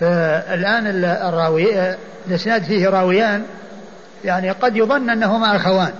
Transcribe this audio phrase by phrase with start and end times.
[0.00, 1.94] فالآن الراوي
[2.28, 3.42] الإسناد فيه راويان
[4.24, 5.92] يعني قد يظن أنهما أخوان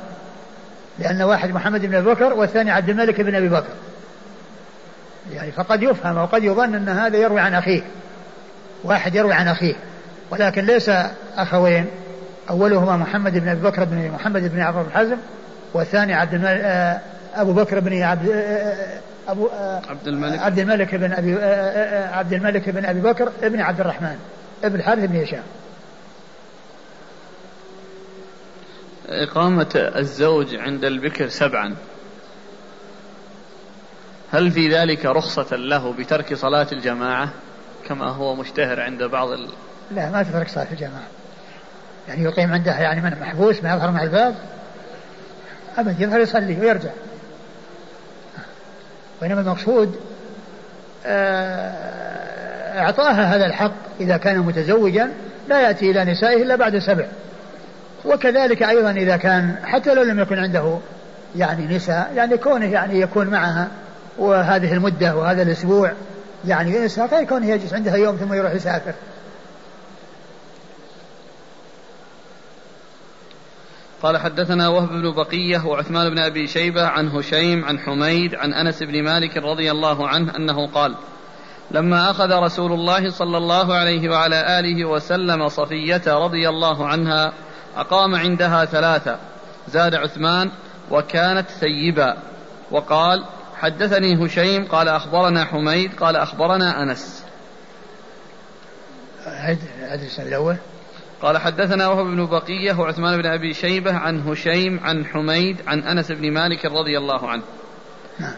[0.98, 3.72] لأن واحد محمد بن أبي بكر والثاني عبد الملك بن أبي بكر.
[5.32, 7.82] يعني فقد يفهم وقد يظن أن هذا يروي عن أخيه
[8.84, 9.74] واحد يروي عن أخيه
[10.30, 10.90] ولكن ليس
[11.36, 11.86] أخوين.
[12.50, 15.16] أولهما محمد بن أبي بكر بن محمد بن عبد الحزم
[15.74, 17.00] والثاني عبد آه،
[17.34, 19.48] أبو بكر بن عبد آه، آه، أبو
[19.88, 20.38] عبد الملك.
[20.38, 21.34] عبد الملك بن أبي
[22.14, 24.18] عبد الملك بن أبي بكر ابن عبد الرحمن
[24.64, 25.42] ابن الحارث بن هشام.
[29.08, 31.74] إقامة الزوج عند البكر سبعا.
[34.32, 37.30] هل في ذلك رخصة له بترك صلاة الجماعة
[37.88, 39.48] كما هو مشتهر عند بعض ال...
[39.90, 41.08] لا ما تترك صلاة الجماعة.
[42.08, 44.34] يعني يقيم عنده يعني من محبوس ما يظهر مع الباب.
[45.78, 46.90] أبد يظهر يصلي ويرجع.
[49.22, 49.96] وإنما المقصود
[51.06, 51.72] آه،
[52.78, 55.10] إعطاها هذا الحق إذا كان متزوجا
[55.48, 57.04] لا يأتي إلى نسائه إلا بعد سبع.
[58.04, 60.78] وكذلك أيضا إذا كان حتى لو لم يكن عنده
[61.36, 63.68] يعني نساء يعني كونه يعني يكون معها
[64.18, 65.92] وهذه المدة وهذا الأسبوع
[66.46, 68.92] يعني ينسى غير كونه يجلس عندها يوم ثم يروح يسافر.
[74.02, 78.82] قال حدثنا وهب بن بقية وعثمان بن أبي شيبة عن هشيم عن حميد عن أنس
[78.82, 80.94] بن مالك رضي الله عنه أنه قال
[81.70, 87.32] لما أخذ رسول الله صلى الله عليه وعلى آله وسلم صفية رضي الله عنها
[87.76, 89.18] أقام عندها ثلاثة
[89.68, 90.50] زاد عثمان
[90.90, 92.16] وكانت ثيبا
[92.70, 93.24] وقال
[93.56, 97.24] حدثني هشيم قال أخبرنا حميد قال أخبرنا أنس.
[99.24, 99.58] هذا
[100.18, 100.56] الأول.
[101.22, 106.12] قال حدثنا وهو بن بقية وعثمان بن أبي شيبة عن هشيم عن حميد عن أنس
[106.12, 107.42] بن مالك رضي الله عنه.
[108.18, 108.34] نعم.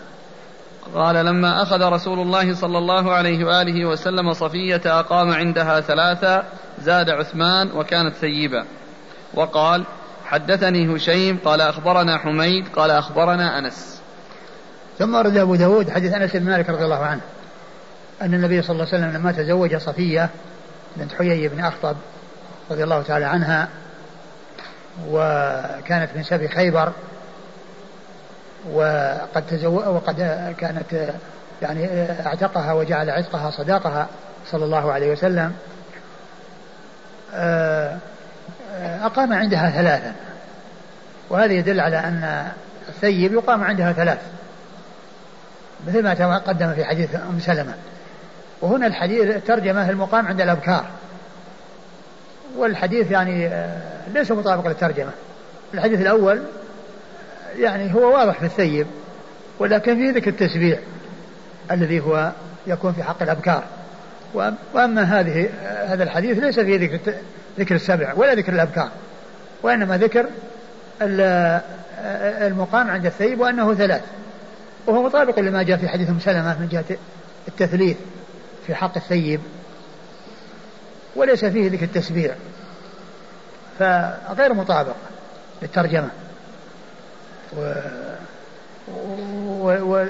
[0.94, 6.44] قال لما أخذ رسول الله صلى الله عليه وآله وسلم صفية أقام عندها ثلاثة
[6.82, 8.64] زاد عثمان وكانت ثيبة.
[9.34, 9.84] وقال
[10.24, 14.00] حدثني هشيم قال أخبرنا حميد قال أخبرنا أنس.
[14.98, 17.20] ثم ورد أبو داود حديث أنس بن مالك رضي الله عنه
[18.22, 20.30] أن النبي صلى الله عليه وسلم لما تزوج صفية
[20.96, 21.96] بنت حيي بن أخطب
[22.70, 23.68] رضي الله تعالى عنها
[25.08, 26.92] وكانت من سبي خيبر
[28.72, 30.16] وقد تزو وقد
[30.58, 31.12] كانت
[31.62, 34.06] يعني اعتقها وجعل عتقها صداقها
[34.46, 35.52] صلى الله عليه وسلم.
[37.34, 37.96] آه،
[39.02, 40.12] أقام عندها ثلاثا
[41.30, 42.48] وهذا يدل على أن
[42.88, 44.18] الثيب يقام عندها ثلاث
[45.86, 47.74] مثل ما تقدم في حديث أم سلمة.
[48.60, 50.84] وهنا الحديث الترجمة المقام عند الأبكار.
[52.56, 53.80] والحديث يعني آه،
[54.14, 55.10] ليس مطابق للترجمة.
[55.74, 56.42] الحديث الأول
[57.58, 58.86] يعني هو واضح في الثيب
[59.58, 60.78] ولكن فيه ذكر التسبيع
[61.70, 62.32] الذي هو
[62.66, 63.64] يكون في حق الأبكار.
[64.74, 67.14] وأما هذه آه، هذا الحديث ليس فيه ذكر
[67.58, 68.90] ذكر السبع ولا ذكر الأبكار
[69.62, 70.26] وإنما ذكر
[71.02, 71.62] آه،
[72.46, 74.02] المقام عند الثيب وأنه ثلاث.
[74.86, 76.96] وهو مطابق لما جاء في حديث سلمة من جهة
[77.48, 77.96] التثليث
[78.66, 79.40] في حق الثيب.
[81.20, 82.34] وليس فيه ذكر التسبيع
[83.78, 84.94] فغير مطابق
[85.62, 86.08] للترجمة.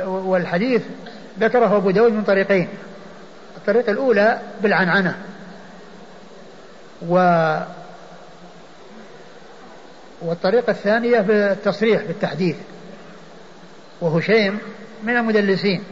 [0.06, 0.82] والحديث
[1.40, 2.68] ذكره أبو داود من طريقين.
[3.56, 5.16] الطريقة الأولى بالعنعنة.
[7.08, 7.14] و
[10.22, 12.56] والطريقة الثانية بالتصريح بالتحديث.
[14.00, 14.58] وهشيم
[15.02, 15.82] من المدلسين.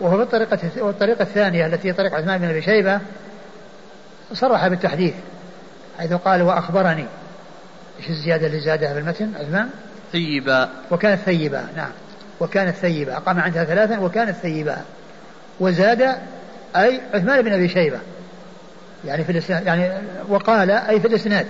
[0.00, 3.00] وهو بالطريقة والطريقة الثانية التي هي طريقة عثمان بن أبي شيبة
[4.34, 5.14] صرح بالتحديث
[5.98, 7.06] حيث قال وأخبرني.
[7.98, 9.68] إيش الزيادة اللي زادها في المتن عثمان؟
[10.12, 11.90] ثيبا وكانت ثيبا نعم.
[12.40, 14.76] وكانت ثيبا أقام عندها ثلاثا وكانت ثيبا
[15.60, 16.02] وزاد
[16.76, 17.98] أي عثمان بن أبي شيبة.
[19.04, 19.90] يعني في الإسناد يعني
[20.28, 21.46] وقال أي في الإسناد.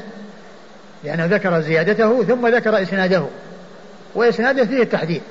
[1.04, 3.26] لأنه ذكر زيادته ثم ذكر إسناده.
[4.14, 5.22] وإسناده فيه التحديث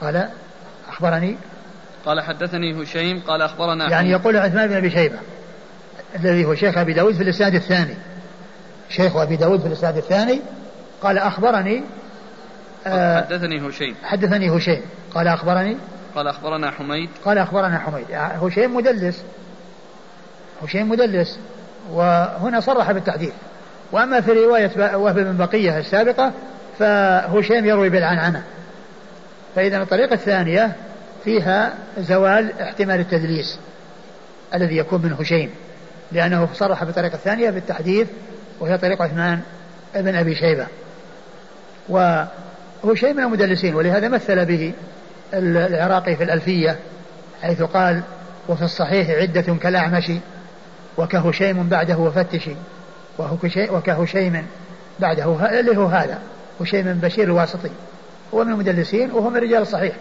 [0.00, 0.28] قال
[0.88, 1.36] أخبرني.
[2.06, 3.20] قال حدثني هشيم.
[3.20, 5.18] قال أخبرنا يعني يقول عثمان بن أبي شيبة.
[6.14, 7.94] الذي هو شيخ أبي داود في الإسناد الثاني.
[8.88, 10.40] شيخ أبي داود في الإسناد الثاني
[11.02, 11.82] قال أخبرني
[12.86, 13.94] آه حدثني هشيم.
[14.02, 14.82] حدثني هشيم.
[15.14, 15.76] قال أخبرني؟
[16.14, 17.08] قال أخبرنا حميد.
[17.24, 18.06] قال أخبرنا حميد.
[18.12, 19.22] هشيم مدلس.
[20.62, 21.38] هشيم مدلس.
[21.90, 23.32] وهنا صرح بالتحديث.
[23.92, 26.32] وأما في رواية وهب بن بقية السابقة
[26.78, 28.42] فهشيم يروي بالعنعنة.
[29.54, 30.72] فإذا الطريقة الثانية
[31.24, 33.58] فيها زوال احتمال التدليس
[34.54, 35.50] الذي يكون من هشيم.
[36.12, 38.08] لأنه صرح بالطريقة الثانية بالتحديث
[38.60, 39.40] وهي طريقة عثمان
[39.94, 40.66] بن أبي شيبة.
[41.88, 44.72] وهشيم من المدلسين ولهذا مثل به
[45.34, 46.76] العراقي في الألفية
[47.42, 48.02] حيث قال
[48.48, 50.12] وفي الصحيح عدة كالأعمش
[50.98, 52.54] وكهشيم بعده وفتشي
[53.70, 54.46] وكهشيم
[55.00, 56.18] بعده اللي هو هذا
[56.60, 57.70] هشيم بشير الواسطي.
[58.34, 59.96] هو من المدلسين وهو من رجال الصحيح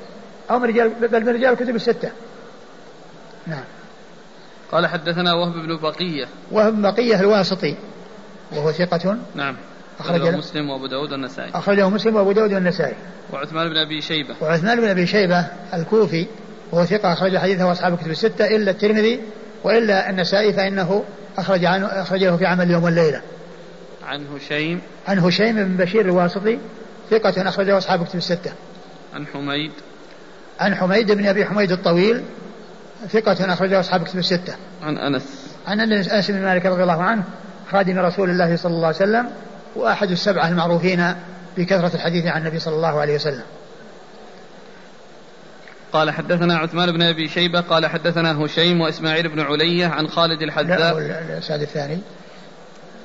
[0.52, 2.10] أو من رجال بل من رجال الكتب الستة.
[3.48, 3.64] نعم.
[4.72, 6.28] قال حدثنا وهب بن بقية.
[6.52, 7.76] وهب بن بقية الواسطي
[8.52, 9.56] وهو ثقة نعم.
[10.00, 11.52] أخرجه مسلم وأبو داود والنسائي.
[11.54, 12.96] أخرجه مسلم وأبو داود والنسائي.
[13.34, 14.36] وعثمان بن أبي شيبة.
[14.42, 16.28] وعثمان بن أبي شيبة الكوفي
[16.72, 19.20] وهو ثقة أخرج حديثه أصحاب الكتب الستة إلا الترمذي
[19.64, 21.04] وإلا النسائي فإنه
[21.38, 23.22] أخرج عنه أخرجه في عمل اليوم والليلة.
[24.08, 24.82] عن هشيم.
[25.08, 26.58] عن هشيم بن بشير الواسطي
[27.10, 28.52] ثقة أخرجه أصحاب الكتب الستة.
[29.14, 29.72] عن حميد.
[30.60, 32.24] عن حميد بن أبي حميد الطويل
[33.08, 34.56] ثقة أخرجه أصحاب الكتب الستة.
[34.84, 35.56] عن أنس.
[35.68, 37.24] عن أنس بن مالك رضي الله عنه
[37.72, 39.30] خادم رسول الله صلى الله عليه وسلم
[39.76, 41.14] وأحد السبعة المعروفين
[41.58, 43.44] بكثرة الحديث عن النبي صلى الله عليه وسلم.
[45.94, 50.98] قال حدثنا عثمان بن أبي شيبة قال حدثنا هشيم وإسماعيل بن علية عن خالد الحذاء.
[50.98, 52.00] الاسناد الثاني.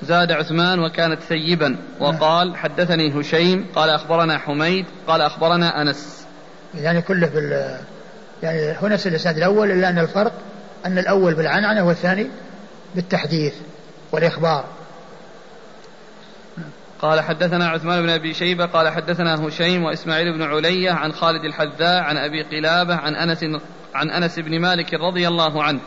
[0.03, 6.27] زاد عثمان وكانت ثيبا وقال حدثني هشيم قال أخبرنا حميد قال أخبرنا أنس.
[6.75, 7.79] يعني كله بال
[8.45, 10.33] يعني هو نفس الإسناد الأول إلا أن الفرق
[10.87, 12.27] أن الأول بالعنعنة والثاني
[12.95, 13.55] بالتحديث
[14.13, 14.65] والإخبار.
[17.03, 22.03] قال حدثنا عثمان بن أبي شيبة قال حدثنا هشيم وإسماعيل بن علية عن خالد الحذاء
[22.03, 23.45] عن أبي قلابة عن أنس
[23.95, 25.81] عن أنس بن مالك رضي الله عنه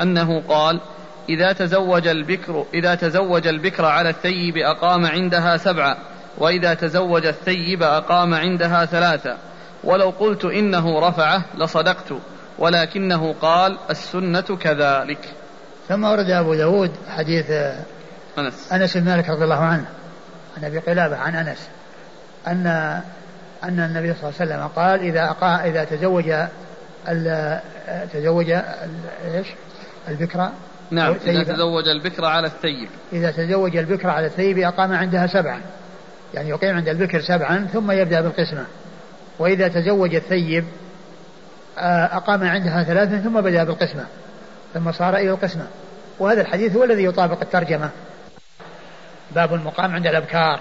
[0.00, 0.80] أنه قال
[1.28, 5.96] إذا تزوج البكر إذا تزوج البكر على الثيب أقام عندها سبعة
[6.38, 9.36] وإذا تزوج الثيب أقام عندها ثلاثة
[9.84, 12.12] ولو قلت إنه رفعه لصدقت
[12.58, 15.34] ولكنه قال السنة كذلك.
[15.88, 17.50] ثم ورد أبو داود حديث
[18.38, 18.72] أنس.
[18.72, 19.84] أنس بن مالك رضي الله عنه
[20.56, 21.68] عن أبي قلابة عن أنس
[22.46, 22.66] أن
[23.64, 26.34] أن النبي صلى الله عليه وسلم قال إذا أقا إذا تزوج
[28.12, 29.46] تزوج إيش؟
[30.08, 30.52] البكرة
[30.90, 32.88] نعم إذا تزوج البكر على الثيب.
[33.12, 35.60] إذا تزوج البكر على الثيب أقام عندها سبعا
[36.34, 38.64] يعني يقيم عند البكر سبعا ثم يبدأ بالقسمة.
[39.38, 40.64] وإذا تزوج الثيب
[41.78, 44.06] آه، أقام عندها ثلاثا ثم بدأ بالقسمة
[44.74, 45.66] ثم صار إلى القسمة.
[46.18, 47.90] وهذا الحديث هو الذي يطابق الترجمة.
[49.30, 50.60] باب المقام عند الأبكار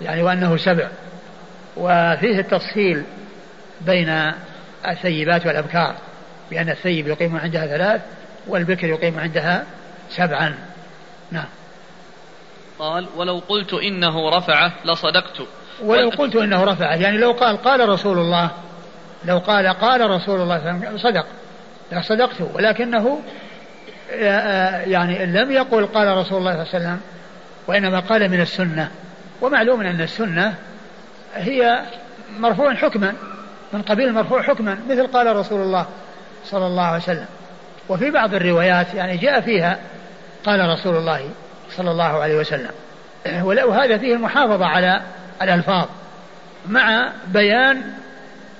[0.00, 0.88] يعني وأنه سبع.
[1.76, 3.04] وفيه التفصيل
[3.80, 4.32] بين
[4.88, 5.94] الثيبات والأبكار
[6.50, 8.00] بأن الثيب يقيم عندها ثلاث
[8.46, 9.64] والبكر يقيم عندها
[10.10, 10.54] سبعا.
[11.30, 11.48] نعم.
[12.78, 15.42] قال ولو قلت إنه رفعه لصدقت.
[15.82, 18.50] ولو قلت إنه رفعه يعني لو قال قال رسول الله
[19.24, 21.26] لو قال قال رسول الله صدق.
[21.92, 23.20] لصدقت ولكنه
[24.12, 27.00] آه، آه، يعني لم يقل قال رسول الله صلى الله عليه وسلم
[27.66, 28.90] وإنما قال من السنة.
[29.40, 30.54] ومعلوم أن السنة
[31.34, 31.82] هي
[32.38, 33.14] مرفوع حكما
[33.72, 35.86] من قبيل المرفوع حكما مثل قال رسول الله
[36.44, 37.26] صلى الله عليه وسلم.
[37.88, 39.78] وفي بعض الروايات يعني جاء فيها
[40.44, 41.28] قال رسول الله
[41.70, 42.70] صلى الله عليه وسلم.
[43.68, 45.02] وهذا فيه المحافظة على
[45.42, 45.88] الألفاظ
[46.68, 47.82] مع بيان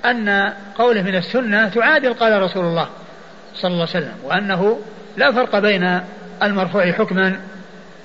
[0.05, 2.89] أن قوله من السنة تعادل قال رسول الله
[3.55, 4.79] صلى الله عليه وسلم وأنه
[5.17, 6.01] لا فرق بين
[6.43, 7.39] المرفوع حكما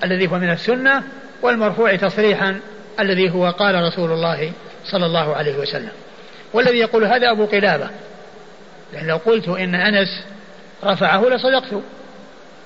[0.03, 1.03] الذي هو من السنة
[1.41, 2.59] والمرفوع تصريحا
[2.99, 4.51] الذي هو قال رسول الله
[4.85, 5.91] صلى الله عليه وسلم.
[6.53, 7.89] والذي يقول هذا أبو قلابة
[8.93, 10.23] لأن لو قلت إن أنس
[10.83, 11.81] رفعه لصدقت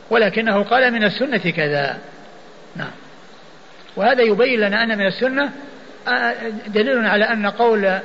[0.10, 1.98] ولكنه قال من السنة كذا.
[2.76, 2.92] نعم.
[3.96, 5.52] وهذا يبين لنا أن من السنة
[6.68, 8.00] دليل على أن قول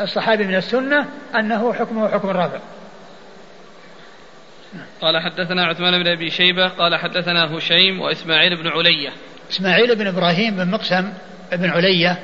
[0.00, 2.58] الصحابي من السنة أنه حكمه حكم الرافع.
[5.00, 9.12] قال حدثنا عثمان بن أبي شيبة قال حدثنا هشيم وإسماعيل بن علية.
[9.50, 11.12] إسماعيل بن إبراهيم بن مقسم
[11.52, 12.18] بن علية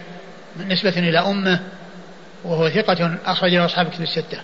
[0.67, 1.61] نسبة إلى أمه
[2.45, 4.41] وهو ثقة أخرج له أصحاب كتب الستة.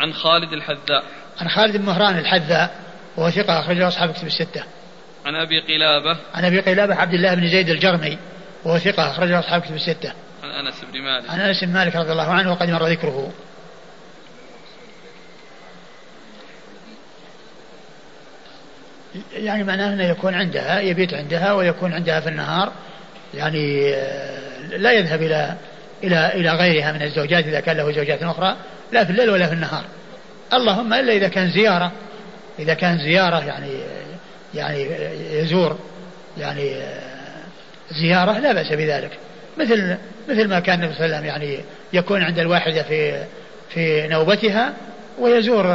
[0.00, 1.04] عن خالد الحذاء.
[1.40, 2.74] عن خالد بن مهران الحذاء
[3.16, 4.64] وهو ثقة أخرجه أصحاب كتب الستة.
[5.26, 6.16] عن أبي قلابة.
[6.34, 8.18] عن أبي قلابة عبد الله بن زيد الجرمي.
[8.64, 10.12] وهو ثقة أخرجه أصحاب كتب الستة.
[10.42, 13.32] عن أنس بن مالك عن أنس بن مالك رضي الله عنه وقد مر ذكره.
[19.32, 22.72] يعني معناه أنه يكون عندها يبيت عندها ويكون عندها في النهار
[23.34, 24.38] يعني آه،
[24.76, 25.54] لا يذهب إلى
[26.04, 28.56] إلى إلى غيرها من الزوجات إذا كان له زوجات أخرى
[28.92, 29.84] لا في الليل ولا في النهار.
[30.52, 31.92] اللهم إلا إذا كان زيارة
[32.58, 33.70] إذا كان زيارة يعني
[34.54, 34.86] يعني
[35.30, 35.78] يزور
[36.38, 36.76] يعني
[37.90, 39.18] زيارة لا بأس بذلك.
[39.58, 39.96] مثل
[40.28, 43.24] مثل ما كان النبي صلى الله عليه وسلم يعني يكون عند الواحدة في
[43.74, 44.74] في نوبتها
[45.18, 45.66] ويزور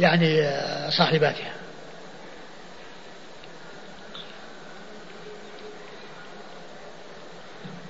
[0.00, 0.50] يعني
[0.90, 1.52] صاحباتها.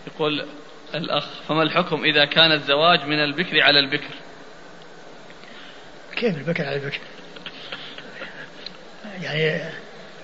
[0.06, 0.46] يقول
[0.94, 4.14] الأخ فما الحكم إذا كان الزواج من البكر على البكر؟
[6.16, 7.00] كيف البكر على البكر؟
[9.22, 9.70] يعني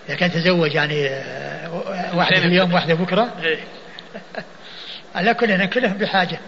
[0.08, 3.58] إذا كان تزوج يعني آه، واحدة اليوم واحدة بكرة إيه.
[5.14, 6.38] على كل كلهم بحاجة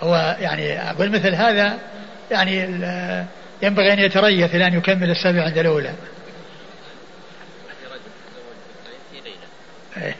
[0.00, 1.78] هو يعني أقول مثل هذا
[2.30, 2.56] يعني
[3.62, 5.94] ينبغي أن يتريث إلى أن يكمل السبع عند الأولى
[9.96, 10.16] إيه.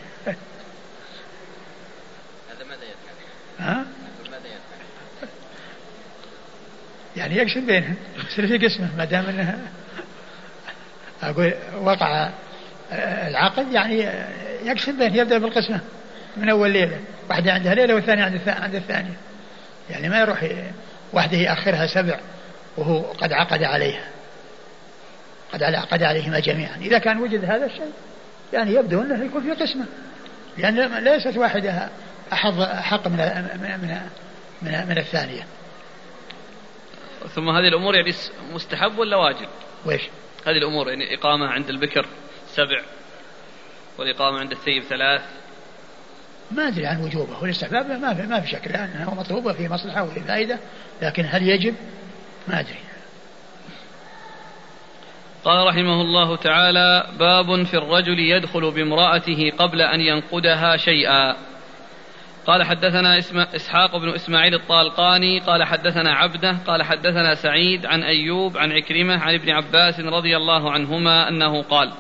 [2.51, 3.15] هذا ماذا يفعل؟
[3.59, 3.87] ها؟
[7.17, 7.97] يعني يقسم بينهم
[8.31, 9.59] يصير في قسمه ما دام إنها
[11.23, 12.31] أقول وقع
[13.29, 14.09] العقد يعني
[14.65, 15.81] يقسم بينهم يبدأ بالقسمة
[16.37, 19.17] من أول ليلة واحدة عندها ليلة والثانية عند عند الثانية.
[19.91, 20.47] يعني ما يروح
[21.13, 22.19] واحدة يأخرها سبع
[22.77, 24.05] وهو قد عقد عليها.
[25.53, 26.77] قد عقد عليهما جميعا.
[26.77, 27.93] إذا كان وجد هذا الشيء
[28.53, 29.85] يعني يبدو أنه يكون في قسمة.
[30.59, 31.89] لأن ليست واحدة
[32.33, 33.17] احظ أحق من
[33.63, 33.99] من
[34.63, 35.43] من, من الثانية.
[37.35, 38.13] ثم هذه الأمور يعني
[38.53, 39.49] مستحب ولا واجب؟
[39.87, 40.03] ويش؟
[40.47, 42.07] هذه الأمور يعني إقامة عند البكر
[42.55, 42.83] سبع
[43.99, 45.23] والإقامة عند الثيب ثلاث
[46.51, 50.21] ما أدري عن وجوبه والاستحباب ما في ما في شك لأنه مطلوب وفي مصلحة وفي
[50.21, 50.59] فائدة
[51.03, 51.75] لكن هل يجب؟
[52.49, 52.79] ما أدري.
[55.45, 61.37] قال رحمه الله تعالى باب في الرجل يدخل بامرأته قبل أن ينقدها شيئا
[62.47, 63.19] قال حدثنا
[63.57, 69.35] إسحاق بن إسماعيل الطالقاني قال حدثنا عبده قال حدثنا سعيد عن أيوب عن عكرمة عن
[69.35, 71.93] ابن عباس رضي الله عنهما أنه قال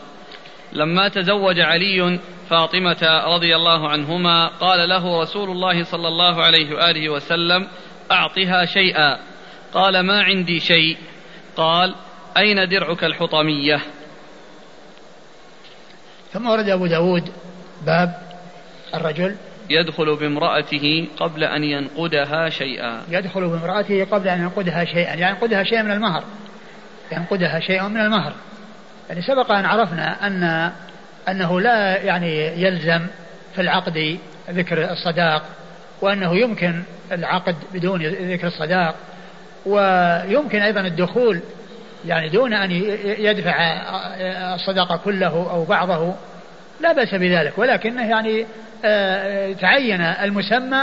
[0.72, 7.08] لما تزوج علي فاطمة رضي الله عنهما قال له رسول الله صلى الله عليه وآله
[7.08, 7.68] وسلم
[8.12, 9.18] أعطها شيئا.
[9.74, 10.96] قال ما عندي شيء.
[11.56, 11.94] قال
[12.36, 13.80] أين درعك الحطمية؟
[16.32, 17.32] ثم ورد أبو داود
[17.86, 18.14] باب
[18.94, 19.36] الرجل
[19.70, 23.02] يدخل بامرأته قبل أن ينقدها شيئا.
[23.08, 26.24] يدخل بامرأته قبل أن ينقدها شيئا يعني ينقدها شيئا من المهر.
[27.12, 28.32] ينقدها شيئا من المهر.
[29.12, 30.72] يعني سبق أن عرفنا أن
[31.28, 33.06] أنه لا يعني يلزم
[33.54, 34.18] في العقد
[34.50, 35.42] ذكر الصداق
[36.00, 38.94] وأنه يمكن العقد بدون ذكر الصداق
[39.66, 41.40] ويمكن أيضا الدخول
[42.06, 42.70] يعني دون أن
[43.04, 43.54] يدفع
[44.54, 46.14] الصداقة كله أو بعضه.
[46.80, 48.46] لا بأس بذلك ولكنه يعني
[48.84, 50.82] آه، تعين المسمى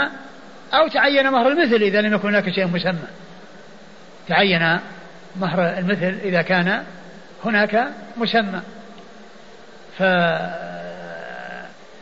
[0.74, 3.08] أو تعين مهر المثل إذا لم يكن هناك شيء مسمى.
[4.28, 4.78] تعين
[5.36, 6.82] مهر المثل إذا كان
[7.44, 8.60] هناك مسمى.
[9.98, 10.02] ف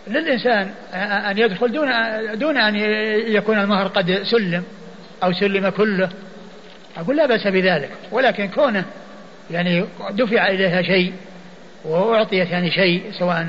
[0.07, 0.71] للإنسان
[1.31, 1.89] أن يدخل دون
[2.39, 2.75] دون أن
[3.35, 4.65] يكون المهر قد سلم
[5.23, 6.09] أو سلم كله.
[6.97, 8.85] أقول لا بأس بذلك ولكن كونه
[9.51, 11.13] يعني دفع إليها شيء
[11.85, 13.47] وأعطيت يعني شيء سواء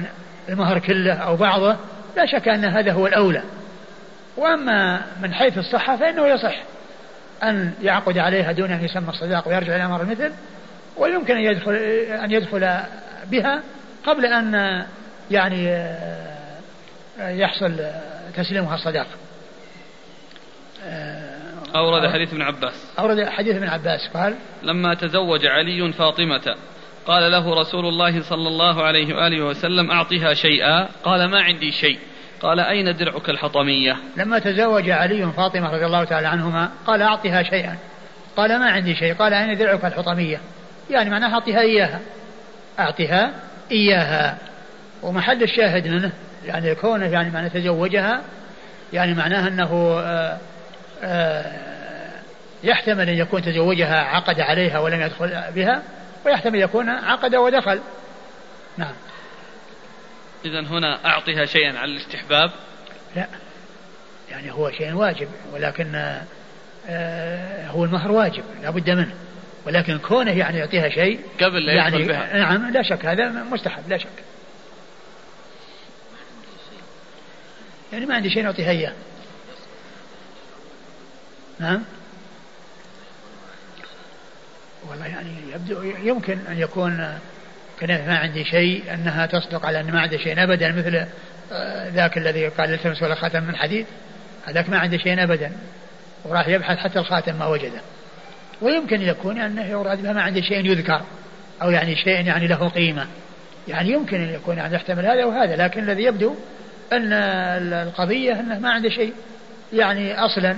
[0.49, 1.75] المهر كله أو بعضه
[2.17, 3.41] لا شك أن هذا هو الأولى.
[4.37, 6.55] وأما من حيث الصحة فإنه يصح
[7.43, 10.31] أن يعقد عليها دون أن يسمى الصداق ويرجع إلى أمر المثل
[10.99, 11.73] ويمكن أن يدخل
[12.23, 12.77] أن يدخل
[13.31, 13.63] بها
[14.05, 14.85] قبل أن
[15.31, 15.87] يعني
[17.19, 17.75] يحصل
[18.35, 19.07] تسليمها الصداق
[21.75, 22.93] أورد حديث ابن عباس.
[22.99, 24.07] أورد حديث ابن عباس.
[24.13, 26.55] قال لما تزوج علي فاطمة
[27.05, 30.87] قال له رسول الله صلى الله عليه وآله وسلم أعطها شيئا.
[31.03, 31.99] قال ما عندي شيء.
[32.41, 37.77] قال أين درعك الحطمية؟ لما تزوج علي فاطمة رضي الله تعالى عنهما قال أعطها شيئا.
[38.37, 39.13] قال ما عندي شيء.
[39.13, 40.39] قال أين درعك الحطمية؟
[40.89, 41.99] يعني معناها أعطها إياها.
[42.79, 43.33] أعطها
[43.71, 44.37] إياها.
[45.01, 46.11] ومحل الشاهد منه
[46.45, 48.21] يعني كونه يعني معنى تزوجها
[48.93, 50.37] يعني معناه أنه آآ آه،
[51.03, 52.21] آآ آه،
[52.63, 55.83] يحتمل أن يكون تزوجها عقد عليها ولم يدخل بها
[56.25, 57.79] ويحتمل يكون عقد ودخل.
[58.77, 58.93] نعم.
[60.45, 62.51] إذا هنا أعطها شيئا على الاستحباب.
[63.15, 63.27] لا.
[64.31, 66.15] يعني هو شيء واجب ولكن
[66.89, 69.13] آه هو المهر واجب لا بد منه.
[69.69, 72.37] ولكن كونه يعني يعطيها شيء قبل لا يعني بها.
[72.37, 74.07] نعم لا شك هذا مستحب لا شك.
[77.93, 78.93] يعني ما عندي شيء نعطيها إياه
[81.59, 81.83] نعم؟
[84.89, 87.19] والله يعني يبدو يمكن أن يكون
[87.79, 91.05] كان ما عندي شيء أنها تصدق على أن ما عندي شيء أبدا مثل
[91.51, 93.85] آه، ذاك الذي قال التمس ولا خاتم من حديد
[94.45, 95.51] هذاك ما عنده شيء أبدا.
[96.25, 97.81] وراح يبحث حتى الخاتم ما وجده.
[98.61, 101.01] ويمكن يكون أنه يراد بها ما عنده شيء يذكر
[101.61, 103.07] أو يعني شيء يعني له قيمة.
[103.67, 106.35] يعني يمكن أن يكون يعني يحتمل هذا وهذا لكن الذي يبدو
[106.93, 107.13] أن
[107.73, 109.13] القضية أنه ما عنده شيء
[109.73, 110.55] يعني أصلا.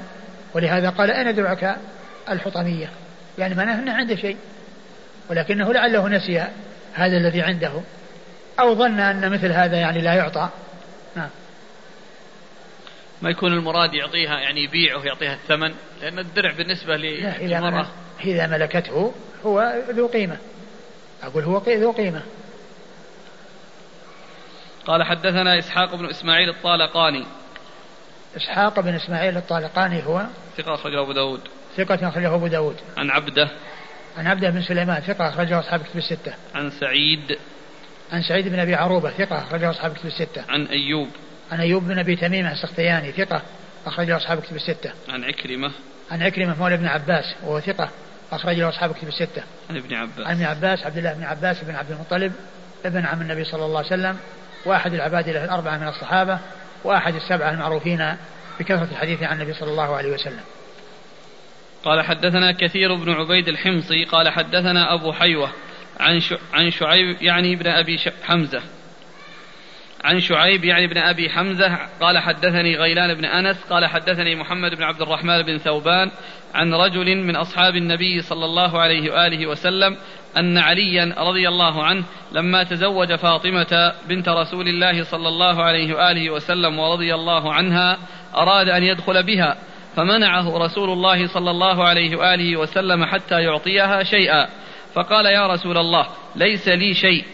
[0.53, 1.75] ولهذا قال أين درعك
[2.29, 2.89] الحطمية؟
[3.37, 4.37] يعني معناه أنه عنده شيء.
[5.29, 6.39] ولكنه لعله نسي
[6.93, 7.71] هذا الذي عنده
[8.59, 10.49] أو ظن أن مثل هذا يعني لا يعطى.
[13.21, 17.87] ما يكون المراد يعطيها يعني يبيعه يعطيها الثمن لأن الدرع بالنسبة للمرأة.
[18.23, 19.13] إذا ملكته
[19.45, 20.37] هو ذو قيمة.
[21.23, 22.21] أقول هو ذو قيمة.
[24.85, 27.25] قال حدثنا إسحاق بن إسماعيل الطالقاني.
[28.37, 30.25] إسحاق بن إسماعيل الطالقاني هو
[30.57, 31.41] ثقة أخرجه أبو داود.
[31.77, 32.75] ثقة أخرجه أبو داود.
[32.97, 33.49] عن عبده.
[34.17, 36.33] عن عبده بن سليمان ثقة أخرجه أصحاب كتب الستة.
[36.55, 37.37] عن سعيد.
[38.11, 40.43] عن سعيد بن أبي عروبة ثقة أخرجه أصحاب كتب الستة.
[40.49, 41.09] عن أيوب.
[41.51, 43.41] عن أيوب بن أبي تميم السختياني ثقة
[43.85, 44.91] أخرجه أصحاب كتب الستة.
[45.09, 45.71] عن عكرمة.
[46.11, 47.89] عن عكرمة مولى ابن عباس وهو ثقة
[48.31, 49.43] أخرجه أصحاب كتب الستة.
[49.69, 50.27] عن ابن عباس.
[50.27, 52.33] عن ابن عباس عبد الله بن عباس بن عبد المطلب
[52.85, 54.17] ابن عم النبي صلى الله عليه وسلم
[54.65, 56.39] واحد العباد له الأربعة من الصحابة
[56.83, 58.15] وأحد السبعة المعروفين
[58.59, 60.43] بكثرة الحديث عن النبي صلى الله عليه وسلم.
[61.83, 65.51] قال حدثنا كثير بن عبيد الحمصي قال حدثنا أبو حيوة
[65.99, 66.21] عن
[66.53, 68.61] عن شعيب يعني ابن أبي حمزة.
[70.03, 74.83] عن شعيب يعني ابن أبي حمزة قال حدثني غيلان بن أنس قال حدثني محمد بن
[74.83, 76.11] عبد الرحمن بن ثوبان
[76.53, 79.97] عن رجل من أصحاب النبي صلى الله عليه وآله وسلم
[80.37, 86.29] أن عليا رضي الله عنه لما تزوج فاطمة بنت رسول الله صلى الله عليه وآله
[86.29, 87.97] وسلم ورضي الله عنها
[88.35, 89.57] أراد أن يدخل بها
[89.95, 94.47] فمنعه رسول الله صلى الله عليه وآله وسلم حتى يعطيها شيئا
[94.93, 97.25] فقال يا رسول الله ليس لي شيء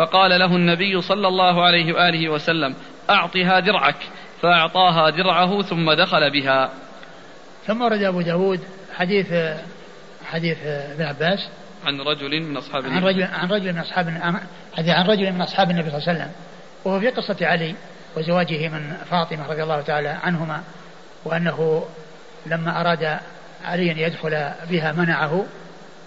[0.00, 2.74] فقال له النبي صلى الله عليه وآله وسلم
[3.10, 3.96] أعطها درعك
[4.42, 6.70] فأعطاها درعه ثم دخل بها.
[7.66, 8.60] ثم ورد أبو داود
[8.96, 9.34] حديث
[10.24, 11.48] حديث ابن عباس.
[11.86, 12.96] عن رجل من أصحاب النبي.
[12.96, 14.08] عن رجل عن رجل من أصحاب
[14.78, 16.32] عن رجل من أصحاب النبي صلى الله عليه وسلم.
[16.84, 17.74] وهو في قصة علي
[18.16, 20.62] وزواجه من فاطمة رضي الله تعالى عنهما
[21.24, 21.84] وأنه
[22.46, 23.18] لما أراد
[23.64, 25.46] علي أن يدخل بها منعه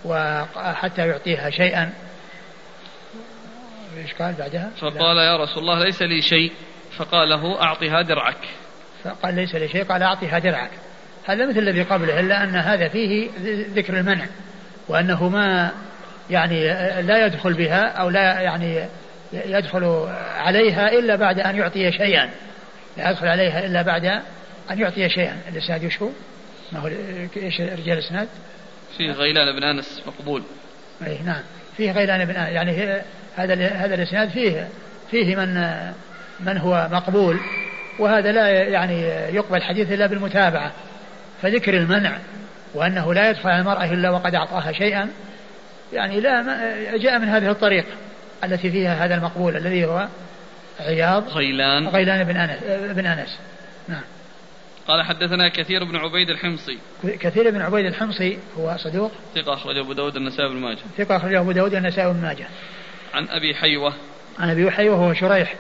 [0.06, 1.94] وحتى يعطيها شيئا
[3.98, 6.52] إيش قال بعدها؟ فقال يا رسول الله ليس لي شيء
[6.98, 8.48] فقال له أعطها درعك
[9.04, 10.72] فقال ليس لي شيء قال أعطها درعك
[11.26, 13.30] هذا مثل الذي قبله إلا أن هذا فيه
[13.76, 14.26] ذكر المنع
[14.88, 15.72] وأنه ما
[16.30, 16.68] يعني
[17.02, 18.86] لا يدخل بها أو لا يعني
[19.34, 22.30] يدخل عليها إلا بعد أن يعطي شيئا
[22.98, 24.06] لا يدخل عليها إلا بعد
[24.72, 26.10] أن يعطي شيئا الإسناد وش هو؟
[26.72, 26.88] ما هو
[27.38, 28.28] إيش رجال الإسناد؟
[28.98, 30.44] فيه غيلان بن أنس مقبول
[31.08, 31.44] أي نعم
[31.78, 33.02] فيه غيلان بن أنس يعني
[33.36, 34.68] هذا هذا الإسناد فيه
[35.12, 35.70] فيه من
[36.40, 37.40] من هو مقبول
[38.00, 39.02] وهذا لا يعني
[39.36, 40.72] يقبل حديث إلا بالمتابعة
[41.42, 42.18] فذكر المنع
[42.74, 45.10] وأنه لا يدخل على المرأة إلا وقد أعطاها شيئا
[45.94, 46.44] يعني لا
[46.98, 47.92] جاء من هذه الطريقة
[48.44, 50.08] التي فيها هذا المقبول الذي هو
[50.80, 51.88] عياض غيلان.
[51.88, 52.60] غيلان بن أنس
[52.96, 53.40] بن أنس.
[53.88, 54.04] نعم.
[54.88, 56.78] قال حدثنا كثير بن عبيد الحمصي.
[57.04, 59.12] كثير بن عبيد الحمصي هو صدوق.
[59.36, 60.80] ثقة أخرجه أبو داود النسائي بن ماجه.
[60.98, 62.48] ثقة أخرجه أبو داود النسائي بن ماجه.
[63.14, 63.94] عن أبي حيوة.
[64.40, 65.56] عن أبي حيوة هو شريح.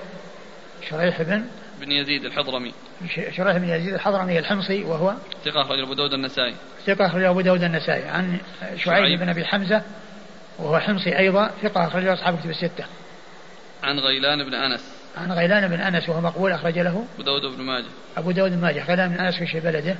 [0.90, 1.46] شريح بن
[1.80, 2.74] بن يزيد الحضرمي.
[3.16, 5.14] شريح بن يزيد الحضرمي الحمصي وهو
[5.46, 6.56] ثقة أخرج أبو داود النسائي.
[6.86, 8.04] ثقة أخرج أبو داود النسائي.
[8.04, 9.20] عن شعيب, شعيب.
[9.20, 9.82] بن أبي حمزة
[10.60, 12.86] وهو حمصي أيضا ثقة أخرج أصحاب كتب الستة.
[13.84, 14.84] عن غيلان بن أنس.
[15.18, 17.86] عن غيلان بن أنس وهو مقبول أخرج له أبو داود بن ماجه.
[18.18, 18.86] أبو داود بن ماجه.
[18.86, 19.96] غيلان بن أنس في بلده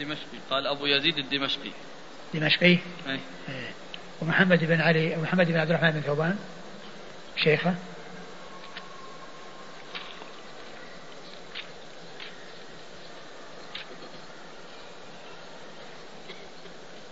[0.00, 1.70] دمشقي قال أبو يزيد الدمشقي.
[2.34, 2.80] دمشقي؟ أي.
[3.48, 3.70] إيه.
[4.20, 6.36] ومحمد بن علي ومحمد بن عبد الرحمن بن ثوبان
[7.36, 7.74] شيخه؟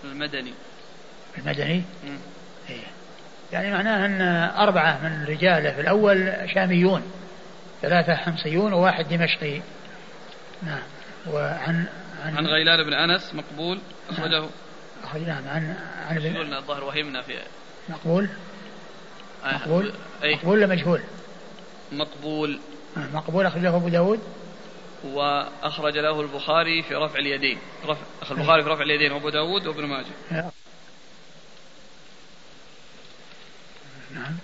[0.05, 0.53] المدني.
[1.39, 1.83] المدني؟
[2.71, 2.87] إيه.
[3.53, 4.23] يعني معناه أن
[4.59, 7.03] أربعة من رجاله في الأول شاميون
[7.83, 9.61] ثلاثة حمصيون وواحد دمشقي.
[10.63, 10.83] نعم.
[11.27, 11.87] وعن
[12.27, 13.79] عن, عن غيلان بن أنس مقبول؟
[14.11, 14.47] أخرجه.
[15.05, 15.77] أخرج نعم عن
[16.09, 17.39] عن ابن الظاهر وهمنا في
[17.89, 18.29] مقبول؟
[19.45, 19.55] آه.
[19.55, 20.35] مقبول؟ أي.
[20.35, 21.01] مقبول ولا مجهول؟
[21.93, 22.59] مقبول.
[22.97, 23.09] آه.
[23.15, 24.21] مقبول أخرجه أبو داود.
[25.05, 27.59] وأخرج له البخاري في رفع اليدين.
[27.85, 30.51] رفع أخ البخاري في رفع اليدين وأبو داود وابن ماجه.
[34.15, 34.39] نعم.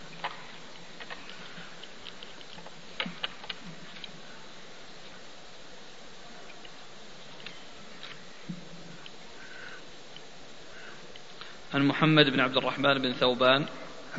[11.74, 13.66] عن محمد بن عبد الرحمن بن ثوبان.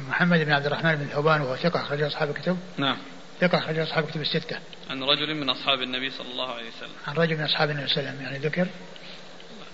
[0.07, 2.57] محمد بن عبد الرحمن بن ثوبان وهو ثقة أخرج أصحاب الكتب.
[2.77, 2.97] نعم.
[3.41, 4.59] ثقة أخرج أصحاب الكتب الستة.
[4.89, 6.95] عن رجل من أصحاب النبي صلى الله عليه وسلم.
[7.07, 8.65] عن رجل من أصحاب النبي صلى الله عليه وسلم يعني ذكر.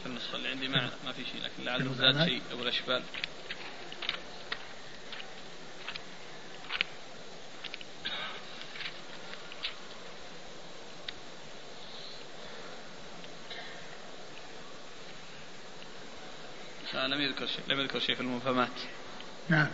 [0.04, 3.02] في النسخة اللي عندي ما ما في شيء لكن لعله زاد شيء أو الأشبال.
[16.96, 18.70] آه، لم يذكر شيء لم يذكر شيء في المفهمات.
[19.50, 19.68] نعم.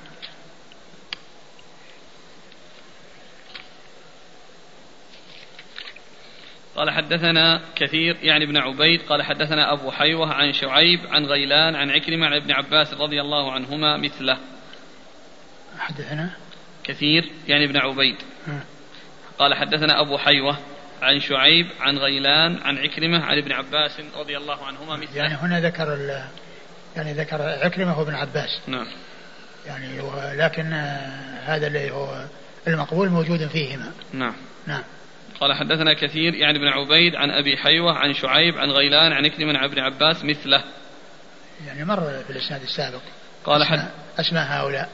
[6.76, 11.90] قال حدثنا كثير يعني ابن عبيد قال حدثنا أبو حيوة عن شعيب عن غيلان عن
[11.90, 14.38] عكرمة عن ابن عباس رضي الله عنهما مثله.
[15.80, 16.32] حدثنا؟
[16.84, 18.16] كثير يعني ابن عبيد.
[18.48, 18.64] نعم.
[19.40, 20.58] قال حدثنا أبو حيوة
[21.02, 25.18] عن شعيب عن غيلان عن عكرمة عن ابن عباس رضي الله عنهما مثله.
[25.18, 25.94] يعني هنا ذكر
[26.96, 28.60] يعني ذكر عكرمة وابن عباس.
[28.68, 28.88] نعم.
[29.66, 30.02] يعني
[30.38, 30.74] لكن
[31.46, 32.26] هذا اللي هو
[32.68, 33.92] المقبول موجود فيهما.
[34.14, 34.34] نعم.
[34.68, 34.84] نعم.
[35.40, 39.58] قال حدثنا كثير يعني ابن عبيد عن أبي حيوة عن شعيب عن غيلان عن عكرمة
[39.58, 40.64] عن ابن عباس مثله.
[41.68, 43.02] يعني مر في الإسناد السابق.
[43.46, 44.90] قال أسماء, حد أسماء هؤلاء.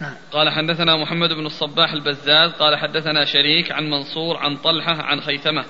[0.00, 0.14] نعم.
[0.32, 5.64] قال حدثنا محمد بن الصباح البزاز قال حدثنا شريك عن منصور عن طلحة عن خيثمة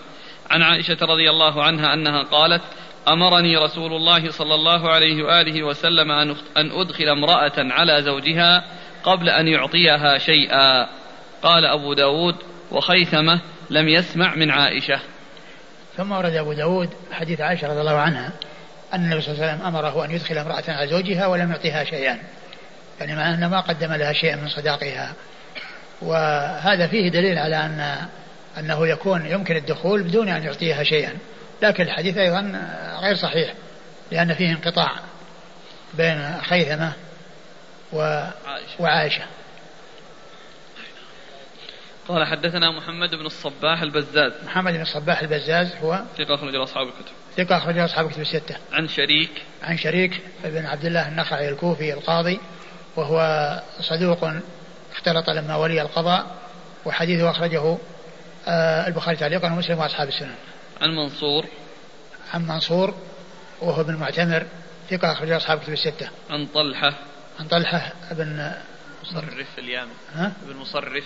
[0.51, 2.63] عن عائشة رضي الله عنها أنها قالت
[3.09, 6.11] أمرني رسول الله صلى الله عليه وآله وسلم
[6.57, 8.65] أن أدخل امرأة على زوجها
[9.05, 10.89] قبل أن يعطيها شيئا.
[11.43, 12.37] قال أبو داود
[12.71, 15.01] وخيثمة لم يسمع من عائشة.
[15.97, 18.33] ثم ورد أبو داود حديث عائشة رضي الله عنها
[18.95, 22.19] أن النبي صلى الله عليه وسلم أمره أن يدخل امرأة على زوجها ولم يعطيها شيئا.
[23.01, 25.13] يعني مع أنه ما قدم لها شيئا من صداقها.
[26.03, 27.97] وهذا فيه دليل على أن
[28.59, 31.13] أنه يكون يمكن الدخول بدون أن يعطيها شيئا.
[31.63, 32.41] لكن الحديث أيضا
[33.03, 33.55] غير صحيح
[34.11, 34.91] لأن فيه انقطاع
[35.95, 36.93] بين خيثمة
[38.79, 39.23] وعائشة.
[42.09, 44.33] قال حدثنا محمد بن الصباح البزاز.
[44.45, 47.13] محمد بن الصباح البزاز هو ثقة أخرج أصحاب الكتب.
[47.37, 48.57] ثقة أخرج أصحاب الكتب الستة.
[48.73, 49.31] عن شريك.
[49.63, 52.41] عن شريك بن عبد الله النخعي الكوفي القاضي
[52.97, 54.31] وهو صدوق
[54.93, 56.27] اختلط لما ولي القضاء
[56.85, 57.79] وحديثه أخرجه
[58.49, 60.35] آه، البخاري تعليقا ومسلم وأصحاب السنن.
[60.83, 61.47] عن منصور
[62.35, 62.95] عن منصور
[63.61, 64.47] وهو ابن معتمر
[64.91, 66.99] ثقة أخرج أصحاب الكتب الستة عن طلحة
[67.41, 68.53] عن طلحة بن
[69.03, 71.05] مصرف اليامن ها؟ ابن مصرف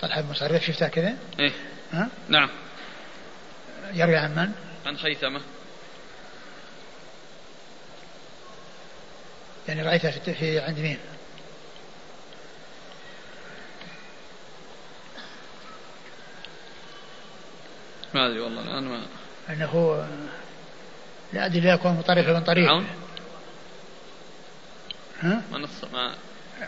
[0.00, 1.52] طلحة بن مصرف شفتها كذا؟ إيه
[1.92, 2.50] ها؟ نعم
[3.92, 4.52] يروي عن من؟
[4.86, 5.40] عن خيثمة
[9.68, 10.98] يعني رأيتها في, في عند مين؟
[18.14, 19.06] ما أدري والله الآن ما
[19.50, 20.04] أنه
[21.32, 22.68] لا أدري لا يكون مطرف بن طريف.
[22.68, 22.86] عون
[25.20, 26.14] ها؟ ما نص ما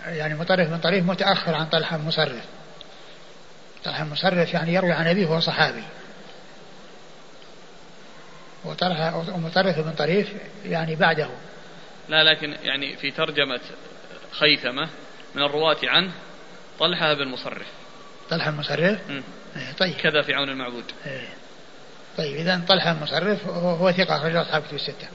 [0.06, 2.44] يعني مطرف بن طريف متأخر عن طلحة بن مصرف
[3.84, 5.82] طلحة بن مصرف يعني يروي عن أبيه وهو صحابي.
[8.64, 10.32] وطلحه ومطرف بن طريف
[10.64, 11.28] يعني بعده.
[12.08, 13.60] لا لكن يعني في ترجمة
[14.32, 14.88] خيثمة
[15.34, 16.12] من الرواة عنه
[16.78, 17.66] طلحة بن مصرف.
[18.30, 19.16] طلحة مصرف مم.
[19.16, 19.22] إيه
[19.78, 19.94] طيب.
[19.94, 20.84] كذا في عون المعبود.
[21.06, 21.28] إيه.
[22.18, 25.08] طيب إذا طلحة مصرف هو, ثقة أخرج أصحاب الكتب الستة.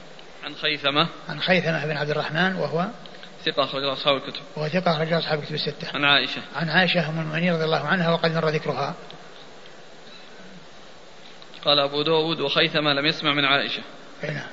[0.44, 1.08] عن خيثمة.
[1.28, 2.86] عن خيثمة بن عبد الرحمن وهو
[3.44, 4.42] ثقة أخرج أصحاب الكتب.
[4.56, 5.88] وهو ثقة أخرج أصحاب الكتب الستة.
[5.94, 6.42] عن عائشة.
[6.56, 8.94] عن عائشة أم المؤمنين رضي الله عنها وقد مر ذكرها.
[11.64, 13.82] قال أبو داود وخيثمة لم يسمع من عائشة.
[14.22, 14.46] هنا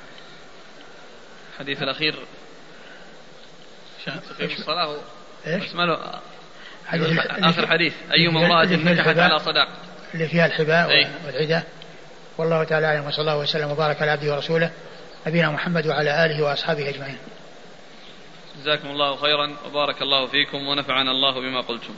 [1.54, 2.18] الحديث الأخير.
[4.36, 4.96] في الصلاة.
[5.46, 6.20] إيش؟ اسمه
[6.94, 7.18] حديث.
[7.44, 7.94] آخر حديث.
[8.12, 9.30] أيما امرأة نكحت الحباء.
[9.30, 9.68] على صداق.
[10.14, 11.08] اللي فيها الحباء أي.
[11.26, 11.64] والعدة
[12.38, 14.70] والله تعالى أعلم وصلى الله وسلم وبارك على عبده ورسوله
[15.26, 17.18] نبينا محمد وعلى آله وأصحابه أجمعين.
[18.58, 21.94] جزاكم الله خيرا وبارك الله فيكم ونفعنا الله بما قلتم.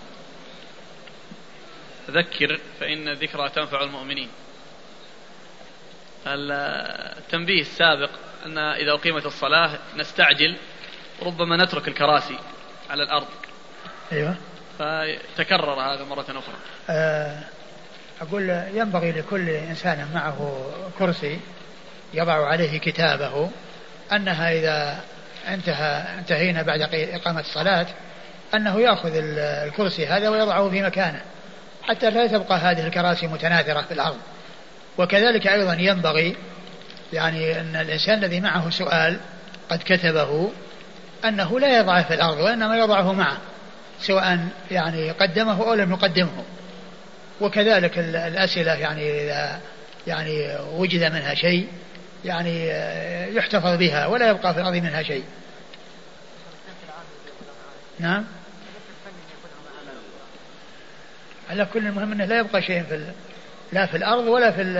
[2.11, 4.29] ذكر فإن الذكرى تنفع المؤمنين.
[6.27, 8.11] التنبيه السابق
[8.47, 10.57] أن إذا أقيمت الصلاة نستعجل
[11.23, 12.39] ربما نترك الكراسي
[12.91, 13.27] على الأرض.
[14.13, 14.37] أيوه.
[14.79, 16.55] فتكرر هذا مرة أخرى.
[16.91, 17.39] آه،
[18.21, 20.67] أقول ينبغي لكل إنسان معه
[20.99, 21.41] كرسي
[22.15, 23.51] يضع عليه كتابه.
[24.12, 25.01] أنها إذا
[25.49, 27.87] انتهى انتهينا بعد إقامة الصلاة
[28.55, 31.21] أنه يأخذ ال- الكرسي هذا ويضعه في مكانه.
[31.83, 34.17] حتى لا تبقى هذه الكراسي متناثرة في الأرض.
[34.99, 36.37] وكذلك أيضا ينبغي
[37.12, 39.21] يعني أن الإنسان الذي معه سؤال
[39.71, 40.51] قد كتبه
[41.25, 43.37] أنه لا يضعه في الأرض وإنما يضعه معه.
[44.01, 46.45] سواء يعني قدمه أو لم يقدمه.
[47.41, 49.61] وكذلك ال- الأسئلة يعني إذا
[50.07, 51.69] يعني وجد منها شيء
[52.25, 52.69] يعني
[53.37, 55.25] يحتفظ بها ولا يبقى في الأرض منها شيء.
[57.99, 58.25] نعم.
[61.51, 63.13] على كل المهم أنه لا يبقى شيء في
[63.73, 64.79] لا في الأرض ولا في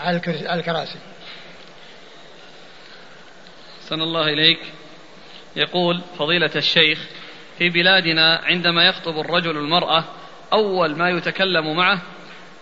[0.00, 0.16] على
[0.58, 0.98] الكراسي.
[3.88, 4.58] سن الله إليك.
[5.56, 6.98] يقول فضيلة الشيخ
[7.58, 10.04] في بلادنا عندما يخطب الرجل المرأة
[10.52, 12.02] أول ما يتكلم معه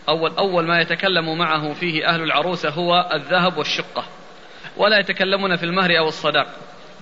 [0.08, 4.04] أول أول ما يتكلم معه فيه أهل العروسة هو الذهب والشقة.
[4.76, 6.46] ولا يتكلمون في المهر أو الصداق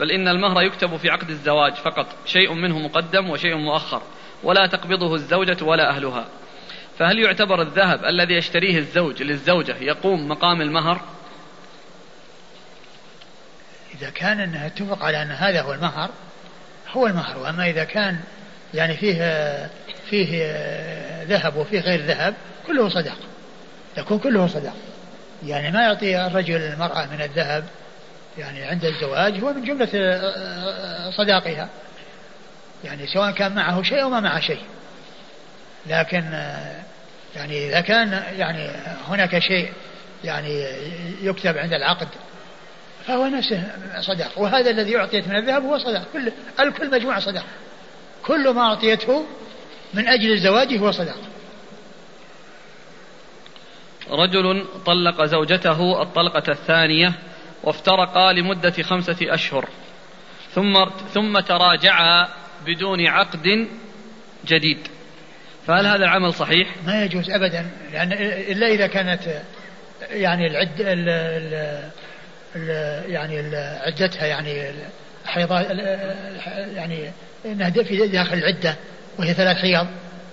[0.01, 4.03] بل إن المهر يكتب في عقد الزواج فقط شيء منه مقدم وشيء مؤخر
[4.43, 6.27] ولا تقبضه الزوجة ولا أهلها.
[6.99, 11.01] فهل يعتبر الذهب الذي يشتريه الزوج للزوجة يقوم مقام المهر؟
[13.95, 16.11] إذا كان أنها اتفق على أن هذا هو المهر
[16.97, 17.39] هو المهر.
[17.39, 18.19] وأما إذا كان
[18.75, 19.71] يعني فيه
[20.11, 20.53] فيه
[21.29, 22.35] ذهب وفيه غير ذهب
[22.67, 23.17] كله صدق.
[23.97, 24.73] يكون كله صدق.
[25.47, 27.65] يعني ما يعطي الرجل المرأة من الذهب
[28.39, 29.89] يعني عند الزواج هو من جملة
[31.11, 31.69] صداقها.
[32.85, 34.63] يعني سواء كان معه شيء أو ما معه شيء.
[35.87, 36.25] لكن
[37.37, 38.71] يعني إذا كان يعني
[39.09, 39.73] هناك شيء
[40.25, 40.67] يعني
[41.23, 42.09] يكتب عند العقد
[43.07, 43.63] فهو نفسه
[44.01, 44.39] صدق.
[44.39, 46.03] وهذا الذي أعطيت من الذهب هو صدق.
[46.13, 47.45] كل الكل مجموعة صدق.
[48.23, 49.25] كل ما أعطيته
[49.95, 51.17] من أجل الزواج هو صدق.
[54.11, 57.13] رجل طلق زوجته الطلقة الثانية
[57.63, 59.69] وافترقا لمدة خمسة أشهر.
[60.55, 62.29] ثم ثم تراجعا
[62.67, 63.69] بدون عقد
[64.47, 64.79] جديد.
[65.67, 68.13] فهل هذا العمل صحيح؟ ما يجوز ابدا لأن
[68.53, 69.21] إلا إذا كانت
[70.11, 71.91] يعني العد ال ال
[73.07, 74.73] يعني عدتها يعني
[75.27, 75.67] حيضات
[76.75, 77.11] يعني
[77.45, 78.77] انها في داخل العدة
[79.19, 79.87] وهي ثلاث حيض.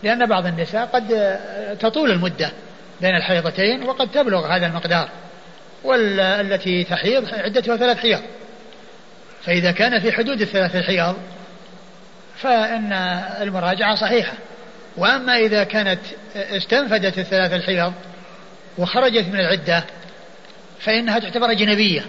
[0.04, 1.38] لأن بعض النساء قد
[1.80, 2.52] تطول المدة
[3.02, 5.10] بين الحيضتين وقد تبلغ هذا المقدار.
[5.84, 8.22] والتي تحيض عدتها ثلاث حيض.
[9.44, 11.16] فإذا كان في حدود الثلاث الحيض
[12.38, 12.94] فإن
[13.42, 14.34] المراجعة صحيحة.
[14.98, 16.00] وأما إذا كانت
[16.36, 17.94] استنفدت الثلاث الحيض
[18.78, 19.84] وخرجت من العدة
[20.82, 22.06] فإنها تعتبر أجنبية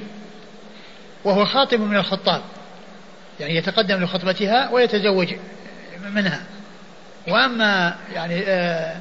[1.24, 2.42] وهو خاطب من الخطاب
[3.40, 5.34] يعني يتقدم لخطبتها ويتزوج
[6.14, 6.40] منها.
[7.28, 8.96] وأما يعني آه،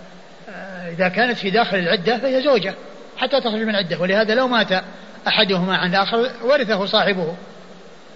[0.49, 2.73] آه، إذا كانت في داخل العدة فهي زوجة
[3.17, 4.84] حتى تخرج من العدة ولهذا لو مات
[5.27, 7.36] أحدهما عن الآخر ورثه صاحبه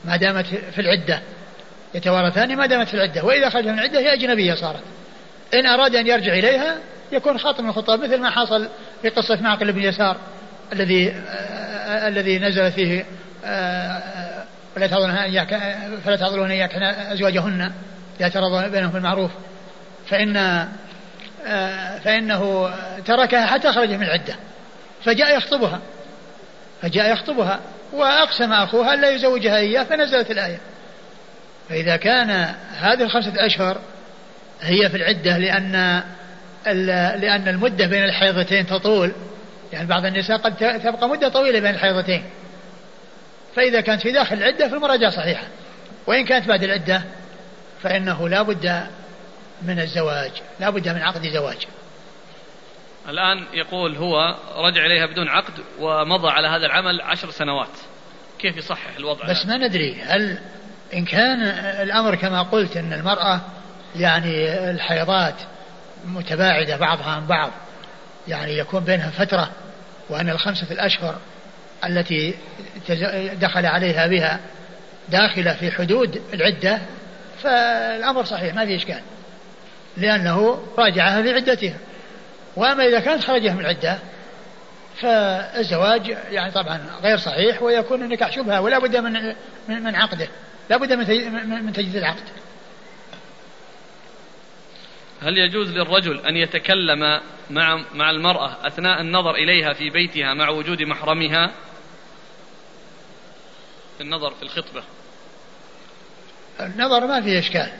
[0.05, 1.21] ما دامت في العدة
[1.93, 4.83] يتوارثان ما دامت في العدة وإذا خرج من العدة هي أجنبية صارت.
[5.53, 6.77] إن أراد أن يرجع إليها
[7.11, 8.67] يكون خاطب الخطاب مثل ما حصل
[9.01, 10.17] في قصة معقل بن يسار.
[10.73, 11.15] الذي
[11.87, 13.05] الذي نزل فيه
[14.75, 16.15] فلا تعذرون إياك فلا
[16.51, 16.75] إياك
[17.11, 17.71] أزواجهن
[18.19, 19.31] إذا ترضى بينهم بالمعروف
[20.07, 22.69] فإن آه فإنه
[23.05, 24.35] تركها حتى خرج من العدة
[25.03, 25.79] فجاء يخطبها
[26.81, 27.59] فجاء يخطبها
[27.93, 30.57] وأقسم أخوها ألا يزوجها إياه فنزلت الآية.
[31.69, 32.29] فإذا كان
[32.77, 33.77] هذه الخمسة أشهر
[34.61, 36.03] هي في العدة لأن
[37.21, 39.11] لأن المدة بين الحيضتين تطول
[39.75, 42.23] يعني بعض النساء قد تبقى مدة طويلة بين الحيضتين.
[43.55, 45.43] فإذا كانت في داخل العدة فالمراجعة صحيحة.
[46.07, 47.01] وإن كانت بعد العدة
[47.83, 48.87] فإنه لا بد
[49.61, 51.67] من الزواج لا بد من عقد زواج.
[53.09, 57.77] الآن يقول هو رجع إليها بدون عقد ومضى على هذا العمل عشر سنوات.
[58.39, 60.37] كيف يصحح الوضع؟ بس ما ندري هل
[60.93, 61.41] إن كان
[61.81, 63.41] الأمر كما قلت أن المرأة
[63.95, 65.35] يعني الحيضات
[66.05, 67.51] متباعدة بعضها عن بعض
[68.27, 69.51] يعني يكون بينها فترة
[70.09, 71.15] وأن الخمسة الأشهر
[71.85, 72.33] التي
[73.41, 74.39] دخل عليها بها
[75.09, 76.81] داخلة في حدود العدة
[77.43, 79.01] فالأمر صحيح ما في إشكال
[79.97, 81.77] لأنه راجعها في عدتها.
[82.55, 83.99] وأما إذا كانت خرجت من العدة
[85.01, 89.35] فالزواج يعني طبعا غير صحيح ويكون النكاح شبهة ولا بد من
[89.67, 90.27] من عقده
[90.69, 92.23] لا بد من تجديد العقد.
[95.25, 100.81] هل يجوز للرجل أن يتكلم مع مع المرأة أثناء النظر إليها في بيتها مع وجود
[100.81, 101.51] محرمها؟
[104.01, 104.83] النظر في الخطبة.
[106.59, 107.71] النظر ما فيه إشكال.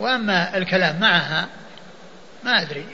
[0.00, 1.48] وأما الكلام معها
[2.44, 2.86] ما أدري.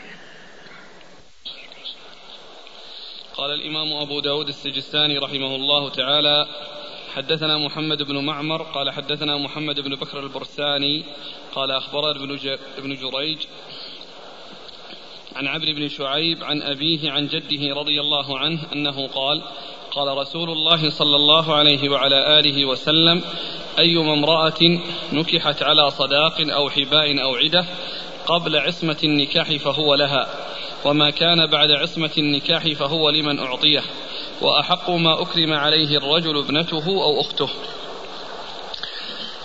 [3.36, 6.46] قال الإمام أبو داود السجستاني رحمه الله تعالى
[7.14, 11.04] حدثنا محمد بن معمر قال حدثنا محمد بن بكر البرساني
[11.54, 12.10] قال أخبرنا
[12.78, 13.38] ابن, جريج
[15.36, 19.42] عن عبد بن شعيب عن أبيه عن جده رضي الله عنه أنه قال
[19.90, 23.22] قال رسول الله صلى الله عليه وعلى آله وسلم
[23.78, 24.80] أيما امرأة
[25.12, 27.66] نكحت على صداق أو حباء أو عدة
[28.26, 30.28] قبل عصمة النكاح فهو لها
[30.84, 33.82] وما كان بعد عصمة النكاح فهو لمن أعطيه.
[34.40, 37.48] وأحق ما أكرم عليه الرجل ابنته أو أخته.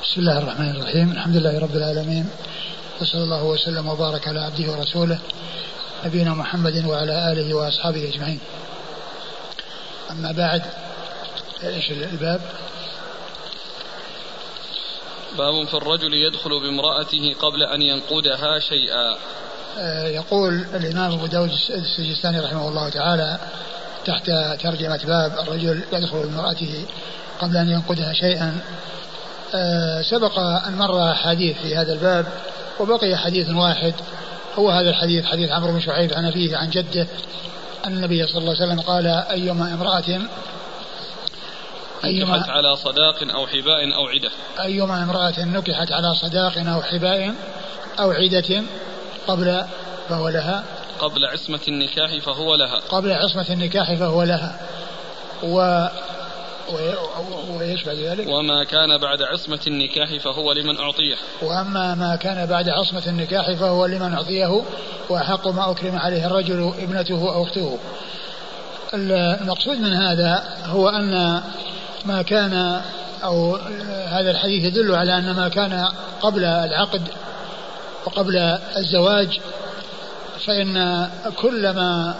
[0.04, 1.12] بسم الله الرحمن الرحيم.
[1.12, 2.30] الحمد لله رب العالمين.
[3.02, 5.20] وصلى الله وسلم وبارك على عبده ورسوله
[6.06, 8.40] نبينا محمد وعلى آله وأصحابه أجمعين.
[10.12, 10.62] أما بعد
[11.64, 12.42] إيش الباب؟
[15.38, 19.18] باب في الرجل يدخل بامرأته قبل أن ينقدها شيئا.
[19.78, 23.40] آه، يقول الإمام أبو داود السجستاني رحمه الله تعالى
[24.06, 24.32] تحت
[24.64, 26.86] ترجمة باب الرجل يدخل بامرأته
[27.42, 28.62] قبل أن ينقدها شيئا.
[29.56, 32.26] آه، سبق أن مر حديث في هذا الباب
[32.80, 33.94] وبقي حديث واحد.
[34.60, 37.08] هو هذا الحديث حديث عمرو بن شعيب عن أبيه عن جده.
[37.86, 40.22] أن النبي صلى الله عليه وسلم قال أيما امرأة
[42.04, 44.30] أيما نكحت على صداق أو حباء أو عدة.
[44.60, 47.34] أيما امرأة نكحت على صداق أو حباء
[48.00, 48.64] أو عدة
[49.28, 49.66] قبل
[50.10, 50.64] فهو لها.
[51.00, 52.80] قبل عصمة النكاح فهو لها.
[52.90, 54.60] قبل عصمة النكاح فهو لها.
[55.44, 55.88] و
[57.50, 61.16] وإيش بعد ذلك؟ وما كان بعد عصمة النكاح فهو لمن أعطيه.
[61.42, 64.62] وأما ما كان بعد عصمة النكاح فهو لمن أعطيه
[65.10, 67.80] وأحق ما أكرم عليه الرجل ابنته أو أخته.
[68.94, 71.42] المقصود من هذا هو أن
[72.06, 72.82] ما كان
[73.24, 73.56] أو
[74.08, 75.88] هذا الحديث يدل على أن ما كان
[76.22, 77.02] قبل العقد
[78.06, 78.38] وقبل
[78.78, 79.40] الزواج
[80.46, 81.08] فإن
[81.42, 82.16] كل ما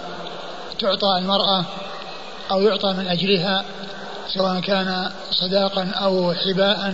[0.80, 1.66] تعطى المرأة
[2.52, 3.66] أو يعطى من أجلها
[4.34, 6.94] سواء كان صداقا أو حباء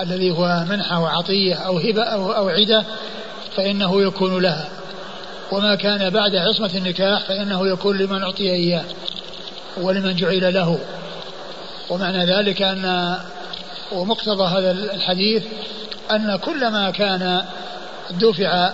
[0.00, 2.84] الذي هو منحة وعطية أو هبة أو, أو عدة
[3.56, 4.68] فإنه يكون لها.
[5.52, 8.84] وما كان بعد عصمة النكاح فإنه يكون لمن أعطي إياه
[9.80, 10.78] ولمن جعل له.
[11.90, 13.16] ومعنى ذلك أن
[13.92, 15.44] ومقتضى هذا الحديث
[16.10, 17.44] أن كل ما كان
[18.10, 18.72] دفع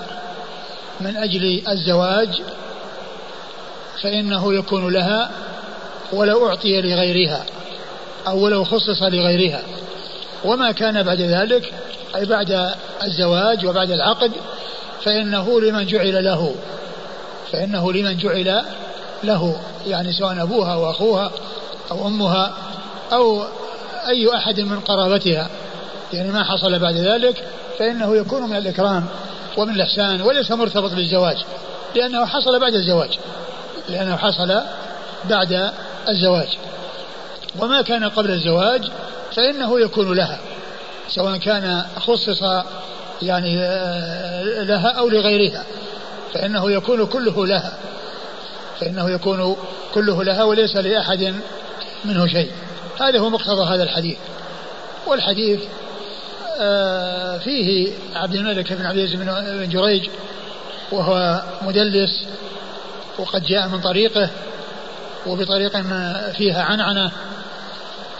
[1.00, 2.42] من أجل الزواج
[4.02, 5.30] فإنه يكون لها
[6.12, 7.44] ولو أعطي لغيرها
[8.26, 9.62] أو ولو خصص لغيرها.
[10.44, 11.72] وما كان بعد ذلك
[12.16, 14.32] أي بعد الزواج وبعد العقد
[15.04, 16.54] فإنه لمن جعل له
[17.52, 18.64] فإنه لمن جعل
[19.24, 21.30] له يعني سواء أبوها وأخوها
[21.90, 22.54] أو أمها
[23.12, 23.44] أو
[24.08, 25.48] أي أحد من قرابتها.
[26.12, 27.44] يعني ما حصل بعد ذلك
[27.78, 29.06] فإنه يكون من الإكرام.
[29.56, 31.36] ومن الإحسان وليس مرتبط بالزواج
[31.94, 33.18] لأنه حصل بعد الزواج
[33.88, 34.62] لأنه حصل
[35.24, 35.72] بعد
[36.08, 36.58] الزواج.
[37.58, 38.90] وما كان قبل الزواج
[39.36, 40.38] فإنه يكون لها
[41.08, 42.42] سواء كان خصص
[43.22, 45.64] يعني آه، لها أو لغيرها
[46.34, 47.78] فإنه يكون كله لها
[48.80, 49.56] فإنه يكون
[49.94, 51.34] كله لها وليس لأحد
[52.04, 52.50] منه شيء.
[53.00, 54.18] هذا هو مقتضى هذا الحديث.
[55.06, 55.60] والحديث
[57.38, 60.08] فيه عبد الملك بن عبد العزيز بن جريج
[60.92, 62.24] وهو مدلس
[63.18, 64.30] وقد جاء من طريقه
[65.26, 65.76] وبطريق
[66.36, 67.12] فيها عنعنة.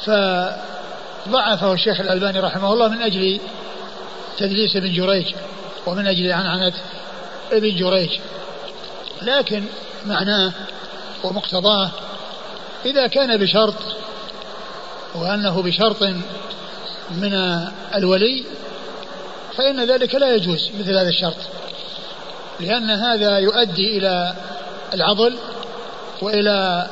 [0.04, 3.40] فضعفه الشيخ الألباني رحمه الله من أجل
[4.38, 5.34] تدليس ابن جريج
[5.86, 6.72] ومن أجل عنعنة
[7.52, 8.10] ابن جريج.
[9.22, 9.64] لكن
[10.06, 10.52] معناه
[11.24, 11.90] ومقتضاه
[12.86, 13.74] إذا كان بشرط
[15.14, 16.02] وأنه بشرط
[17.10, 17.34] من
[17.94, 18.44] الولي
[19.56, 21.36] فإن ذلك لا يجوز مثل هذا الشرط.
[22.60, 24.34] لأن هذا يؤدي إلى
[24.94, 25.38] العضل
[26.22, 26.86] وإلى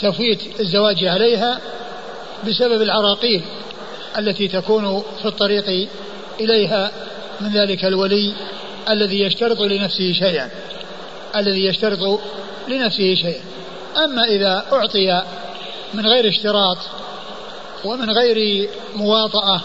[0.00, 1.60] تفويت الزواج عليها
[2.48, 3.42] بسبب العراقيل
[4.18, 5.88] التي تكون في الطريق
[6.40, 6.90] إليها
[7.40, 8.32] من ذلك الولي
[8.90, 10.50] الذي يشترط لنفسه شيئا
[11.36, 12.20] الذي يشترط
[12.68, 13.42] لنفسه شيئا.
[14.04, 15.22] أما إذا أعطي
[15.94, 16.78] من غير اشتراط
[17.84, 19.60] ومن غير مواطأة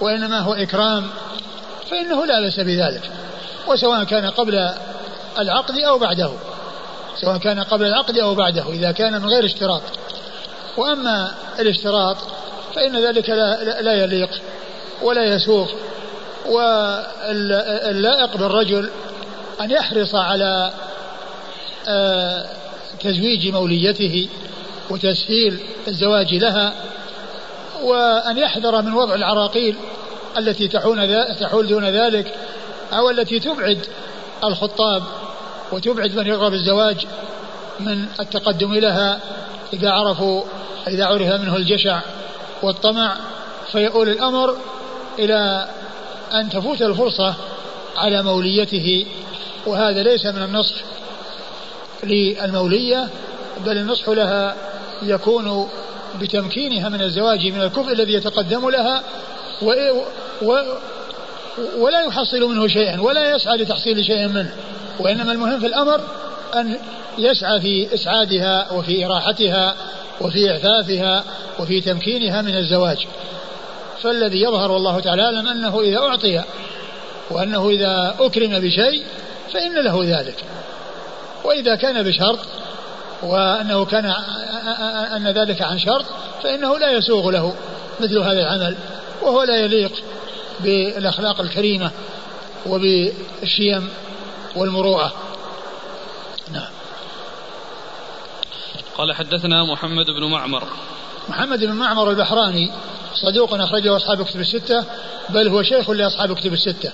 [0.00, 1.10] وإنما هو إكرام
[1.90, 3.10] فإنه لا بأس بذلك.
[3.68, 4.70] وسواء كان قبل
[5.38, 6.30] العقد أو بعده.
[7.20, 9.82] سواء كان قبل العقد أو بعده إذا كان من غير اشتراط.
[10.76, 12.16] وأما الاشتراط
[12.74, 14.30] فإن ذلك لا, لا يليق
[15.02, 15.68] ولا يسوق
[16.46, 18.90] واللائق بالرجل
[19.60, 20.72] أن يحرص على
[21.88, 22.46] آه،
[23.00, 24.28] تزويج موليته
[24.90, 26.74] وتسهيل الزواج لها.
[27.84, 29.76] وأن يحذر من وضع العراقيل
[30.38, 30.68] التي
[31.40, 32.34] تحول دون ذلك
[32.92, 33.86] أو التي تبعد
[34.44, 35.02] الخطاب
[35.72, 37.06] وتبعد من يرغب الزواج
[37.80, 39.20] من التقدم لها
[39.72, 40.42] إذا عرفوا
[40.88, 42.00] إذا عرف منه الجشع
[42.62, 43.16] والطمع
[43.72, 44.56] فيؤول الأمر
[45.18, 45.68] إلى
[46.34, 47.34] أن تفوت الفرصة
[47.96, 49.06] على موليته.
[49.66, 50.74] وهذا ليس من النصح
[52.02, 53.08] للمولية
[53.66, 54.56] بل النصح لها
[55.02, 55.68] يكون
[56.20, 59.02] بتمكينها من الزواج من الكفء الذي يتقدم لها
[59.62, 59.72] و
[60.42, 60.58] و
[61.78, 64.54] ولا يحصل منه شيئا ولا يسعى لتحصيل شيء منه.
[65.00, 66.00] وإنما المهم في الأمر
[66.54, 66.78] أن
[67.18, 69.74] يسعى في إسعادها وفي إراحتها
[70.20, 71.24] وفي إعفافها
[71.58, 73.06] وفي تمكينها من الزواج.
[74.02, 76.42] فالذي يظهر والله تعالى أعلم أنه إذا أعطي
[77.30, 79.04] وأنه إذا أكرم بشيء
[79.52, 80.44] فإن له ذلك.
[81.44, 82.38] وإذا كان بشرط
[83.24, 84.04] وأنه كان
[85.16, 86.04] أن ذلك عن شرط
[86.42, 87.54] فإنه لا يسوغ له
[88.00, 88.76] مثل هذا العمل
[89.22, 89.92] وهو لا يليق
[90.60, 91.90] بالأخلاق الكريمة
[92.66, 93.88] وبالشيم
[94.56, 95.12] والمروءة.
[96.52, 96.70] نعم.
[98.98, 100.62] قال حدثنا محمد بن معمر.
[101.28, 102.72] محمد بن معمر البحراني
[103.14, 104.84] صدوق أخرجه أصحاب كتب الستة
[105.28, 106.92] بل هو شيخ لأصحاب كتب الستة.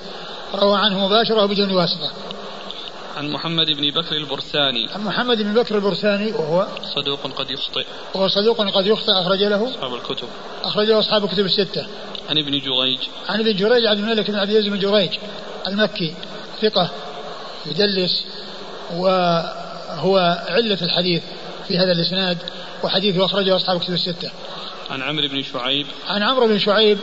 [0.55, 2.11] روى عنه مباشرة وبدون واسطة.
[3.21, 4.89] عن محمد بن بكر البرساني.
[4.95, 7.85] عن محمد بن بكر البرساني وهو صدوق قد يخطئ.
[8.15, 10.29] وهو صدوق قد يخطئ أخرج له أصحاب الكتب.
[10.65, 11.87] أخرج له أصحاب الكتب الستة.
[12.29, 12.99] عن ابن جريج.
[13.29, 15.11] عن ابن جريج عبد الملك بن عبد العزيز بن جريج
[15.67, 16.15] المكي
[16.63, 16.91] ثقة
[17.67, 18.25] يدلس
[18.95, 21.23] وهو علة الحديث
[21.69, 22.39] في هذا الإسناد
[22.83, 24.31] وحديثه أخرجه أصحاب الكتب الستة.
[24.91, 25.87] عن عمرو بن شعيب.
[26.09, 26.99] عن عمرو بن شعيب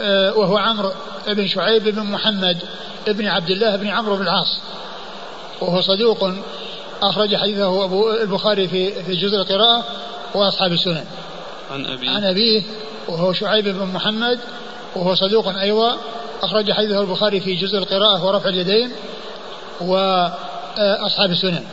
[0.00, 0.92] آه، وهو عمرو
[1.28, 2.58] بن شعيب بن محمد
[3.06, 4.60] بن عبد الله بن عمرو بن العاص.
[5.60, 6.30] وهو صدوق
[7.02, 9.84] أخرج حديثه أبو البخاري في في جزء القراءة
[10.34, 11.04] وأصحاب السنن.
[11.70, 12.62] عن أبيه عن أبيه
[13.08, 14.38] وهو شعيب بن محمد
[14.96, 15.96] وهو صدوق أيضا
[16.42, 18.92] أخرج حديثه البخاري في جزء القراءة ورفع اليدين
[19.80, 21.64] وأصحاب السنن.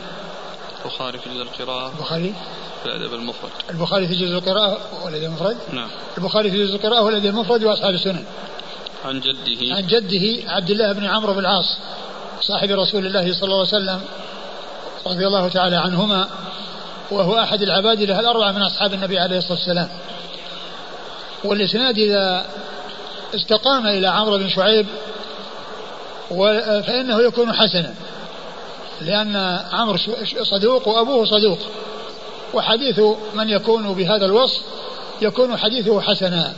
[0.84, 1.92] البخاري في جزء القراءة.
[1.98, 2.34] البخاري؟
[2.82, 3.50] في الأدب المفرد.
[3.70, 5.88] البخاري في جزء القراءة والأدب المفرد نعم.
[6.18, 8.24] البخاري في جزء القراءة والأدب المفرد وأصحاب السنن.
[9.04, 9.76] عن جده.
[9.76, 11.78] عن جده عبد الله بن عمرو بن العاص.
[12.40, 14.00] صاحب رسول الله صلى الله عليه وسلم
[15.06, 16.28] رضي الله تعالى عنهما
[17.10, 19.88] وهو أحد العباد له الأربعة من أصحاب النبي عليه الصلاة والسلام.
[21.44, 22.46] والإسناد إذا
[23.34, 24.86] استقام إلى عمرو بن شعيب
[26.86, 27.94] فإنه يكون حسنا
[29.00, 29.96] لأن عمرو
[30.42, 31.58] صدوق وأبوه صدوق
[32.54, 33.00] وحديث
[33.34, 34.62] من يكون بهذا الوصف
[35.22, 36.52] يكون حديثه حسنا.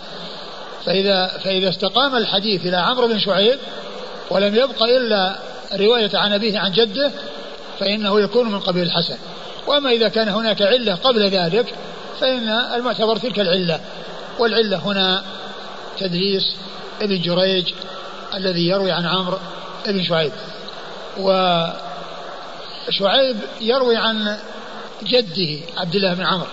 [0.86, 3.58] فإذا فإذا استقام الحديث إلى عمرو بن شعيب
[4.30, 5.36] ولم يبق إلا
[5.74, 7.12] رواية عن أبيه عن جده
[7.78, 9.16] فإنه يكون من قبيل الحسن.
[9.66, 11.74] وأما إذا كان هناك علة قبل ذلك
[12.20, 13.80] فإن المعتبر تلك العلة.
[14.38, 15.22] والعلة هنا
[15.98, 16.56] تدليس
[17.00, 17.72] ابن جريج
[18.34, 19.38] الذي يروي عن عمرو
[19.86, 20.32] بن شعيب.
[22.88, 24.36] وشعيب يروي عن
[25.02, 26.46] جده عبد الله بن عمرو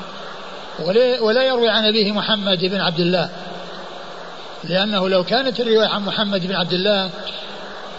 [1.22, 3.30] ولا يروي عن أبيه محمد بن عبد الله.
[4.64, 7.10] لأنه لو كانت الرواية عن محمد بن عبد الله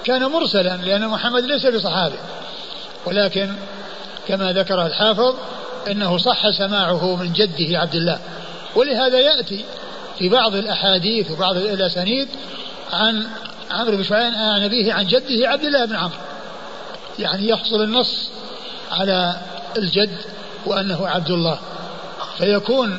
[0.05, 2.19] كان مرسلا لأن محمد ليس بصحابي.
[3.07, 3.55] ولكن
[4.29, 5.35] كما ذكر الحافظ
[5.91, 8.19] إنه صح سماعه من جده عبد الله.
[8.77, 9.65] ولهذا يأتي
[10.19, 12.29] في بعض الأحاديث وبعض الأسانيد
[12.93, 13.27] عن
[13.71, 16.19] عمرو بن شعيب عن أبيه عن جده عبد الله بن عمرو.
[17.19, 18.31] يعني يحصل النص
[18.91, 19.37] على
[19.77, 20.19] الجد
[20.67, 21.59] وأنه عبد الله.
[22.39, 22.99] فيكون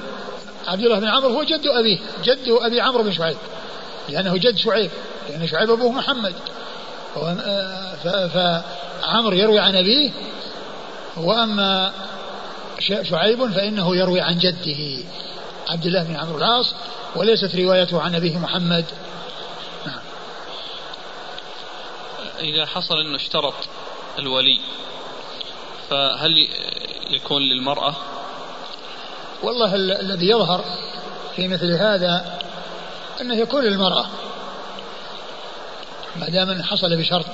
[0.68, 3.38] عبد الله بن عمرو هو جد أبيه جد أبي عمرو بن شعيب
[4.10, 4.92] لأنه جد شعيب
[5.30, 6.34] لأن شعيب أبوه محمد.
[8.34, 10.12] فعمرو يروي عن أبيه
[11.18, 11.94] وأما
[13.04, 15.04] شعيب فإنه يروي عن جده
[15.70, 16.76] عبد الله بن عمرو العاص
[17.16, 18.86] وليست روايته عن أبيه محمد.
[22.40, 23.54] إذا حصل أنه اشترط
[24.20, 24.60] الولي
[25.90, 26.32] فهل
[27.10, 27.94] يكون للمرأة؟
[29.44, 30.64] والله ال- الذي يظهر
[31.36, 32.40] في مثل هذا
[33.22, 34.06] أنه يكون للمرأة.
[36.16, 37.26] ما دام حصل بشرط.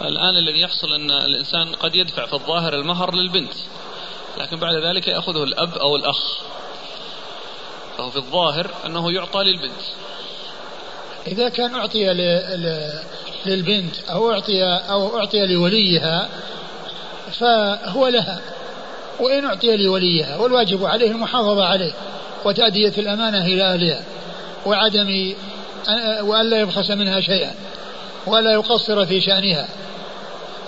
[0.00, 3.52] الآن الذي يحصل أن الإنسان قد يدفع في الظاهر المهر للبنت
[4.38, 6.38] لكن بعد ذلك يأخذه الأب أو الأخ.
[7.98, 9.82] فهو في الظاهر أنه يعطى للبنت.
[11.26, 12.04] إذا كان أعطي.
[13.46, 16.28] للبنت أو أعطي أو أعطي لوليها
[17.32, 18.40] فهو لها.
[19.20, 21.92] وإن أعطي لوليها والواجب عليه المحافظة عليه.
[22.44, 24.02] وتأدية الأمانة إلى أهلها
[24.66, 25.34] وعدم
[26.20, 27.54] وأن لا يبخس منها شيئا
[28.26, 29.68] ولا يقصر في شأنها.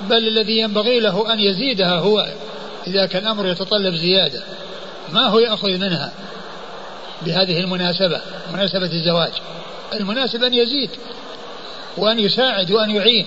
[0.00, 2.28] بل الذي ينبغي له أن يزيدها هو
[2.86, 4.42] إذا كان الأمر يتطلب زيادة
[5.12, 6.12] ما هو يأخذ منها؟
[7.22, 8.20] بهذه المناسبة
[8.52, 9.32] مناسبة الزواج.
[9.92, 10.90] المناسب أن يزيد
[11.96, 13.26] وأن يساعد وأن يعين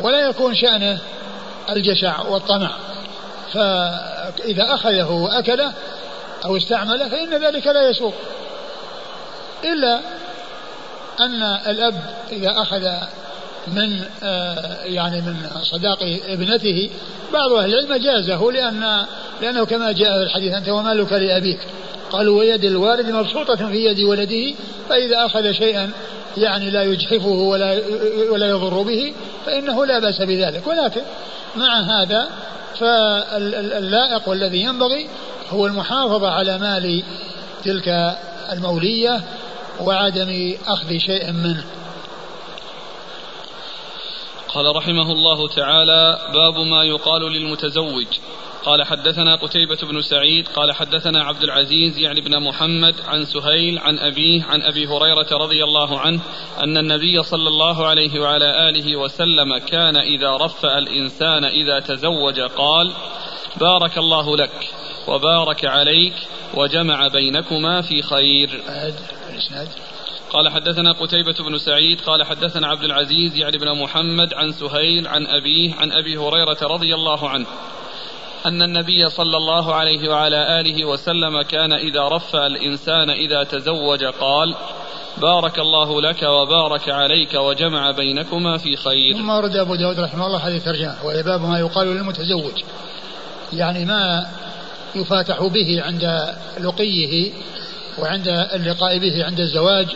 [0.00, 0.98] ولا يكون شأنه
[1.70, 2.70] الجشع والطمع.
[3.52, 5.72] فإذا أخذه وأكله
[6.44, 8.14] أو استعمله فإن ذلك لا يسوق.
[9.64, 10.00] إلا
[11.20, 11.94] أن الأب
[12.32, 12.88] إذا أخذ
[13.66, 16.90] من آه يعني من صداق ابنته
[17.32, 19.06] بعض أهل العلم جازه لأن
[19.42, 21.58] لأنه كما جاء في الحديث أنت ومالك لأبيك؟
[22.10, 24.54] قالوا ويد الوالد مبسوطة في يد ولده
[24.88, 25.90] فإذا أخذ شيئا
[26.36, 27.80] يعني لا يجحفه ولا
[28.30, 29.14] ولا يضر به
[29.46, 30.66] فإنه لا بأس بذلك.
[30.66, 31.00] ولكن
[31.56, 32.28] مع هذا
[32.80, 35.08] فاللائق والذي ينبغي
[35.50, 37.02] هو المحافظة على مال
[37.64, 38.16] تلك
[38.52, 39.20] المولية
[39.80, 41.64] وعدم أخذ شيء منه.
[44.54, 48.06] قال رحمه الله تعالى باب ما يقال للمتزوج.
[48.64, 53.98] قال حدثنا قتيبة بن سعيد قال حدثنا عبد العزيز يعني بن محمد عن سهيل عن
[53.98, 56.20] أبيه عن أبي هريرة رضي الله عنه
[56.62, 62.92] أن النبي صلى الله عليه وعلى آله وسلم كان إذا رفأ الإنسان إذا تزوج قال
[63.60, 64.68] بارك الله لك
[65.08, 66.14] وبارك عليك
[66.54, 68.62] وجمع بينكما في خير.
[70.30, 75.26] قال حدثنا قتيبة بن سعيد قال حدثنا عبد العزيز يعني بن محمد عن سهيل عن
[75.26, 77.46] أبيه عن أبي هريرة رضي الله عنه.
[78.46, 84.54] أن النبي صلى الله عليه وعلى آله وسلم كان إذا رفع الإنسان إذا تزوج قال
[85.18, 89.16] بارك الله لك وبارك عليك وجمع بينكما في خير.
[89.16, 92.62] ثم ورد أبو داود رحمه الله هذه الترجمة وهي باب ما يقال للمتزوج.
[93.52, 94.26] يعني ما
[94.94, 97.32] يفاتح به عند لقيه
[97.98, 99.86] وعند اللقاء به عند الزواج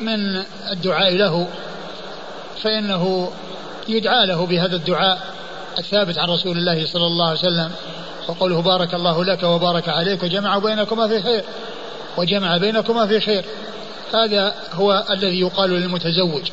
[0.00, 0.42] من
[0.72, 1.48] الدعاء له
[2.62, 3.32] فإنه
[3.88, 5.35] يدعى له بهذا الدعاء.
[5.78, 7.70] الثابت عن رسول الله صلى الله عليه وسلم
[8.28, 11.44] وقوله بارك الله لك وبارك عليك وجمع بينكما في خير
[12.16, 13.44] وجمع بينكما في خير.
[14.14, 16.50] هذا هو الذي يقال للمتزوج.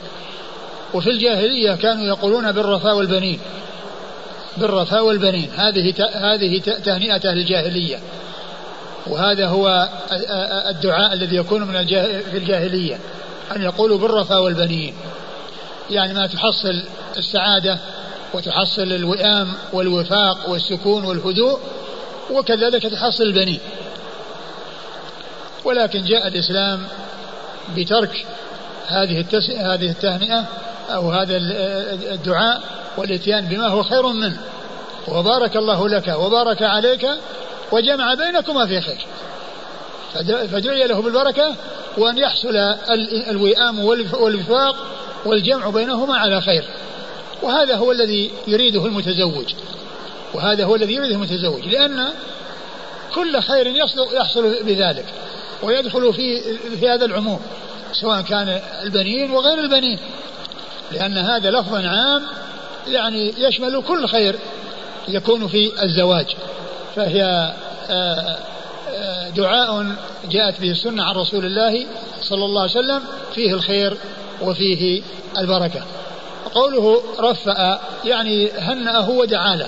[0.94, 3.40] وفي الجاهلية كانوا يقولون بالرفاء والبنين
[4.58, 5.50] بالرفاء والبنين.
[5.56, 8.00] هذه هذه تهنئة أهل الجاهلية.
[9.08, 9.90] وهذا هو
[10.70, 11.86] الدعاء الذي يكون من
[12.32, 13.00] في الجاهلية
[13.56, 14.94] أن يقولوا بالرفاء والبنين.
[15.90, 16.84] يعني ما تحصل
[17.18, 17.80] السعادة
[18.34, 21.60] وتحصل الوئام والوفاق والسكون والهدوء
[22.32, 23.60] وكذلك تحصل البنين.
[25.64, 26.84] ولكن جاء الإسلام
[27.78, 28.26] بترك
[28.88, 29.50] هذه التس...
[29.50, 30.46] هذه التهنئة
[30.90, 31.38] أو هذا
[32.14, 32.62] الدعاء
[32.98, 34.38] والإتيان بما هو خير منه.
[35.08, 37.08] وبارك الله لك وبارك عليك
[37.72, 39.06] وجمع بينكما في خير.
[40.48, 41.56] فدعي له بالبركة
[41.98, 42.56] وأن يحصل
[43.30, 43.80] الوئام
[44.14, 44.76] والوفاق
[45.26, 46.64] والجمع بينهما على خير.
[47.44, 49.54] وهذا هو الذي يريده المتزوج.
[50.34, 52.10] وهذا هو الذي يريده المتزوج لأن
[53.16, 53.68] كل خير
[54.14, 55.06] يحصل, بذلك
[55.64, 57.40] ويدخل في في هذا العموم
[57.94, 60.00] سواء كان البنين وغير البنين.
[60.92, 62.24] لأن هذا لفظ عام
[62.88, 64.36] يعني يشمل كل خير
[65.08, 66.36] يكون في الزواج.
[66.96, 67.54] فهي
[67.90, 68.38] آه،
[68.90, 69.96] آه، دعاء
[70.30, 71.86] جاءت به السنة عن رسول الله
[72.22, 73.02] صلى الله عليه وسلم
[73.36, 73.98] فيه الخير
[74.42, 75.02] وفيه
[75.38, 75.82] البركة.
[76.54, 79.68] قوله رفأ يعني هنأه ودعا له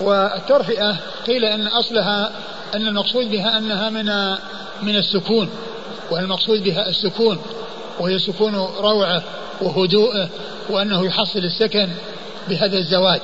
[0.00, 0.96] والترفئة
[1.26, 2.30] قيل أن أصلها
[2.74, 4.36] أن المقصود بها أنها من
[4.82, 5.50] من السكون
[6.10, 7.38] والمقصود بها السكون
[8.00, 9.22] وهي سكون روعة
[9.60, 10.28] وهدوءه
[10.70, 11.88] وأنه يحصل السكن
[12.48, 13.20] بهذا الزواج.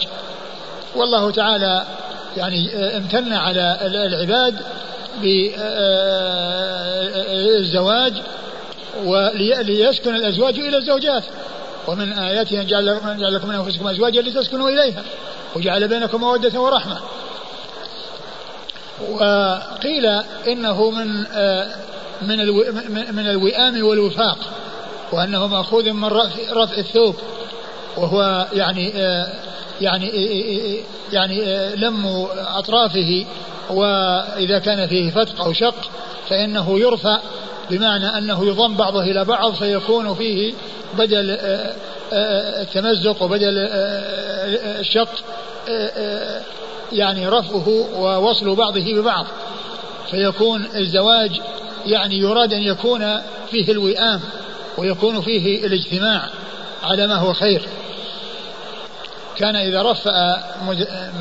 [0.96, 1.86] والله تعالى
[2.36, 4.56] يعني امتن على العباد
[7.22, 8.12] بالزواج
[9.04, 11.24] وليسكن الأزواج إلى الزوجات.
[11.86, 15.02] ومن آياته أن جعل لكم من أنفسكم أزواجا لتسكنوا إليها
[15.56, 17.00] وجعل بينكم مودة ورحمة.
[19.10, 20.06] وقيل
[20.46, 21.66] إنه من آه،
[22.22, 22.36] من
[23.14, 24.38] من الوئام والوفاق
[25.12, 26.04] وأنه مأخوذ من
[26.52, 27.16] رفع الثوب.
[27.96, 29.32] وهو يعني آه،
[29.80, 30.78] يعني آه،
[31.12, 31.44] يعني
[31.76, 33.26] لم أطرافه
[33.70, 35.90] وإذا كان فيه فتق أو شق
[36.28, 37.20] فإنه يرفع
[37.70, 40.52] بمعنى أنه يضم بعضه إلى بعض فيكون فيه
[40.98, 41.74] بدل آه،
[42.12, 45.08] آه، التمزق وبدل آه، الشق
[46.92, 47.68] يعني رفعه
[47.98, 49.26] ووصل بعضه ببعض.
[50.10, 51.40] فيكون الزواج
[51.86, 53.20] يعني يراد أن يكون
[53.50, 54.20] فيه الوئام
[54.78, 56.28] ويكون فيه الاجتماع.
[56.82, 57.68] على ما هو خير.
[59.36, 60.44] كان إذا رفأ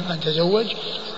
[0.10, 0.66] من تزوج؟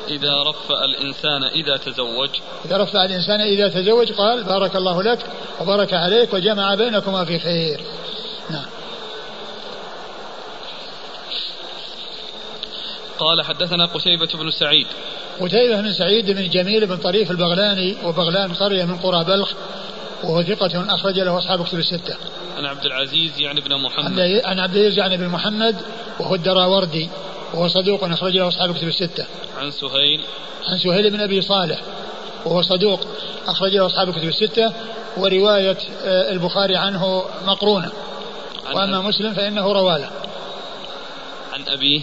[0.10, 2.30] إذا رفأ الإنسان إذا تزوج.
[2.66, 5.20] إذا رفأ الإنسان إذا تزوج قال بارك الله لك
[5.62, 7.82] وبارك عليك وجمع بينكما في خير.
[8.50, 8.66] نعم.
[13.20, 14.88] قال حدثنا قتيبة بن سعيد.
[15.42, 19.54] قتيبة بن سعيد بن جميل بن طريف البغلاني وبغلان قرية من قرى بلخ
[20.24, 22.16] وهو ثقة أخرج له أصحاب كتب الستة.
[22.58, 24.20] عن عبد العزيز يعني بن محمد.
[24.46, 25.76] عن عبد العزيز يعني بن محمد
[26.20, 27.10] وهو الدراوردي
[27.54, 29.26] وهو صدوق أخرج له أصحاب كتب الستة.
[29.58, 30.22] عن سهيل.
[30.68, 31.82] عن سهيل بن أبي صالح
[32.46, 33.00] وهو صدوق
[33.48, 34.74] أخرج له أصحاب كتب الستة
[35.18, 37.92] ورواية آه، البخاري عنه مقرونة.
[38.74, 40.10] وأما مسلم فإنه رواله.
[41.54, 42.02] عن أبيه.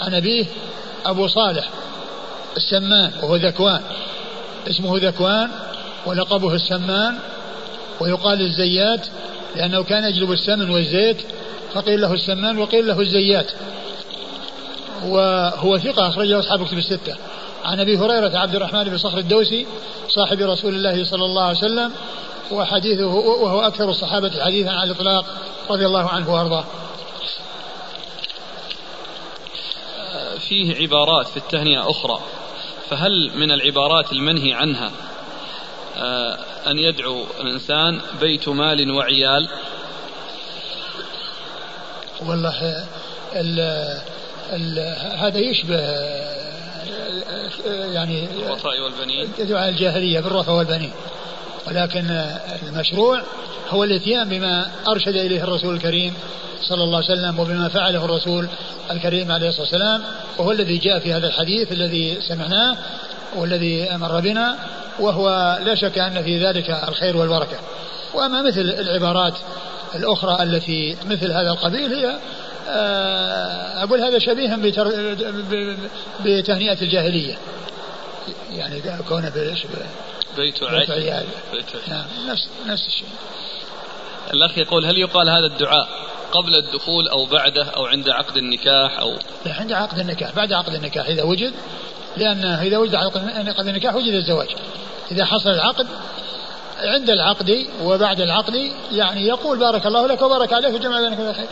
[0.00, 0.46] عن أبيه
[1.06, 1.68] أبو صالح
[2.56, 3.82] السمان وهو ذكوان
[4.70, 5.50] اسمه ذكوان
[6.06, 7.18] ولقبه السمان
[8.02, 9.06] ويقال الزيات
[9.56, 11.16] لأنه كان يجلب السمن والزيت
[11.74, 13.52] فقيل له السمان وقيل له الزيات.
[15.04, 17.16] وهو ثقة أخرجه أصحاب كتب الستة.
[17.64, 19.66] عن أبي هريرة عبد الرحمن بن صخر الدوسي
[20.08, 21.92] صاحب رسول الله صلى الله عليه وسلم
[22.50, 25.24] وحديثه وهو أكثر الصحابة حديثا على الإطلاق
[25.70, 26.64] رضي الله عنه وأرضاه.
[30.38, 32.20] فيه عبارات في التهنئة أخرى
[32.90, 34.90] فهل من العبارات المنهي عنها
[36.66, 39.48] أن يدعو الإنسان بيت مال وعيال.
[42.26, 42.86] والله
[43.36, 43.60] ال
[44.52, 44.78] ال
[45.18, 45.80] هذا يشبه
[47.66, 49.32] يعني الرفاء والبنين.
[49.38, 50.92] دعاء الجاهلية بالرفاء والبنين.
[51.66, 52.24] ولكن
[52.62, 53.22] المشروع
[53.70, 56.14] هو الإتيان بما أرشد إليه الرسول الكريم
[56.62, 58.48] صلى الله عليه وسلم وبما فعله الرسول
[58.90, 60.02] الكريم عليه الصلاة والسلام
[60.38, 62.76] وهو الذي جاء في هذا الحديث الذي سمعناه
[63.36, 64.58] والذي مر بنا.
[65.02, 67.58] وهو لا شك أن في ذلك الخير والبركة.
[68.14, 69.34] وأما مثل العبارات
[69.94, 72.18] الأخرى التي مثل هذا القبيل هي
[72.68, 74.56] آه، أقول هذا شبيه
[76.24, 77.38] بتهنئة الجاهلية.
[78.52, 79.28] يعني كونه
[80.36, 83.08] بيت بيت عيال بيت نعم نفس نفس الشيء.
[84.34, 85.88] الأخ يقول هل يقال هذا الدعاء
[86.32, 89.14] قبل الدخول أو بعده أو عند عقد النكاح أو؟
[89.46, 91.52] لا عند عقد النكاح بعد عقد النكاح إذا وجد
[92.16, 94.48] لأن إذا وجد عقد النكاح وجد الزواج.
[95.12, 95.86] إذا حصل العقد
[96.78, 101.48] عند العقد وبعد العقد يعني يقول بارك الله لك وبارك عليك وجمع بينك بالخير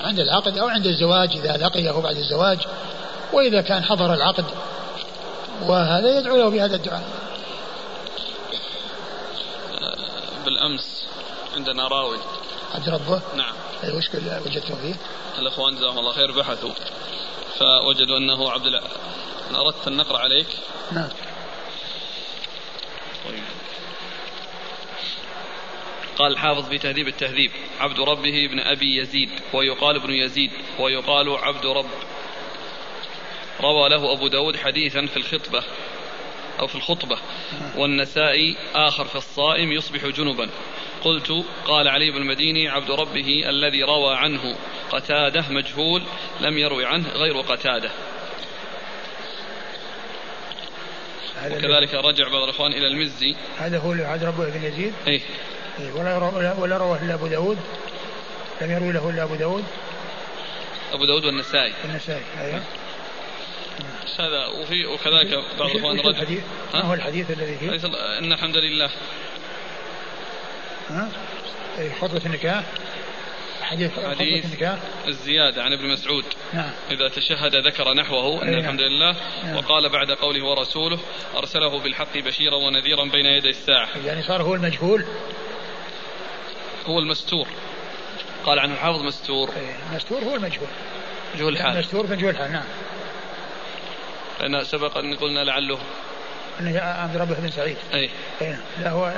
[0.00, 2.58] عند العقد أو عند الزواج إذا لقيه بعد الزواج
[3.32, 4.44] وإذا كان حضر العقد
[5.62, 7.04] وهذا يدعو له بهذا الدعاء.
[10.44, 11.04] بالأمس
[11.56, 12.18] عندنا راوي.
[12.74, 13.54] عبد ربه؟ نعم.
[13.84, 14.08] أي وش
[14.46, 14.94] وجدتم فيه؟
[15.38, 16.70] الأخوان جزاهم الله خير بحثوا.
[17.58, 18.80] فوجدوا أنه عبد الع...
[19.54, 20.46] أردت أن نقرأ عليك.
[20.92, 21.08] نعم.
[26.18, 27.50] قال الحافظ في تهذيب التهذيب
[27.80, 31.90] عبد ربه ابن أبي يزيد ويقال ابن يزيد ويقال عبد رب.
[33.60, 35.64] روى له أبو داود حديثا في الخطبة
[36.60, 37.18] أو في الخطبة
[37.76, 40.50] والنسائي آخر في الصائم يصبح جنبا.
[41.04, 44.56] قلت قال علي بن المديني عبد ربه الذي روى عنه
[44.90, 46.02] قتادة مجهول
[46.40, 47.90] لم يروي عنه غير قتادة.
[51.46, 53.34] وكذلك رجع بعض الإخوان إلى المزي.
[53.58, 55.20] هذا هو عبد ربه بن يزيد؟ إيه،
[55.94, 56.16] ولا
[56.58, 57.58] ولا رواه إلا أبو داود.
[58.60, 59.64] لم يروي له إلا أبو داود.
[60.92, 61.72] أبو داود والنسائي.
[61.84, 62.62] النسائي أيوه.
[64.18, 66.42] هذا وفي وكذلك بعض الاخوان رجل الحديث
[66.74, 68.90] ما هو الحديث الذي فيه؟ إن الحمد لله.
[70.90, 71.08] ها؟
[71.78, 72.64] إيه، خطبة النكاح.
[73.62, 74.44] حديث حديث
[75.08, 76.24] الزيادة عن ابن مسعود.
[76.52, 76.70] نعم.
[76.90, 78.60] إذا تشهد ذكر نحوه أن نعم.
[78.60, 79.16] الحمد لله.
[79.44, 79.56] نعم.
[79.56, 80.98] وقال بعد قوله ورسوله
[81.36, 83.88] أرسله بالحق بشيرا ونذيرا بين يدي الساعة.
[84.06, 85.04] يعني صار هو المجهول.
[86.88, 87.46] هو المستور.
[88.44, 89.48] قال عنه الحافظ مستور.
[89.48, 90.68] إيه، المستور هو المجهول.
[91.34, 91.74] مجهول الحال.
[91.74, 92.64] المستور مجهول الحال نعم.
[94.40, 95.78] لأن سبق أن قلنا لعله.
[96.60, 97.76] أنه عبد ربه بن سعيد.
[97.94, 98.10] أي.
[98.40, 98.60] نعم.
[98.80, 99.12] لا هو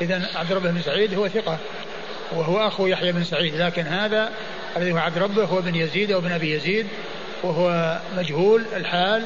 [0.00, 1.58] إذا عبد ربه بن سعيد هو ثقة
[2.32, 4.32] وهو أخو يحيى بن سعيد لكن هذا
[4.76, 6.86] الذي هو عبد ربه هو بن يزيد أو بن أبي يزيد
[7.42, 9.24] وهو مجهول الحال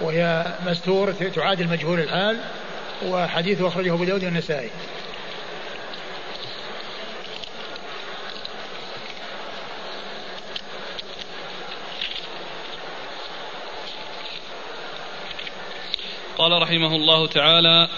[0.00, 2.38] وهي مستور تعادل مجهول الحال
[3.06, 4.70] وحديثه أخرجه أبو داود والنسائي.
[16.38, 17.88] قال رحمه الله تعالى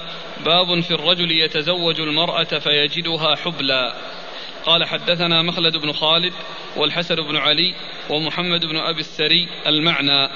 [0.45, 3.95] باب في الرجل يتزوج المرأة فيجدها حبلا
[4.67, 6.33] قال حدثنا مخلد بن خالد
[6.77, 7.75] والحسن بن علي
[8.11, 10.29] ومحمد بن أبي السري المعنى.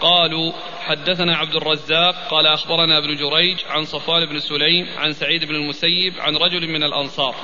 [0.00, 5.54] قالوا حدثنا عبد الرزاق قال أخبرنا ابن جريج عن صفوان بن سليم عن سعيد بن
[5.54, 7.34] المسيب عن رجل من الأنصار.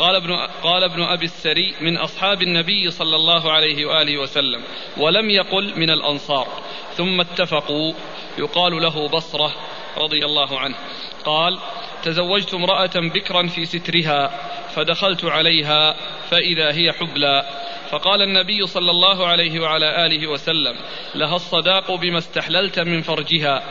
[0.00, 4.62] قال ابن قال ابن أبي السري من أصحاب النبي صلى الله عليه وآله وسلم
[4.96, 6.48] ولم يقل من الأنصار.
[6.94, 7.92] ثم اتفقوا
[8.38, 9.52] يقال له بصرة
[9.96, 10.76] رضي الله عنه.
[11.24, 11.58] قال
[12.02, 14.28] تزوجت امرأة بكرا في سترها
[14.68, 15.96] فدخلت عليها
[16.30, 17.44] فإذا هي حبلى.
[17.90, 20.76] فقال النبي صلى الله عليه وعلى آله وسلم
[21.14, 23.62] لها الصداق بما استحللت من فرجها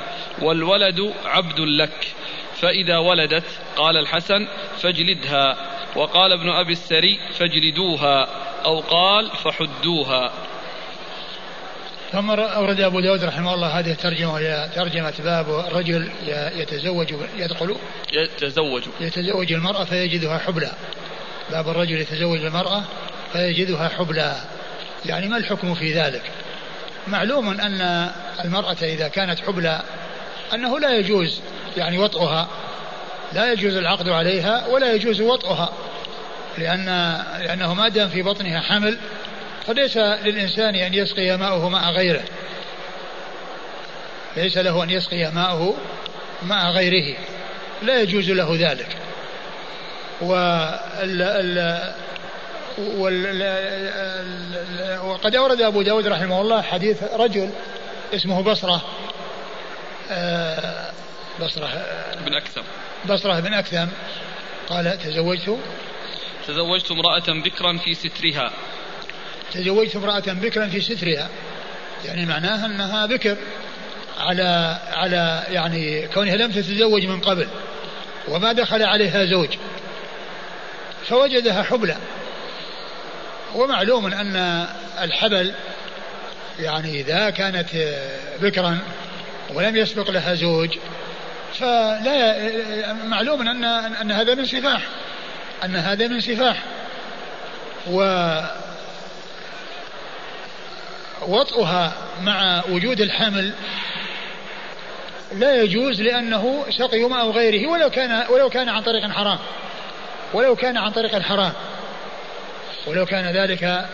[0.41, 2.18] والولد عبد لك.
[2.61, 3.45] فإذا ولدت
[3.75, 4.47] قال الحسن
[4.81, 5.57] فاجلدها
[5.95, 8.27] وقال ابن أبي السري فاجلدوها
[8.65, 10.31] أو قال فحدوها.
[12.11, 16.11] ثم أورد أبو داود رحمه الله هذه الترجمة وهي ترجمة باب الرجل
[16.55, 17.75] يتزوج يدخل
[18.13, 18.83] يتزوج.
[18.99, 20.71] يتزوج المرأة فيجدها حبلى.
[21.51, 22.83] باب الرجل يتزوج المرأة
[23.33, 24.35] فيجدها حبلى.
[25.05, 26.21] يعني ما الحكم في ذلك؟
[27.07, 28.09] معلوم أن
[28.45, 29.81] المرأة إذا كانت حبلى
[30.53, 31.41] أنه لا يجوز
[31.77, 32.47] يعني وطئها.
[33.33, 35.73] لا يجوز العقد عليها ولا يجوز وطئها
[36.57, 36.85] لأن
[37.39, 38.97] لأنه ما دام في بطنها حمل
[39.67, 42.23] فليس للإنسان أن يسقي ماءه ماء غيره.
[44.37, 45.73] ليس له أن يسقي ماءه
[46.41, 47.17] ماء غيره.
[47.81, 48.87] لا يجوز له ذلك.
[50.21, 51.93] ال
[52.97, 57.49] وال- ال- وقد أورد أبو داود رحمه الله حديث رجل
[58.15, 58.81] اسمه بصرة
[60.11, 60.91] آه،
[61.41, 61.67] بصرة
[62.25, 62.63] بن أكثر
[63.09, 63.87] بصرة بن أكثم.
[64.69, 65.57] قال تزوجت.
[66.47, 68.51] تزوجت امرأة بكرا في سترها.
[69.53, 71.29] تزوجت امرأة بكرا في سترها.
[72.05, 73.37] يعني معناها أنها بكر.
[74.19, 77.47] على على يعني كونها لم تتزوج من قبل.
[78.27, 79.49] وما دخل عليها زوج.
[81.05, 81.97] فوجدها حبلى.
[83.55, 84.65] ومعلوم أن
[85.01, 85.53] الحبل
[86.59, 87.69] يعني إذا كانت
[88.41, 88.79] بكرا
[89.53, 90.77] ولم يسبق لها زوج
[91.53, 93.63] فلا معلوم أن
[94.01, 94.81] أن هذا من سفاح.
[95.65, 96.63] أن هذا من سفاح.
[97.87, 98.01] و
[101.27, 103.53] وطئها مع وجود الحمل
[105.31, 109.39] لا يجوز لأنه سقي ماء غيره ولو كان ولو كان عن طريق حرام.
[110.33, 111.53] ولو كان عن طريق حرام.
[112.87, 113.85] ولو كان ذلك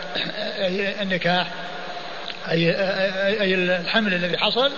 [1.02, 1.46] النكاح
[2.50, 2.70] أي,
[3.40, 4.72] أي الحمل الذي حصل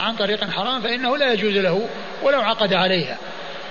[0.00, 1.88] عن طريق حرام فإنه لا يجوز له
[2.22, 3.18] ولو عقد عليها.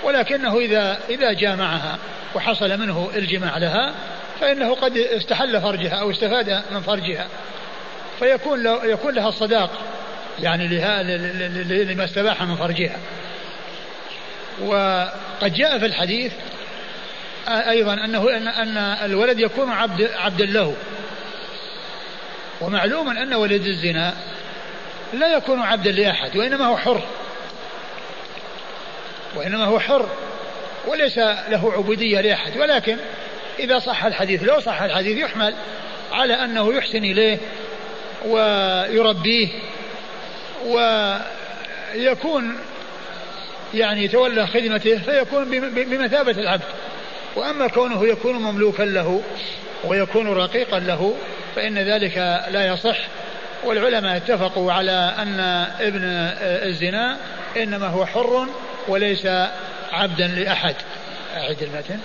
[0.04, 1.98] ولكنه إذا إذا جامعها
[2.34, 3.94] وحصل منه الجماع لها
[4.40, 7.26] فإنه قد استحل فرجها أو استفاد من فرجها.
[8.18, 9.70] فيكون له يكون لها الصداق
[10.40, 11.02] يعني لها
[11.82, 12.96] لما استباح من فرجها.
[14.62, 16.32] وقد جاء في الحديث
[17.48, 20.76] أيضا أنه أن أن الولد يكون عبد عبدا له.
[22.60, 24.14] ومعلوم أن ولد الزنا
[25.12, 27.02] لا يكون عبدا لأحد وإنما هو حر.
[29.36, 30.08] وإنما هو حر
[30.86, 32.56] وليس له عبودية لأحد.
[32.56, 32.96] ولكن
[33.58, 35.54] إذا صح الحديث لو صح الحديث يحمل
[36.12, 37.38] على أنه يحسن إليه
[38.26, 39.48] ويربيه
[40.66, 42.58] ويكون
[43.74, 46.64] يعني يتولى خدمته فيكون بمثابة العبد.
[47.36, 49.22] وأما كونه يكون مملوكا له
[49.84, 51.14] ويكون رقيقا له
[51.56, 52.16] فإن ذلك
[52.50, 52.98] لا يصح.
[53.64, 55.40] والعلماء اتفقوا على أن
[55.80, 56.02] ابن
[56.68, 57.18] الزنا
[57.56, 58.46] إنما هو حر
[58.88, 59.26] وليس
[59.92, 60.76] عبدا لأحد.
[61.36, 62.00] أعد المتن.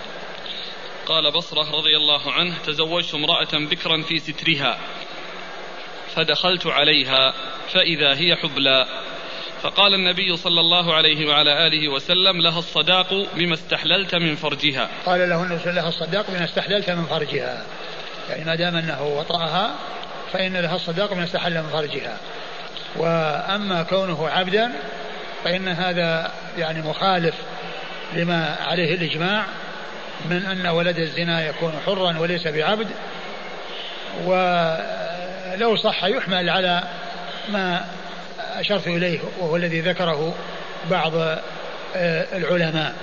[1.05, 4.77] قال بصرة رضي الله عنه تزوجت امرأة بكرا في سترها
[6.15, 7.33] فدخلت عليها
[7.73, 8.85] فإذا هي حبلى.
[9.61, 14.89] فقال النبي صلى الله عليه وعلى آله وسلم لها الصداق بما استحللت من فرجها.
[15.05, 17.65] قال له النبي لها الصداق بما استحللت من فرجها.
[18.29, 19.75] يعني ما دام أنه وطأها
[20.33, 22.17] فإن لها الصداق بما استحل من فرجها
[22.95, 24.71] وأما كونه عبدا
[25.43, 27.35] فإن هذا يعني مخالف
[28.13, 29.45] لما عليه الإجماع
[30.25, 32.87] من أن ولد الزنا يكون حرا وليس بعبد.
[34.25, 36.83] ولو صح يحمل على
[37.49, 37.85] ما
[38.55, 40.35] أشرت إليه وهو الذي ذكره
[40.89, 41.11] بعض
[42.33, 42.93] العلماء.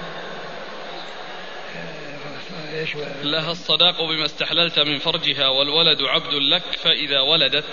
[3.23, 7.65] لها الصداق بما استحللت من فرجها والولد عبد لك فإذا ولدت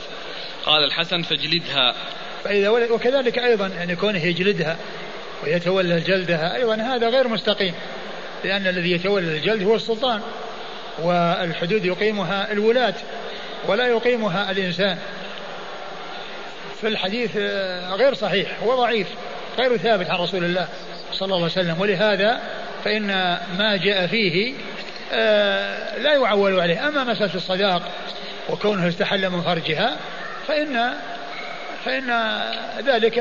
[0.65, 1.95] قال الحسن فاجلدها.
[2.43, 4.77] فإذا ولد وكذلك أيضا يعني كونه يجلدها
[5.43, 7.73] ويتولى جلدها أيضا هذا غير مستقيم
[8.43, 10.21] لأن الذي يتولى الجلد هو السلطان
[10.99, 12.95] والحدود يقيمها الولاة
[13.67, 14.97] ولا يقيمها الإنسان.
[16.81, 17.37] فالحديث
[17.91, 19.07] غير صحيح هو ضعيف
[19.57, 20.67] غير ثابت عن رسول الله
[21.13, 21.81] صلى الله عليه وسلم.
[21.81, 22.41] ولهذا
[22.83, 23.07] فإن
[23.57, 24.53] ما جاء فيه
[25.97, 26.87] لا يعول عليه.
[26.87, 27.81] أما مسألة الصداق
[28.49, 29.97] وكونه استحل من فرجها
[30.47, 30.93] فإن
[31.85, 32.41] فإن
[32.85, 33.17] ذلك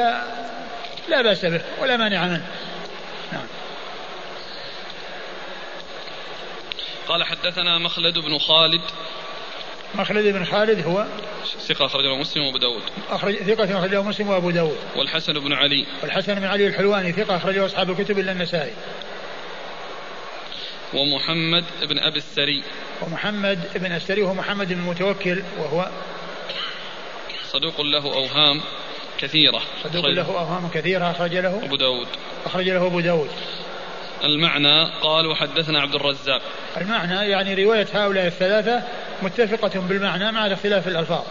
[1.08, 2.46] لا بأس به ولا مانع منه.
[3.32, 3.46] نعم.
[7.08, 8.82] قال حدثنا مخلد بن خالد.
[9.94, 11.06] مخلد بن خالد هو
[11.68, 12.82] ثقة أخرجه مسلم وأبو داود.
[13.10, 14.78] أخرج ثقة أخرجه مسلم وأبو داود.
[14.96, 15.86] والحسن بن علي.
[16.02, 18.72] والحسن بن علي الحلواني ثقة أخرجه أصحاب الكتب إلا النسائي.
[20.94, 22.62] ومحمد بن أبي السري.
[23.02, 25.88] ومحمد بن السري هو محمد بن المتوكل وهو
[27.52, 28.60] صدوق له أوهام
[29.18, 29.62] كثيرة.
[29.84, 32.08] صدوق له أوهام كثيرة أخرج له أبو داود.
[32.46, 33.30] أخرج له أبو داود.
[34.24, 36.42] المعنى قالوا حدثنا عبد الرزاق.
[36.76, 38.82] المعنى يعني رواية هؤلاء الثلاثة
[39.22, 41.24] متفقة بالمعنى مع اختلاف الألفاظ.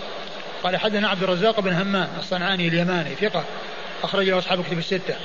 [0.63, 3.43] قال حدثنا عبد الرزاق بن همام الصنعاني اليماني ثقة
[4.03, 5.15] أخرج له أصحاب كتب الستة.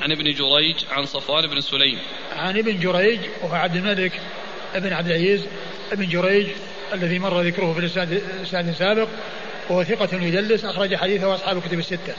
[0.00, 1.98] عن ابن جريج عن صفوان بن سليم.
[2.36, 4.12] عن ابن جريج وهو عبد الملك
[4.74, 5.46] بن عبد العزيز
[5.92, 6.46] ابن جريج
[6.92, 9.08] الذي مر ذكره في الإسناد السابق
[9.70, 12.14] وهو ثقة يدلس أخرج حديثه أصحاب كتب الستة.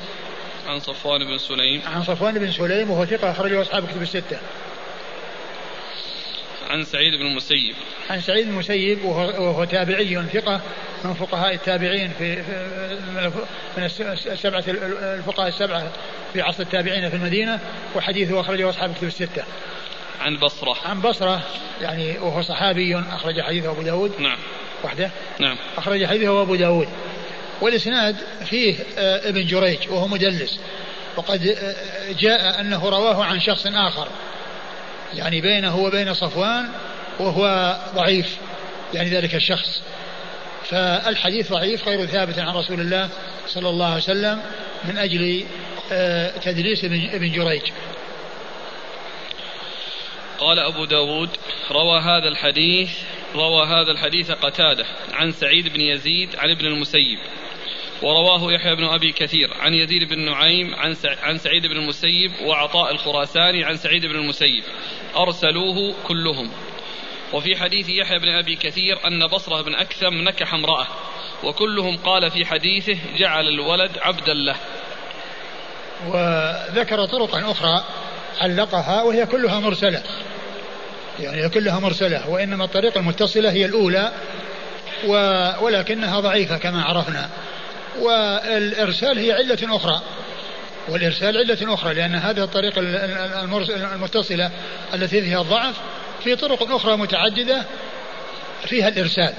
[0.68, 1.82] عن صفوان بن سليم.
[1.86, 4.40] عن صفوان بن سليم وهو ثقة أخرجه أصحاب كتب الستة.
[6.70, 7.76] عن سعيد بن المسيب.
[8.10, 10.62] عن سعيد المسيب وهو, وهو تابعي ثقة
[11.04, 12.36] من فقهاء التابعين في
[13.78, 13.84] من
[14.28, 15.92] السبعة الفقهاء السبعة
[16.34, 17.60] في عصر التابعين في المدينة
[17.96, 19.44] وحديثه أخرجه أصحاب كتب الستة.
[20.22, 20.78] عن بصرة.
[20.86, 21.44] عن بصرة
[21.82, 24.12] يعني وهو صحابي أخرج حديثه أبو داود.
[24.20, 24.38] نعم.
[24.84, 25.12] وحده.
[25.40, 25.58] نعم.
[25.78, 26.88] أخرج حديثه أبو داود.
[27.62, 28.16] والإسناد
[28.46, 30.60] فيه آه، ابن جريج وهو مدلس.
[31.18, 34.08] وقد آه، جاء أنه رواه عن شخص آخر.
[35.14, 36.70] يعني بينه وبين صفوان
[37.20, 38.38] وهو ضعيف
[38.94, 39.82] يعني ذلك الشخص.
[40.64, 43.10] فالحديث ضعيف غير ثابت عن رسول الله
[43.48, 44.42] صلى الله عليه وسلم
[44.84, 45.46] من أجل
[45.92, 47.62] آه، تدليس ابن جريج.
[50.40, 51.30] قال أبو داود
[51.72, 52.90] روى هذا الحديث
[53.36, 57.20] روى هذا الحديث قتادة عن سعيد بن يزيد عن ابن المسيب.
[58.02, 62.92] ورواه يحيى بن أبي كثير عن يزيد بن نعيم عن عن سعيد بن المسيب وعطاء
[62.92, 64.64] الخراساني عن سعيد بن المسيب.
[65.18, 66.52] أرسلوه كلهم.
[67.34, 70.88] وفي حديث يحيى بن أبي كثير أن بصرة بن أكثم نكح امرأة
[71.44, 74.56] وكلهم قال في حديثه جعل الولد عبدا له.
[76.08, 77.84] وذكر طرقا أخرى
[78.42, 80.04] علقها وهي كلها مرسلة.
[81.20, 84.12] يعني كلها مرسلة وإنما الطريقة المتصلة هي الأولى
[85.62, 87.30] ولكنها ضعيفة كما عرفنا.
[88.00, 90.02] والإرسال هي علة أخرى.
[90.90, 92.82] والإرسال علة أخرى لأن هذه الطريقة
[93.96, 94.52] المتصلة
[94.94, 95.76] التي فيها الضعف
[96.24, 97.66] في طرق أخرى متعددة
[98.66, 99.34] فيها الإرسال.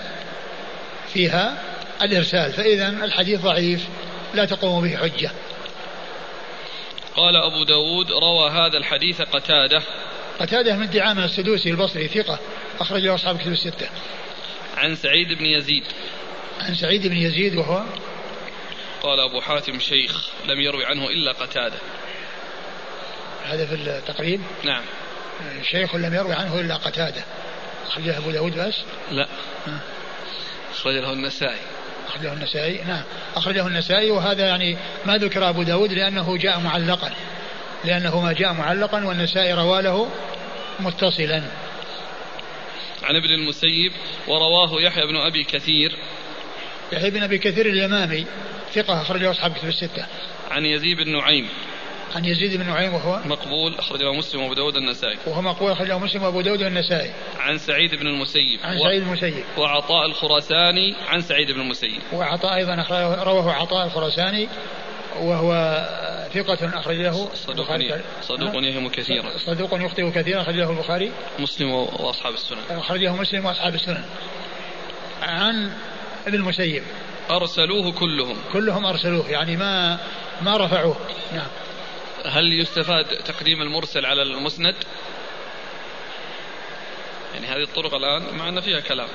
[1.12, 1.62] فيها
[2.02, 2.52] الإرسال.
[2.52, 3.88] فإذا الحديث ضعيف
[4.34, 5.30] لا تقوم به حجة.
[7.16, 9.82] قال أبو داود روى هذا الحديث قتادة.
[10.40, 12.38] قتادة من دعامة السدوسي البصري ثقة
[12.80, 13.86] أخرج له أصحاب كتب الستة.
[14.76, 15.84] عن سعيد بن يزيد.
[16.60, 17.82] عن سعيد بن يزيد وهو
[19.02, 21.78] قال أبو حاتم شيخ لم يروي عنه إلا قتادة.
[23.44, 24.82] هذا في التقريب؟ نعم.
[25.62, 27.24] شيخ لم يروي عنه إلا قتادة.
[27.86, 28.74] أخرجه أبو داود بس؟
[29.10, 29.28] لا.
[30.70, 31.58] أخرجه النسائي.
[32.08, 33.02] أخرجه النسائي؟ نعم.
[33.36, 34.76] أخرجه النسائي وهذا يعني
[35.06, 37.12] ما ذكر أبو داود لأنه جاء معلقا.
[37.84, 40.10] لأنه ما جاء معلقا والنسائي روى له
[40.80, 41.42] متصلا.
[43.02, 43.92] عن ابن المسيب
[44.28, 45.98] ورواه يحيى بن أبي كثير.
[46.92, 48.26] يحيى بن أبي كثير اليمامي.
[48.74, 50.06] ثقة أخرجه أصحاب كتب الستة.
[50.50, 51.48] عن يزيد بن نعيم.
[52.16, 56.22] عن يزيد بن نعيم وهو مقبول أخرجه مسلم وأبو داود النسائي وهو مقبول أخرجه مسلم
[56.22, 58.60] وأبو داود النسائي عن سعيد بن المسيب.
[58.62, 59.44] عن سعيد بن المسيب.
[59.58, 62.02] وعطاء الخراساني عن سعيد بن المسيب.
[62.12, 62.74] وعطاء أيضا
[63.22, 64.48] رواه عطاء الخراساني
[65.20, 65.52] وهو
[66.34, 67.34] ثقة أخرج له.
[67.34, 67.76] صدوق
[68.22, 69.38] صدوق يهم كثيرا.
[69.38, 71.12] صدوق يخطئ كثيرا أخرج له البخاري.
[71.38, 72.58] مسلم وأصحاب السنن.
[72.70, 74.04] أخرجه مسلم وأصحاب السنن.
[75.22, 75.72] عن
[76.26, 76.82] ابن المسيب.
[77.30, 78.36] أرسلوه كلهم.
[78.52, 79.98] كلهم أرسلوه يعني ما
[80.42, 80.96] ما رفعوه.
[81.32, 81.48] نعم.
[82.24, 84.74] هل يستفاد تقديم المرسل على المسند؟
[87.34, 89.08] يعني هذه الطرق الآن مع أن فيها كلام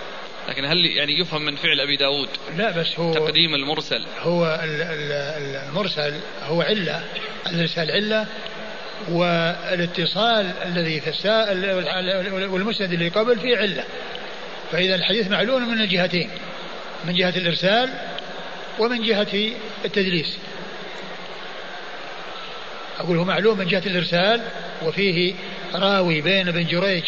[0.49, 4.05] لكن هل يعني يفهم من فعل أبي داود؟ لا بس هو تقديم المرسل.
[4.19, 7.03] هو المرسل هو علة
[7.47, 8.27] الإرسال علة
[9.09, 11.69] والاتصال الذي في السائل
[12.49, 13.83] والمسند اللي قبل فيه علة.
[14.71, 16.29] فإذا الحديث معلول من الجهتين.
[17.05, 17.89] من جهة الإرسال
[18.79, 19.51] ومن جهة
[19.85, 20.37] التدليس.
[22.99, 24.41] أقول هو معلوم من جهة الإرسال
[24.85, 25.33] وفيه
[25.73, 27.03] راوي بين ابن جريج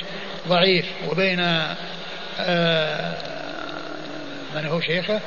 [0.48, 1.40] ضعيف وبين
[2.40, 3.18] آه
[4.56, 5.22] من هو شيخه؟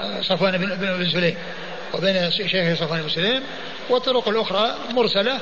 [0.00, 1.36] آه، صفوان بن بن سليم.
[1.94, 3.42] وبين شيخه صفوان بن سليم
[3.90, 5.40] والطرق الأخرى مرسلة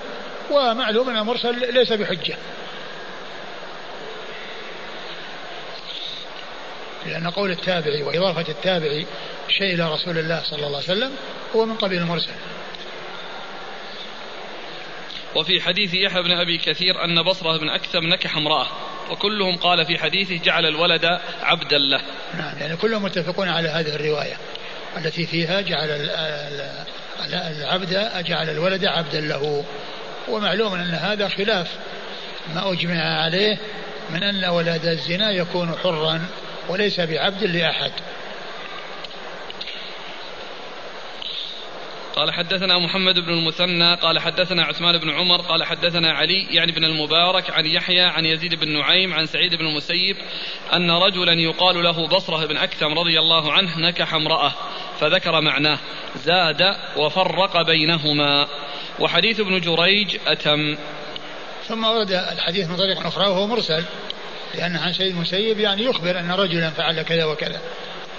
[0.50, 2.34] ومعلوم أن المرسل ليس بحجة.
[7.06, 9.06] لأن قول التابعي وإضافة التابعي
[9.48, 11.12] شيء إلى رسول الله صلى الله عليه وسلم
[11.56, 12.32] هو من قبيل المرسل.
[15.34, 18.66] وفي حديث يحيى بن أبي كثير أن بصرة بن أكثم نكح امرأة
[19.10, 21.04] وكلهم قال في حديثه جعل الولد
[21.42, 22.00] عبدا له.
[22.38, 24.36] نعم يعني كلهم متفقون على هذه الرواية
[24.96, 25.88] التي فيها جعل
[27.60, 29.64] العبد جعل الولد عبدا له.
[30.28, 31.70] ومعلوم أن هذا خلاف
[32.54, 33.58] ما أجمع عليه
[34.10, 36.20] من أن ولد الزنا يكون حرا.
[36.68, 37.92] وليس بعبد لأحد.
[42.16, 46.84] قال حدثنا محمد بن المثنى قال حدثنا عثمان بن عمر قال حدثنا علي يعني بن
[46.84, 50.16] المبارك عن يحيى عن يزيد بن نعيم عن سعيد بن المسيب
[50.72, 54.52] أن رجلا يقال له بصرة بن أكثم رضي الله عنه نكح امرأة
[55.00, 55.78] فذكر معناه
[56.16, 58.46] زاد وفرق بينهما.
[58.98, 60.76] وحديث ابن جريج أتم.
[61.68, 63.84] ثم ورد الحديث من طريق أخرى وهو مرسل.
[64.56, 67.60] لأن عن سيد المسيب يعني يخبر أن رجلا فعل كذا وكذا.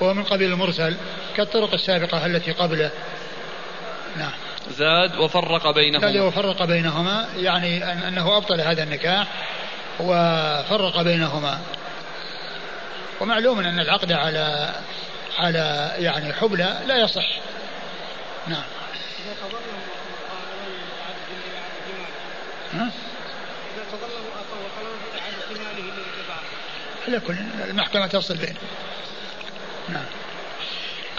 [0.01, 0.95] وهو من قبيل المرسل
[1.37, 2.91] كالطرق السابقة التي قبله.
[4.17, 4.31] نعم.
[4.69, 6.07] زاد وفرق بينهما.
[6.07, 9.27] زاد وفرق بينهما يعني أن أنه أبطل هذا النكاح
[9.99, 11.59] وفرق بينهما.
[13.21, 14.75] ومعلوم أن العقد على
[15.39, 17.27] على يعني حبلى لا يصح.
[18.47, 18.63] نعم.
[22.73, 22.91] ها؟
[27.07, 27.35] على كل
[27.69, 28.59] المحكمة تفصل بينه
[29.89, 30.05] نعم.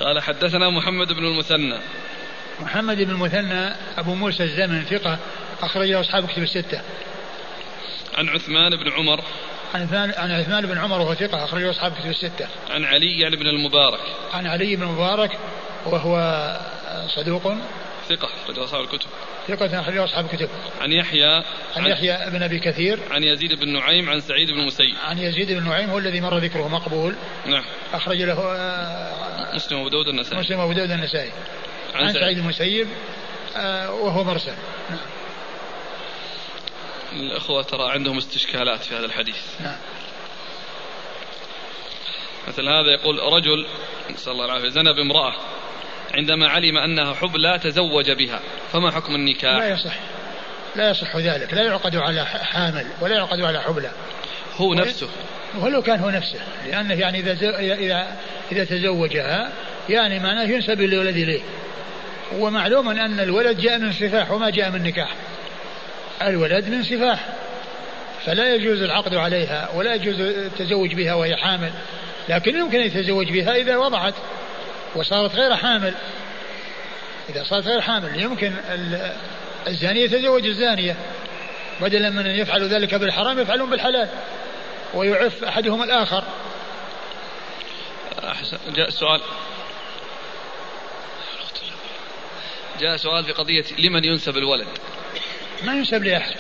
[0.01, 1.79] قال حدثنا محمد بن المثنى.
[2.61, 5.19] محمد بن المثنى أبو موسى الزمن ثقة
[5.63, 6.81] أخرجه أصحاب كتب الستة.
[8.15, 9.21] عن عثمان بن عمر.
[9.75, 12.49] عن عثمان عن عثمان بن عمر وهو ثقة أخرجه أصحاب كتب الستة.
[12.71, 14.01] عن علي يعني بن المبارك.
[14.33, 15.39] عن علي بن المبارك
[15.87, 16.17] وهو
[17.09, 17.55] صدوق.
[18.09, 19.11] ثقة أخرجه أصحاب الكتب.
[19.49, 20.49] ثقة أخرجه أصحاب الكتب.
[20.81, 21.45] عن يحيى
[21.77, 22.99] عن يحيى بن أبي كثير.
[23.11, 24.95] عن يزيد بن نعيم عن سعيد بن المسيب.
[25.05, 27.17] عن يزيد بن نعيم هو الذي مر ذكره مقبول.
[27.47, 27.65] نعم.
[27.93, 30.41] أخرج له آه، مسلم وأبو داود النسائي.
[30.41, 31.33] مسلم وأبو داود النسائي.
[31.95, 32.89] عن, عن سعيد المسيب
[33.57, 34.55] آه، وهو مرسل.
[34.91, 34.99] نعم.
[37.13, 39.61] الأخوة ترى عندهم استشكالات في هذا الحديث.
[39.61, 39.79] نعم.
[42.49, 43.67] مثل هذا يقول رجل
[44.11, 45.35] نسأل الله العافية زنى بامرأة
[46.15, 48.41] عندما علم أنها حبلى تزوج بها.
[48.73, 49.95] فما حكم النكاح؟ لا يصح.
[50.77, 51.55] لا يصح ذلك.
[51.55, 53.91] لا يعقد على حامل ولا يعقد على حبلى
[54.57, 55.09] هو نفسه.
[55.61, 56.39] ولو كان هو نفسه.
[56.67, 58.17] لأنه يعني إذا إذا
[58.53, 59.53] إذا تزوجها
[59.89, 61.41] يعني معناه ينسب الولد إليه.
[62.39, 65.15] ومعلوم أن الولد جاء من سفاح وما جاء من نكاح.
[66.23, 67.27] الولد من سفاح
[68.25, 71.71] فلا يجوز العقد عليها ولا يجوز التزوج بها وهي حامل.
[72.29, 74.15] لكن يمكن أن يتزوج بها إذا وضعت.
[74.97, 75.95] وصارت غير حامل.
[77.29, 78.53] إذا صارت غير حامل يمكن
[79.67, 80.97] الزاني يتزوج الزانية.
[81.81, 84.09] بدلا من أن يفعلوا ذلك بالحرام يفعلون بالحلال.
[84.95, 86.25] ويعف أحدهما الآخر.
[88.25, 88.59] أحسن.
[88.77, 89.21] جاء سؤال.
[92.81, 94.67] جاء سؤال في قضية لمن ينسب الولد؟
[95.65, 96.37] ما ينسب لأحد.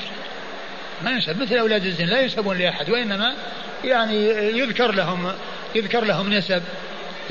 [1.02, 1.42] ما ينسب.
[1.42, 3.36] مثل أولاد الزنا لا ينسبون لأحد وإنما
[3.84, 4.26] يعني
[4.58, 5.32] يذكر لهم
[5.74, 6.62] يذكر لهم نسب.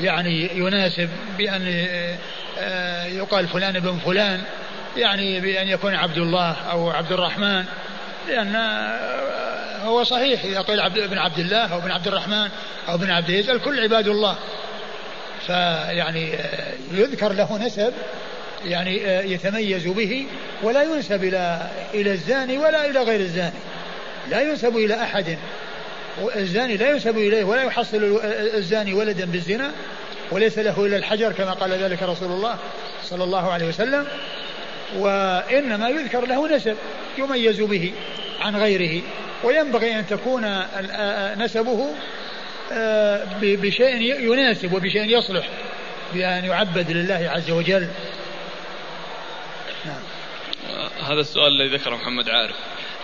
[0.00, 1.86] يعني يناسب بأن
[2.58, 4.42] آه، يقال فلان ابن فلان
[4.96, 7.64] يعني بأن يكون عبد الله أو عبد الرحمن
[8.28, 12.48] لأن آه، هو صحيح إذا قيل عبد ابن عبد الله أو ابن عبد الرحمن
[12.88, 14.36] أو ابن عبد العزيز الكل عباد الله.
[15.46, 17.92] فيعني آه، يذكر له نسب
[18.64, 20.26] يعني يتميز به
[20.62, 23.58] ولا ينسب إلى إلى الزاني ولا إلى غير الزاني.
[24.30, 25.38] لا ينسب إلى أحد.
[26.36, 28.20] الزاني لا ينسب إليه ولا يحصل
[28.54, 29.72] الزاني ولدا بالزنا
[30.30, 32.58] وليس له إلا الحجر كما قال ذلك رسول الله
[33.02, 34.06] صلى الله عليه وسلم.
[34.96, 36.76] وإنما يذكر له نسب
[37.18, 37.92] يميز به
[38.40, 39.02] عن غيره
[39.44, 40.62] وينبغي أن تكون
[41.44, 41.94] نسبه
[43.42, 43.96] بشيء
[44.32, 45.48] يناسب وبشيء يصلح
[46.14, 47.88] بأن يعبد لله عز وجل.
[49.86, 50.02] نعم.
[51.06, 52.56] هذا السؤال الذي ذكره محمد عارف.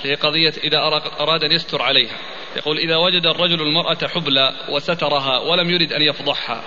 [0.02, 0.78] هي قضية إذا
[1.20, 2.16] أراد أن يستر عليها.
[2.56, 6.62] يقول إذا وجد الرجل المرأة حبلى وسترها ولم يرد أن يفضحها.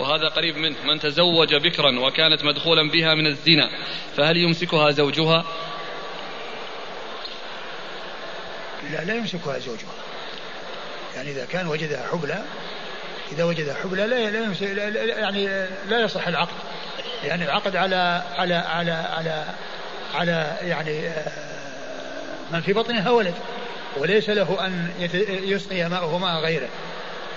[0.00, 0.76] وهذا قريب منه.
[0.84, 3.70] من تزوج بكرا وكانت مدخولا بها من الزنا
[4.16, 5.44] فهل يمسكها زوجها؟
[8.90, 9.94] لا لا يمسكها زوجها.
[11.16, 12.44] يعني إذا كان وجدها حبلى
[13.32, 15.46] إذا وجدها حبلى لا, لا, يمسك لا يعني
[15.88, 16.56] لا يصح العقد.
[17.24, 19.44] يعني العقد على على على على
[20.14, 21.32] على يعني آه،
[22.52, 23.34] من في بطنها ولد.
[23.96, 24.88] وليس له أن
[25.28, 26.68] يسقي ماءه ماء غيره.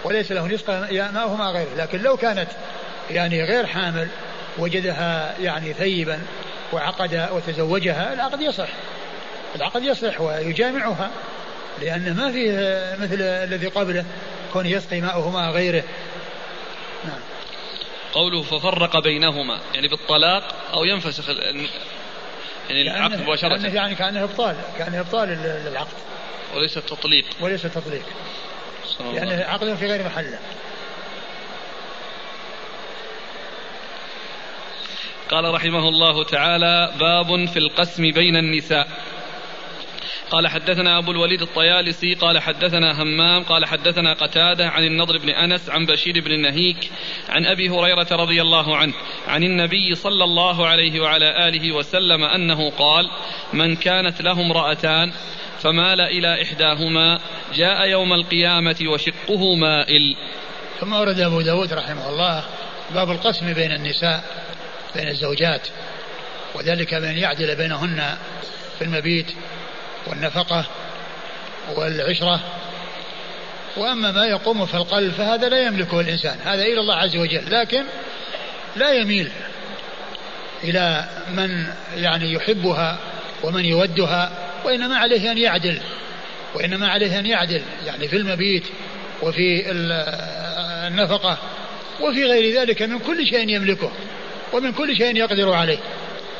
[0.04, 1.76] وليس له أن يسقي ماءه ماء غيره.
[1.78, 2.48] لكن لو كانت
[3.10, 4.08] يعني غير حامل
[4.58, 6.20] وجدها يعني ثيبا
[6.74, 8.70] وعقد وتزوجها العقد يصح.
[9.56, 11.10] العقد يصح ويجامعها
[11.82, 12.52] لأن ما فيه
[13.00, 14.06] مثل الذي قبله
[14.54, 15.84] كون يسقي ماءه ماء غيره.
[17.06, 17.20] نعم.
[18.14, 21.30] قوله ففرق بينهما يعني بالطلاق أو ينفسخ
[22.70, 23.68] يعني العقد مباشرة.
[23.68, 25.30] يعني, كأنه إبطال كأنه إبطال
[25.66, 25.98] للعقد
[26.56, 28.06] وليس تطليق وليس تطليق
[29.14, 30.40] يعني عقد في غير محله.
[35.30, 38.88] قال رحمه الله تعالى باب في القسم بين النساء.
[40.32, 45.70] قال حدثنا أبو الوليد الطيالسي قال حدثنا همام قال حدثنا قتادة عن النضر بن أنس
[45.70, 46.92] عن بشير بن النهيك
[47.30, 48.94] عن أبي هريرة رضي الله عنه
[49.28, 53.10] عن النبي صلى الله عليه وعلى آله وسلم أنه قال
[53.54, 55.12] من كانت له امرأتان
[55.60, 57.20] فمال إلى إحداهما
[57.56, 60.16] جاء يوم القيامة وشقه مائل.
[60.80, 62.44] ثم ورد أبو داود رحمه الله
[62.94, 64.24] باب القسم بين النساء
[64.96, 65.68] بين الزوجات
[66.56, 68.18] وذلك بأن يعدل بينهن
[68.78, 69.34] في المبيت
[70.10, 70.66] والنفقة
[71.76, 72.40] والعشرة.
[73.78, 77.52] وأما ما يقوم في القلب فهذا لا يملكه الإنسان هذا إلى الله عز وجل.
[77.52, 77.84] لكن
[78.76, 79.32] لا يميل
[80.64, 82.98] إلى من يعني يحبها
[83.44, 84.32] ومن يودها
[84.66, 85.80] وإنما عليه أن يعدل
[86.56, 88.64] وإنما عليه أن يعدل يعني في المبيت
[89.22, 89.72] وفي
[90.88, 91.38] النفقة
[92.02, 93.92] وفي غير ذلك من كل شيء يملكه
[94.54, 95.78] ومن كل شيء يقدر عليه.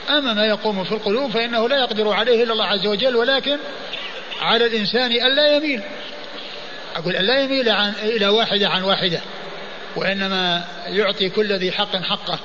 [0.10, 3.58] أما ما يقوم في القلوب فإنه لا يقدر عليه إلا الله عز وجل ولكن
[4.42, 5.82] على الإنسان ألا يميل.
[6.96, 9.22] أقول ألا يميل عن إلى واحدة عن واحدة
[9.96, 12.40] وإنما يعطي كل ذي حق حقه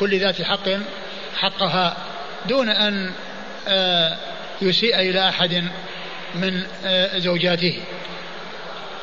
[0.00, 0.68] كل ذات حق
[1.36, 1.96] حقها
[2.46, 3.12] دون أن
[3.68, 4.16] آه،
[4.62, 5.64] يسيء إلى أحد
[6.34, 7.80] من آه، زوجاته.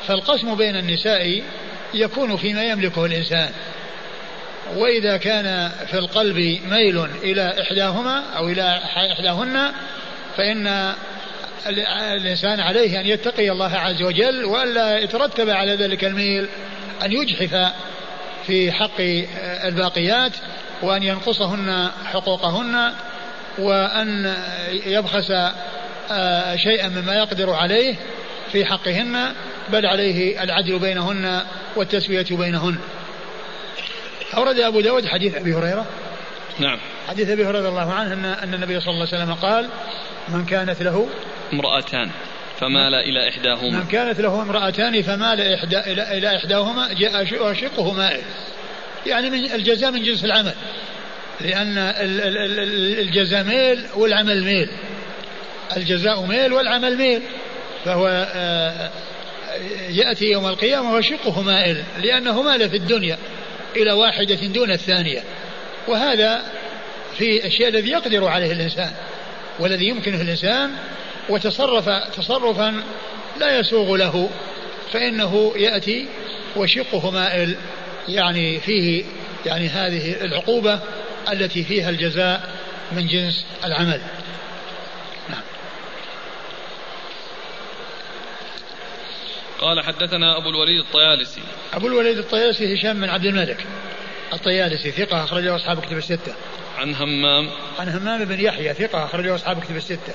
[0.06, 1.42] فالقسم بين النساء
[1.94, 3.50] يكون فيما يملكه الإنسان.
[4.74, 6.36] وإذا كان في القلب
[6.70, 8.80] ميل إلى إحداهما أو إلى
[9.12, 9.72] إحداهن
[10.36, 10.92] فإن
[12.16, 16.48] الإنسان عليه أن يتقي الله عز وجل وألا يترتب على ذلك الميل
[17.04, 17.72] أن يجحف
[18.46, 19.00] في حق
[19.64, 20.32] الباقيات
[20.82, 22.92] وأن ينقصهن حقوقهن
[23.58, 24.34] وأن
[24.86, 25.32] يبخس
[26.10, 27.94] آه، شيئا مما يقدر عليه
[28.52, 29.32] في حقهن
[29.68, 31.42] بل عليه العدل بينهن
[31.76, 32.76] والتسوية بينهن.
[34.34, 35.86] أورد أبو داود حديث أبي هريرة.
[36.58, 36.78] نعم.
[37.08, 39.68] حديث أبي هريرة رضي الله عنه أن, أن النبي صلى الله عليه وسلم قال
[40.28, 41.08] من كانت له
[41.52, 42.10] امرأتان
[42.60, 43.78] فمال إلى إحداهما.
[43.78, 47.24] من كانت له امرأتان فمال إحدى إلى, إلى إحداهما جاء
[47.54, 48.22] شقه مائل
[49.06, 50.54] يعني من الجزاء من جنس العمل.
[51.40, 51.78] لأن
[52.98, 54.68] الجزاء ميل والعمل ميل.
[55.76, 57.22] الجزاء ميل والعمل ميل.
[57.84, 58.90] فهو آه،
[59.90, 63.18] يأتي يوم القيامة وشقه مائل لأنه مال في الدنيا.
[63.76, 65.22] إلى واحدة دون الثانية.
[65.88, 66.42] وهذا
[67.18, 68.90] في الشيء الذي يقدر عليه الإنسان
[69.58, 70.70] والذي يمكنه الإنسان
[71.28, 72.82] وتصرف تصرفا
[73.40, 74.30] لا يسوغ له
[74.92, 76.06] فإنه يأتي
[76.56, 77.56] وشقه مائل
[78.08, 79.04] يعني فيه
[79.46, 80.80] يعني هذه العقوبة
[81.32, 82.48] التي فيها الجزاء
[82.92, 84.00] من جنس العمل.
[89.60, 91.40] قال حدثنا أبو الوليد الطيالسي.
[91.72, 93.66] أبو الوليد الطيالسي هشام بن عبد الملك
[94.32, 96.34] الطيالسي ثقة أخرجه أصحاب كتب الستة.
[96.78, 97.50] عن همام.
[97.78, 100.14] عن همام بن يحيى ثقة أخرجه أصحاب كتب الستة.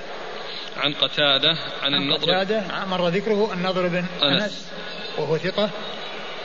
[0.77, 2.23] عن قتادة عن, عن النضر.
[2.23, 4.71] قتادة مر ذكره النضر بن أنس, أنس
[5.17, 5.69] وهو ثقة.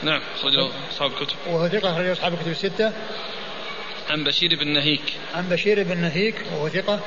[0.03, 2.93] نعم أخرجه أصحاب الكتب وهو ثقة أخرجه أصحاب الكتب الستة.
[4.09, 5.13] عن بشير بن نهيك.
[5.35, 6.99] عن بشير بن نهيك وهو ثقة.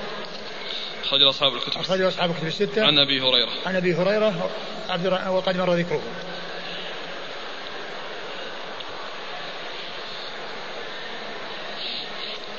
[1.11, 2.87] أخرج أصحاب الكتب أخرج أصحاب الكتب الستة.
[2.87, 3.51] عن أبي هريرة.
[3.67, 4.51] عن أبي هريرة.
[4.89, 6.03] عبد وقد مر ذكره.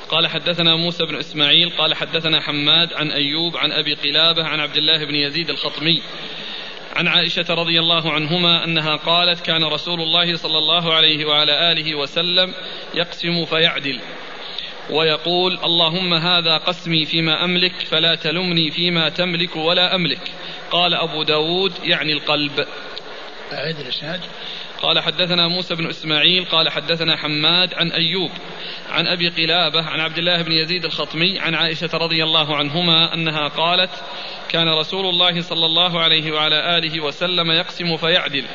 [0.10, 4.78] قال حدثنا موسى بن إسماعيل قال حدثنا حماد عن أيوب عن أبي قلابة عن عبد
[4.78, 6.02] الله بن يزيد الخطمي.
[6.96, 11.96] عن عائشة رضي الله عنهما أنها قالت كان رسول الله صلى الله عليه وعلى آله
[11.96, 12.54] وسلم
[12.94, 14.00] يقسم فيعدل.
[14.90, 20.32] ويقول اللهم هذا قسمي فيما أملك فلا تلمني فيما تملك ولا أملك.
[20.72, 22.66] قال أبو داود يعني القلب.
[23.54, 24.22] أعيد الإسناد.
[24.82, 28.32] قال حدثنا موسى بن إسماعيل قال حدثنا حماد عن أيوب
[28.90, 33.48] عن أبي قلابة عن عبد الله بن يزيد الخطمي عن عائشة رضي الله عنهما أنها
[33.48, 34.04] قالت
[34.50, 38.46] كان رسول الله صلى الله عليه وعلى آله وسلم يقسم فيعدل.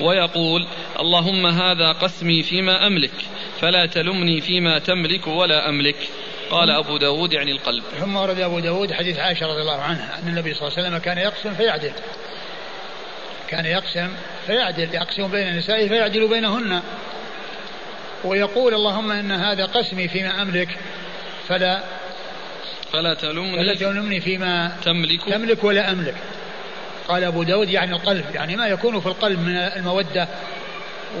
[0.00, 0.66] ويقول
[1.00, 3.12] اللهم هذا قسمي فيما أملك
[3.60, 5.96] فلا تلمني فيما تملك ولا أملك.
[6.50, 7.84] قال أبو داود يعني القلب.
[8.00, 10.98] ثم ورد أبو داود حديث عائشة رضي الله عنها أن النبي صلى الله عليه وسلم
[10.98, 11.92] كان يقسم فيعدل.
[13.48, 14.08] كان يقسم
[14.46, 16.82] فيعدل يقسم بين نسائه فيعدل بينهن.
[18.24, 20.78] ويقول اللهم إن هذا قسمي فيما أملك
[21.48, 21.82] فلا
[22.92, 25.24] فلا تلمني فلا تلمني فيما تملك.
[25.24, 26.14] تملك ولا أملك.
[27.08, 30.28] قال أبو داود يعني القلب يعني ما يكون في القلب من المودة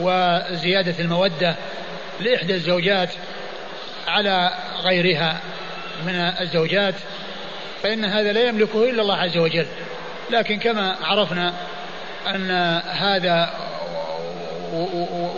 [0.00, 1.56] وزيادة المودة
[2.20, 3.08] لإحدى الزوجات
[4.08, 4.50] على
[4.82, 5.40] غيرها
[6.06, 6.94] من الزوجات
[7.82, 9.66] فإن هذا لا يملكه إلا الله عز وجل.
[10.30, 11.54] لكن كما عرفنا
[12.26, 12.50] أن
[12.86, 13.50] هذا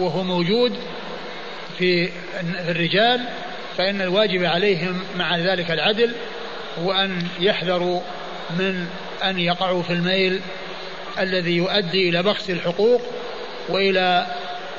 [0.01, 0.77] وهو موجود
[1.79, 2.11] في
[2.69, 3.21] الرجال
[3.79, 6.13] فإن الواجب عليهم مع ذلك العدل
[6.83, 8.01] وأن يحذروا
[8.51, 8.87] من
[9.23, 10.41] أن يقعوا في الميل
[11.19, 13.03] الذي يؤدي إلى بخس الحقوق
[13.69, 14.27] وإلى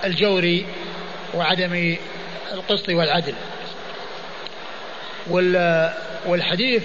[0.03, 0.61] الجور
[1.33, 1.95] وعدم
[2.53, 3.33] القسط والعدل.
[6.25, 6.83] والحديث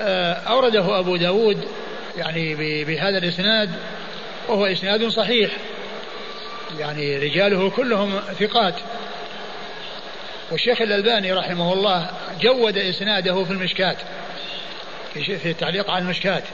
[0.00, 1.68] آه، أورده أبو داود
[2.16, 2.54] يعني
[2.84, 3.70] بهذا الإسناد
[4.48, 5.50] وهو إسناد صحيح.
[6.78, 8.74] يعني رجاله كلهم ثقات.
[10.50, 12.10] والشيخ الألباني رحمه الله
[12.40, 13.96] جود إسناده في المشكات.
[15.14, 16.44] في التعليق على المشكات.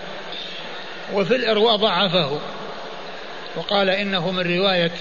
[1.13, 2.41] وفي الإرواء ضعفه.
[3.57, 4.93] وقال إنه من رواية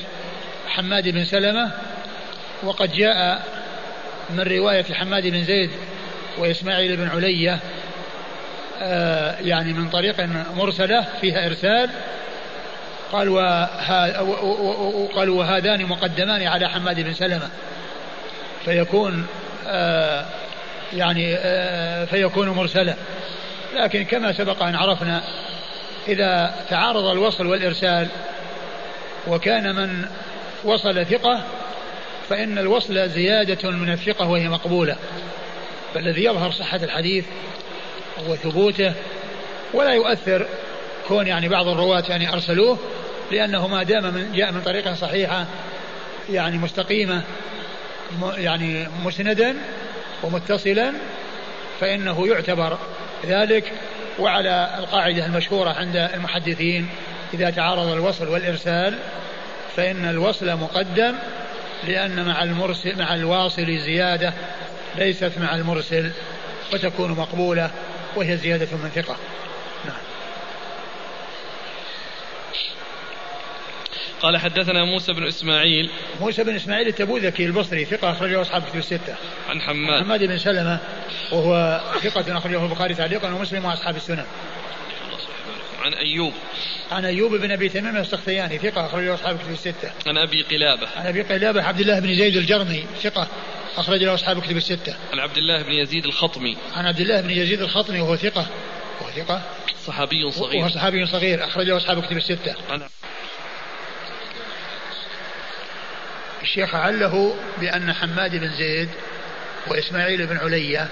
[0.68, 1.72] حماد بن سلمة
[2.64, 3.44] وقد جاء
[4.30, 5.70] من رواية حماد بن زيد
[6.38, 7.60] وإسماعيل بن علية
[8.82, 10.22] آه يعني من طريق
[10.56, 11.90] مرسلة فيها إرسال.
[13.12, 17.50] قال وقالوا وهذان مقدمان على حماد بن سلمة.
[18.66, 19.28] فيكون
[19.68, 20.26] آه
[20.94, 22.96] يعني آه فيكون مرسلا
[23.76, 25.24] لكن كما سبق أن عرفنا
[26.08, 28.08] إذا تعارض الوصل والإرسال
[29.28, 30.06] وكان من
[30.64, 31.44] وصل ثقة
[32.30, 34.96] فإن الوصل زيادة من الثقة وهي مقبولة.
[35.94, 37.26] فالذي يظهر صحة الحديث
[38.28, 38.94] وثبوته
[39.74, 40.48] ولا يؤثر
[41.08, 42.78] كون يعني بعض الرواة يعني أرسلوه
[43.32, 45.46] لأنه ما دام من جاء من طريقة صحيحة
[46.30, 47.24] يعني مستقيمة
[48.38, 49.56] يعني مسندا
[50.24, 50.94] ومتصلا
[51.80, 52.78] فإنه يعتبر
[53.26, 53.72] ذلك
[54.20, 56.90] وعلى القاعدة المشهورة عند المحدثين
[57.34, 58.98] إذا تعارض الوصل والإرسال
[59.76, 61.16] فإن الوصل مقدم
[61.88, 64.34] لأن مع المرسل مع الواصل زيادة
[64.96, 66.12] ليست مع المرسل
[66.74, 67.72] وتكون مقبولة
[68.16, 69.16] وهي زيادة من ثقة.
[69.86, 70.15] نعم.
[74.22, 75.90] قال حدثنا موسى بن إسماعيل
[76.20, 79.16] موسى بن إسماعيل التبوذكي البصري ثقة أخرجه أصحاب كتب الستة.
[79.50, 80.80] عن حماد حماد بن سلمة
[81.32, 84.26] وهو ثقة أخرجه البخاري تعليقا ومسلم وأصحاب السنن.
[85.82, 86.34] عن أيوب
[86.92, 89.92] عن أيوب بن أبي تميم السختياني ثقة أخرجه أصحاب كتب الستة.
[90.08, 93.28] عن أبي قلابة عن أبي قلابة عبد الله بن زيد الجرمي ثقة
[93.78, 94.96] أخرج له أصحاب كتب الستة.
[95.14, 98.46] عن عبد الله بن يزيد الخطمي عن عبد الله بن يزيد الخطمي وهو ثقة
[99.02, 99.42] وهو ثقة
[99.86, 102.56] صحابي وهو صغير صحابي صغير أخرجه أصحاب كتب الستة.
[102.70, 102.82] عن
[106.46, 108.90] الشيخ عله بأن حماد بن زيد
[109.68, 110.88] وإسماعيل بن علية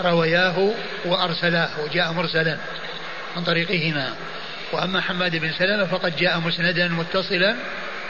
[0.00, 0.70] روياه
[1.04, 2.56] وأرسلاه وجاء مرسلا
[3.36, 4.14] من طريقهما.
[4.72, 7.56] وأما حماد بن سلمة فقد جاء مسندا متصلا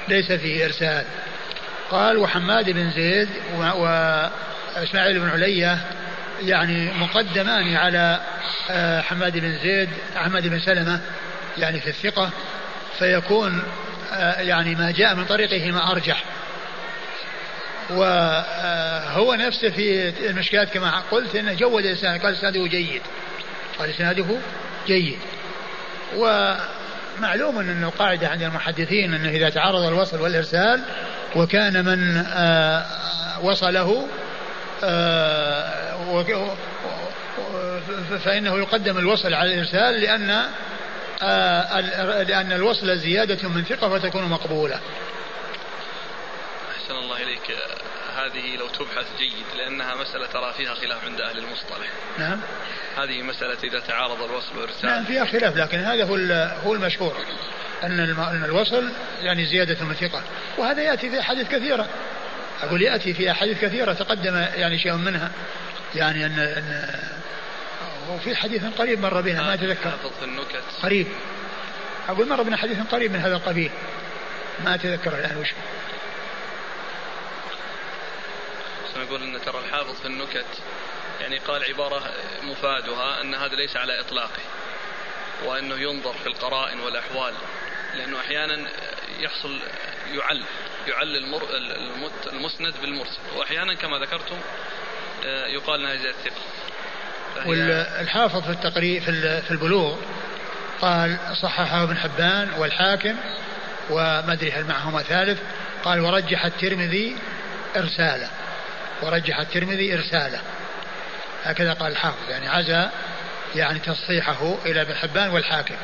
[0.08, 1.04] ليس فيه إرسال.
[1.90, 5.78] قال وحماد بن زيد وإسماعيل بن علية
[6.42, 8.20] يعني مقدمان على
[8.70, 11.00] آه، حماد بن زيد حماد بن سلمة
[11.58, 12.30] يعني في الثقة
[12.98, 13.62] فيكون
[14.12, 16.24] آه، يعني ما جاء من طريقهما أرجح.
[17.96, 23.02] وهو نفسه في المشكلات كما قلت إنه جود الاسناد قال إسناده جيد.
[23.78, 24.38] قال إسناده
[24.86, 25.18] جيد.
[26.16, 30.80] ومعلوم أن القاعدة عند المحدثين أنه إذا تعارض الوصل والإرسال
[31.36, 32.84] وكان من آه،
[33.42, 34.08] وصله
[34.84, 35.42] آه،
[38.24, 40.42] فإنه يقدم الوصل على الإرسال لأن
[41.22, 41.80] آه،
[42.22, 44.80] لأن الوصل زيادة من ثقة فتكون مقبولة.
[46.82, 47.56] أحسن الله إليك
[48.16, 51.88] هذه لو تبحث جيد لأنها مسألة ترى فيها خلاف عند أهل المصطلح.
[52.18, 52.40] نعم.
[52.96, 54.86] هذه مسألة إذا تعارض الوصل والإرسال.
[54.86, 56.16] نعم فيها خلاف لكن هذا هو
[56.64, 57.16] هو المشهور
[57.82, 60.22] أن الم- أن الوصل يعني زيادة من ثقة.
[60.58, 61.88] وهذا يأتي في أحاديث كثيرة.
[62.62, 65.30] أقول يأتي في أحاديث كثيرة تقدم يعني شيء منها.
[65.94, 66.88] يعني ان ان
[68.10, 69.54] وفي حديث قريب مر بنا ما
[70.22, 70.62] النكت.
[70.82, 71.06] قريب.
[72.08, 73.70] أقول مر بنا حديث قريب من هذا القبيل.
[74.64, 75.48] ما أتذكر الآن وش.
[78.92, 80.46] بس نقول إن ترى الحافظ في النكت
[81.20, 82.02] يعني قال عبارة
[82.42, 84.42] مفادها أن هذا ليس على إطلاقه
[85.44, 87.34] وأنه ينظر في القرائن والأحوال
[87.96, 88.68] لأنه أحيانا
[89.20, 89.58] يحصل
[90.14, 90.42] يعل
[90.88, 91.42] يعل المر
[92.32, 94.36] المسند بالمرسل وأحيانا كما ذكرتم
[95.54, 96.40] يقال إنها زي الثقه
[97.34, 97.46] فهي-
[97.98, 99.96] والحافظ في التقريب في ال- في البلوغ
[100.80, 103.16] قال صححه ابن حبان والحاكم
[103.90, 105.40] وما أدري هل معهما ثالث
[105.84, 107.16] قال ورجح الترمذي
[107.76, 108.30] إرساله.
[109.02, 110.40] ورجح الترمذي إرساله.
[111.44, 112.88] هكذا قال الحافظ يعني عزى
[113.54, 115.74] يعني تصحيحه إلى ابن حبان والحاكم.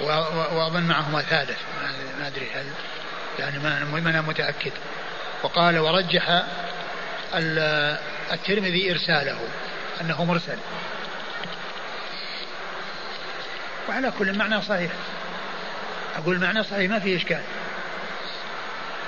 [0.00, 1.58] و- و- وأظن معهما ثالث
[2.18, 2.66] ما- ادري هل
[3.38, 4.72] يعني ما أنا متأكد.
[5.42, 6.42] وقال ورجح
[7.34, 7.98] ال-
[8.32, 9.38] الترمذي إرساله
[10.00, 10.58] أنه مرسل.
[13.88, 14.90] وعلى كل معنى صحيح.
[16.16, 17.42] أقول معنى صحيح ما في إشكال.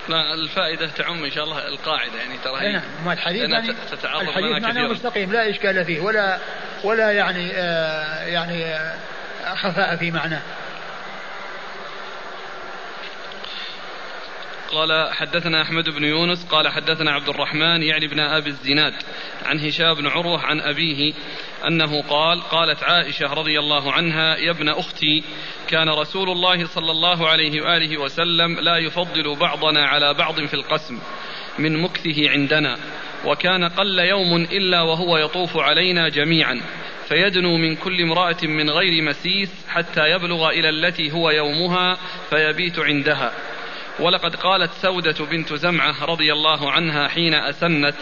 [0.08, 2.82] لا الفائدة تعم إن شاء الله القاعدة يعني ترى هي نعم.
[3.04, 6.38] ما الحديث يعني تتعرض الحديث معناه مستقيم لا إشكال فيه ولا
[6.84, 8.94] ولا يعني آه يعني آه
[9.54, 10.42] خفاء في معناه.
[14.72, 18.94] قال حدثنا أحمد بن يونس قال حدثنا عبد الرحمن يعني بن أبي الزناد
[19.44, 21.12] عن هشام بن عروة عن أبيه
[21.68, 25.22] أنه قال قالت عائشة رضي الله عنها يا ابن أختي
[25.68, 30.98] كان رسول الله صلى الله عليه وآله وسلم لا يفضل بعضنا على بعض في القسم
[31.58, 32.76] من مكثه عندنا
[33.24, 36.60] وكان قل يوم إلا وهو يطوف علينا جميعا
[37.08, 41.98] فيدنو من كل امرأة من غير مسيس حتى يبلغ إلى التي هو يومها
[42.30, 43.32] فيبيت عندها.
[44.00, 47.96] ولقد قالت سودة بنت زمعة رضي الله عنها حين أسنت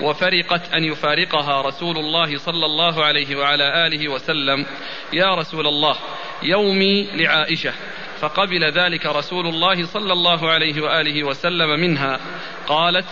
[0.00, 4.66] وفرقت أن يفارقها رسول الله صلى الله عليه وعلى آله وسلم
[5.12, 5.96] يا رسول الله
[6.42, 7.72] يومي لعائشة
[8.20, 12.20] فقبل ذلك رسول الله صلى الله عليه وآله وسلم منها
[12.66, 13.06] قالت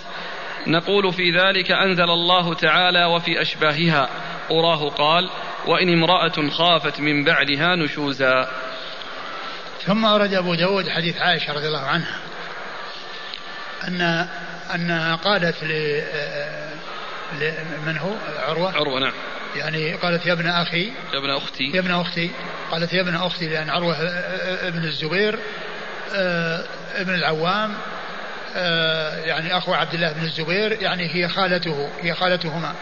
[0.66, 4.08] نقول في ذلك أنزل الله تعالى وفي أشباهها
[4.50, 5.30] أراه قال
[5.66, 8.48] وإن امرأة خافت من بعلها نشوزا.
[9.86, 12.25] ثم أورد أبو داود حديث عائشة رضي الله عنها.
[13.84, 14.28] أن
[14.74, 16.02] أنها قالت ل
[17.86, 19.12] من هو؟ عروة؟ عروة نعم.
[19.56, 20.92] يعني قالت يا ابن أخي.
[21.12, 21.64] يا ابن أختي.
[21.74, 22.30] يا ابن أختي.
[22.70, 23.96] قالت يا ابن أختي لأن عروة
[24.68, 25.38] ابن الزبير
[26.94, 27.74] ابن العوام
[29.24, 32.74] يعني أخو عبد الله بن الزبير يعني هي خالته هي خالتهما.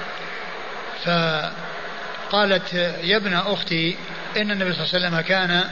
[1.05, 3.97] فقالت يا ابن أختي
[4.37, 5.65] إن النبي صلى الله عليه وسلم كان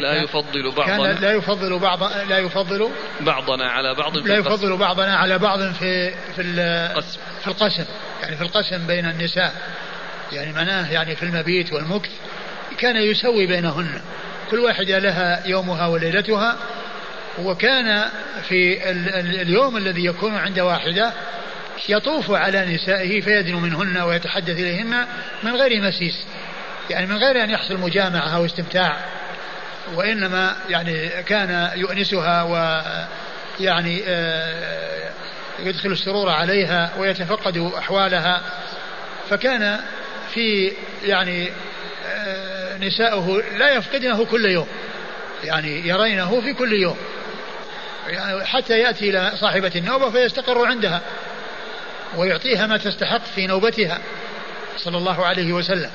[0.00, 2.90] لا يفضل بعضنا كان لا يفضل بعض لا يفضل
[3.20, 4.54] بعضنا على بعض في لا القسم.
[4.54, 7.20] يفضل بعضنا على بعض في في القسم.
[7.40, 7.84] في القسم.
[8.22, 9.52] يعني في القسم بين النساء.
[10.32, 12.10] يعني معناه يعني في المبيت والمكث.
[12.78, 14.00] كان يسوي بينهن.
[14.50, 16.56] كل واحدة لها يومها وليلتها.
[17.38, 18.04] وكان
[18.48, 21.12] في ال- ال- اليوم الذي يكون عند واحدة
[21.88, 25.06] يطوف على نسائه فيدنو منهن ويتحدث إليهن
[25.42, 26.26] من غير مسيس.
[26.90, 28.96] يعني من غير أن يحصل مجامعة أو استمتاع.
[29.94, 32.82] وإنما يعني كان يؤنسها و
[33.60, 35.10] يعني آه،
[35.58, 38.42] يدخل السرور عليها ويتفقد أحوالها.
[39.30, 39.80] فكان
[40.34, 40.72] في
[41.04, 41.50] يعني
[42.06, 44.68] آه، نساؤه لا يفقدنه كل يوم
[45.44, 46.96] يعني يرينه في كل يوم
[48.08, 51.00] يعني حتى يأتي إلى صاحبة النوبة فيستقر عندها
[52.16, 53.98] ويعطيها ما تستحق في نوبتها
[54.76, 55.90] صلى الله عليه وسلم.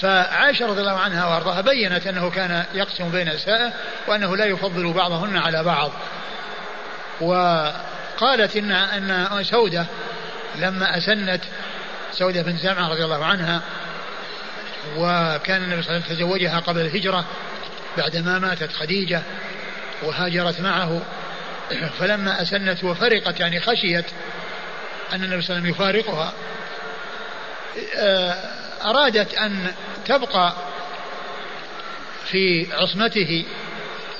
[0.00, 3.72] فعائشة رضي الله عنها وأرضاها بينت أنه كان يقسم بين نسائه
[4.08, 5.92] وأنه لا يفضل بعضهن على بعض.
[7.20, 9.86] وقالت إن أن سودة
[10.56, 11.40] لما أسنت
[12.12, 13.62] سودة بن زمعة رضي الله عنها
[14.96, 17.24] وكان النبي صلى الله عليه وسلم تزوجها قبل الهجرة
[17.96, 19.22] بعدما ماتت خديجة
[20.02, 21.02] وهاجرت معه.
[21.98, 24.04] فلما أسنت وفرقت يعني خشيت
[25.12, 26.32] أن النبي صلى الله عليه وسلم يفارقها.
[28.86, 29.72] أرادت أن
[30.04, 30.52] تبقى
[32.24, 33.44] في عصمته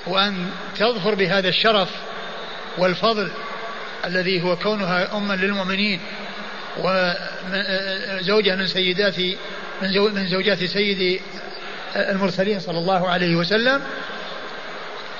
[0.06, 1.90] وأن تظفر بهذا الشرف
[2.78, 3.30] والفضل
[4.04, 6.00] الذي هو كونها أما للمؤمنين
[6.78, 9.18] وزوجة من سيدات
[9.82, 11.20] من, من زوجات سيد
[11.96, 13.82] المرسلين صلى الله عليه وسلم.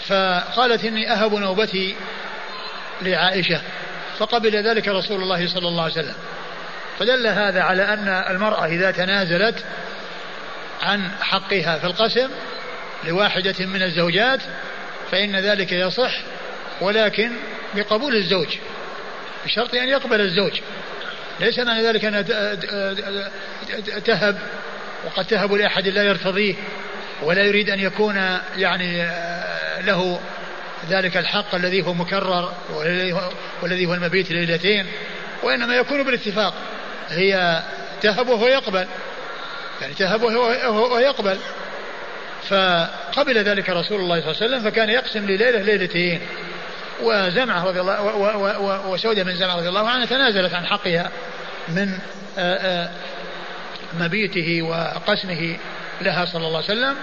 [0.06, 1.94] فقالت إني أهب نوبتي
[3.02, 3.60] لعائشة
[4.18, 6.14] فقبل ذلك رسول الله صلى الله عليه وسلم.
[6.98, 9.64] فدل هذا على أن المرأة إذا تنازلت
[10.82, 12.31] عن حقها في القسم
[13.05, 14.40] لواحدة من الزوجات
[15.10, 16.20] فإن ذلك يصح
[16.81, 17.31] ولكن
[17.74, 18.56] بقبول الزوج
[19.44, 20.60] بشرط أن يقبل الزوج.
[21.40, 22.23] ليس معنى ذلك أنها
[24.05, 24.39] تهب
[25.05, 26.55] وقد تهب لأحد لا يرتضيه
[27.23, 28.16] ولا يريد أن يكون
[28.56, 29.09] يعني
[29.81, 30.20] له
[30.90, 32.52] ذلك الحق الذي هو مكرر
[33.62, 34.86] والذي هو المبيت ليلتين
[35.43, 36.55] وإنما يكون بالاتفاق.
[37.09, 37.62] هي
[38.03, 38.87] تهب وهو يقبل.
[39.81, 41.39] يعني تهب وهو يقبل.
[42.49, 46.20] فقبل ذلك رسول الله صلى الله عليه وسلم فكان يقسم لليلة ليلتين.
[47.03, 51.11] وزمعة رضي الله وسودة من زمعة رضي الله عنها تنازلت عن حقها
[51.69, 51.99] من
[54.01, 55.57] مبيته وقسمه
[56.01, 56.97] لها صلى الله عليه وسلم.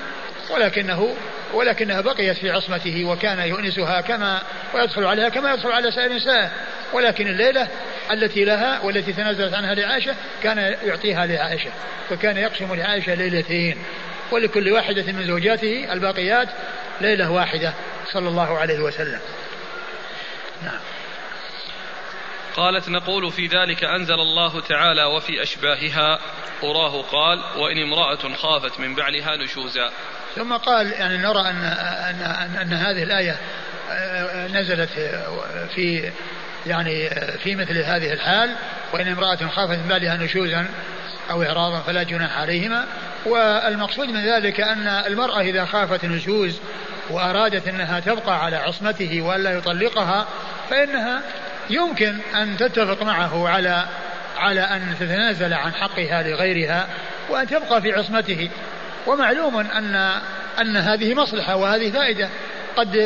[0.50, 1.16] ولكنه
[1.54, 4.42] ولكنها بقيت في عصمته وكان يؤنسها كما
[4.74, 6.52] ويدخل عليها كما يدخل على سائر النساء.
[6.94, 7.68] ولكن الليلة
[8.12, 11.72] التي لها والتي تنازلت عنها لعائشة كان يعطيها لعائشة
[12.10, 13.78] فكان يقسم لعائشة ليلتين
[14.32, 16.50] ولكل واحدة من زوجاته الباقيات
[17.02, 17.74] ليلة واحدة
[18.14, 19.20] صلى الله عليه وسلم.
[20.64, 20.80] نعم.
[22.56, 26.20] قالت نقول في ذلك أنزل الله تعالى وفي أشباهها.
[26.64, 29.92] أراه قال وإن امرأة خافت من بعلها نشوزا.
[30.36, 31.64] ثم قال يعني نرى أن,
[32.10, 33.38] أن, أن, أن هذه الآية
[34.48, 34.90] نزلت
[35.76, 36.12] في
[36.68, 37.10] يعني
[37.44, 38.56] في مثل هذه الحال
[38.94, 40.65] وإن امرأة خافت من بعلها نشوزا
[41.31, 42.85] أو إعراضا فلا جناح عليهما.
[43.26, 46.60] والمقصود من ذلك أن المرأة إذا خافت نشوز
[47.10, 50.27] وأرادت أنها تبقى على عصمته وألا يطلقها
[50.69, 51.22] فإنها
[51.69, 53.85] يمكن أن تتفق معه على
[54.38, 56.88] على أن تتنازل عن حقها لغيرها
[57.30, 58.49] وأن تبقى في عصمته.
[59.07, 59.95] ومعلوم أن
[60.61, 62.30] أن هذه مصلحة وهذه فائدة.
[62.76, 62.98] قد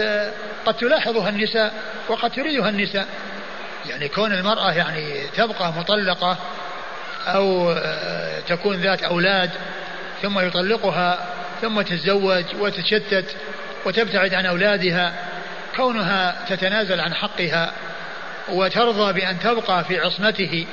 [0.65, 1.73] قد تلاحظها النساء
[2.09, 3.07] وقد تريدها النساء.
[3.89, 6.38] يعني كون المرأة يعني تبقى مطلقة
[7.27, 7.76] أو
[8.47, 9.49] تكون ذات أولاد
[10.22, 11.27] ثم يطلقها
[11.61, 13.35] ثم تتزوج وتتشتت
[13.85, 15.14] وتبتعد عن أولادها
[15.76, 17.73] كونها تتنازل عن حقها
[18.49, 20.68] وترضى بأن تبقى في عصمته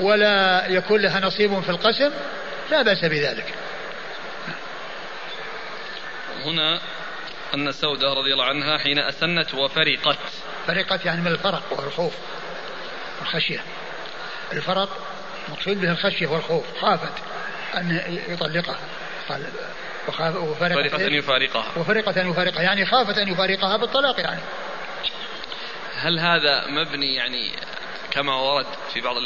[0.00, 2.10] ولا يكون لها نصيب في القسم
[2.70, 3.54] لا بأس بذلك.
[6.44, 6.80] هنا
[7.54, 10.18] أن سودة رضي الله عنها حين أسنت وفرقت.
[10.66, 12.14] فرقت يعني من الفرق والخوف
[13.20, 13.60] والخشية.
[14.52, 14.88] الفرق
[15.48, 17.12] المقصود به الخشية والخوف خافت
[17.76, 18.78] أن يطلقها.
[19.28, 19.46] قال
[20.08, 21.66] وخاف وفرقت أن يفارقها.
[21.76, 24.40] وفرقة أن يفارقها يعني خافت أن يفارقها بالطلاق يعني.
[25.94, 27.52] هل هذا مبني يعني
[28.10, 29.16] كما ورد في بعض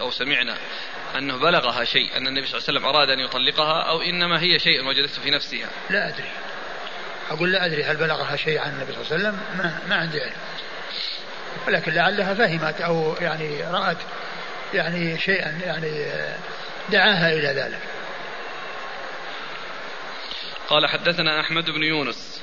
[0.00, 0.56] أو سمعنا
[1.18, 4.58] أنه بلغها شيء أن النبي صلى الله عليه وسلم أراد أن يطلقها أو إنما هي
[4.58, 6.28] شيء وجدته في نفسها؟ لا أدري.
[7.30, 9.40] أقول لا أدري هل بلغها شيء عن النبي صلى الله عليه وسلم.
[9.58, 10.32] ما, ما عندي علم.
[11.66, 13.96] ولكن لعلها فهمت أو يعني رأت
[14.74, 16.06] يعني شيئا يعني
[16.90, 17.80] دعاها إلى ذلك.
[20.68, 22.40] قال حدثنا أحمد بن يونس.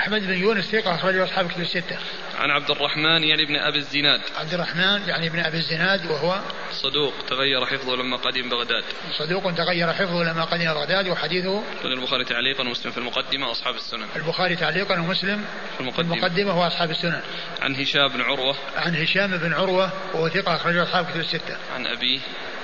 [0.00, 1.98] أحمد بن يونس ثقة أخرجه أصحاب كتب الستة.
[2.38, 4.20] عن عبد الرحمن يعني ابن أبي الزناد.
[4.36, 6.40] عبد الرحمن يعني ابن أبي الزناد وهو
[6.72, 8.84] صدوق تغير حفظه لما قدم بغداد.
[9.18, 11.62] صدوق تغير حفظه لما قدم بغداد وحديثه.
[11.84, 14.06] من البخاري تعليقا ومسلم في المقدمة وأصحاب السنن.
[14.16, 16.14] البخاري تعليقا ومسلم في في المقدمة.
[16.14, 17.20] المقدمة وأصحاب السنن.
[17.62, 18.56] عن هشام بن عروة.
[18.76, 21.56] عن هشام بن عروة وهو ثقة أخرجه أصحاب كتب الستة.
[21.74, 22.20] عن أبيه.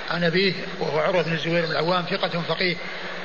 [0.09, 2.75] عن أبيه وهو عروة بن الزبير بن العوام ثقة فقيه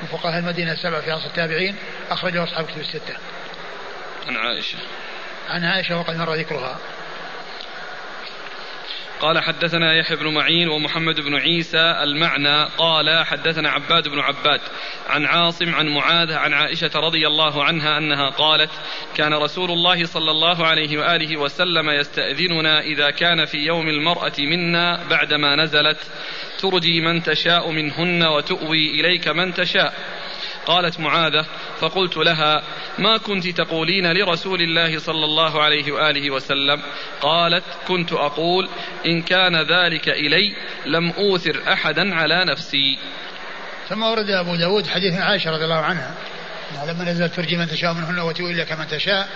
[0.01, 1.75] من فقهاء المدينة السبعة في عصر التابعين
[2.09, 3.13] أخرجه أصحاب كتب الستة.
[4.27, 4.77] عن عائشة.
[5.49, 6.79] عن عائشة وقد مر ذكرها.
[9.23, 14.61] قال حدثنا يحيى بن معين ومحمد بن عيسى المعنى قال حدثنا عباد بن عباد
[15.09, 18.71] عن عاصم عن معاذ عن عائشة رضي الله عنها أنها قالت
[19.15, 25.03] كان رسول الله صلى الله عليه وآله وسلم يستأذننا إذا كان في يوم المرأة منا
[25.09, 25.99] بعدما نزلت
[26.59, 29.93] ترجي من تشاء منهن وتؤوي إليك من تشاء.
[30.65, 31.45] قالت معاذة
[31.79, 32.63] فقلت لها
[32.99, 36.81] ما كنت تقولين لرسول الله صلى الله عليه وآله وسلم؟
[37.21, 38.69] قالت كنت أقول
[39.05, 42.97] إن كان ذلك إلي لم أوثر أحدا على نفسي.
[43.89, 46.15] ثم ورد أبو داود حديث عائشة رضي الله عنها
[46.87, 49.29] لما نزلت ترجي من تشاء منهن وتؤوي لك من تشاء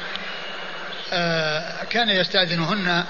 [1.14, 3.04] آه كان يستأذنهن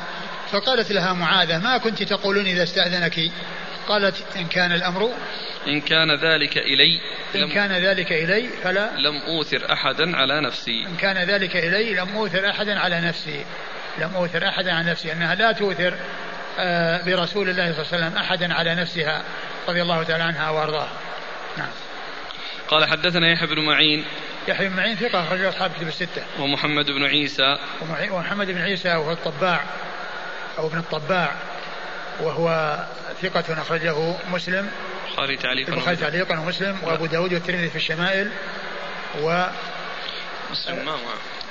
[0.51, 3.31] فقالت لها معاذة ما كنت تقولون إذا استأذنك؟
[3.87, 5.11] قالت إن كان الأمر
[5.67, 7.01] إن كان ذلك إلي
[7.35, 10.85] إن كان ذلك إلي فلا لم أوثر أحدا على نفسي.
[10.85, 13.45] إن كان ذلك إلي لم أوثر أحدا على نفسي.
[13.97, 15.93] لم أوثر أحدا على نفسي أنها لا توثر
[16.59, 19.23] آه، برسول الله صلى الله عليه وسلم أحدا على نفسها
[19.67, 20.91] رضي الله تعالى عنها وأرضاها.
[21.57, 21.69] نعم.
[22.67, 24.05] قال حدثنا يحيى بن معين.
[24.47, 26.21] يحيى بن معين ثقة أخرج أصحاب كتب الستة.
[26.39, 27.57] ومحمد بن عيسى.
[28.11, 29.63] ومحمد بن عيسى وهو الطباع
[30.57, 31.35] أو ابن الطباع.
[32.21, 32.77] وهو
[33.21, 34.69] ثقة أخرجه مسلم.
[35.09, 38.31] البخاري تعليقا البخاري تعليقا ومسلم وأبو داود والترمذي في الشمائل
[39.21, 39.45] و
[40.51, 40.97] مسلم ما هو؟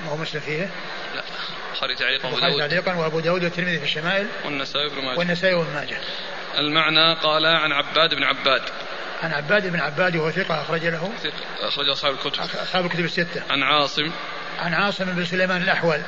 [0.05, 0.71] ما هو مسلم فيه؟
[1.15, 1.23] لا.
[1.71, 2.61] البخاري تعليقا البخاري داود.
[2.71, 5.19] تعليقا وأبو داود والترمذي في الشمائل والنسائي بن ماجه.
[5.19, 5.97] والنسائي وابن ماجه.
[6.59, 8.63] المعنى قال عن عباد بن عباد.
[9.23, 11.13] عن عباد بن عباد وهو ثقة أخرج له.
[11.23, 12.41] ثق- أخرج أصحاب الكتب.
[12.41, 13.43] أصحاب الكتب الستة.
[13.51, 14.11] عن عاصم.
[14.59, 16.01] عن عاصم بن سليمان الأحول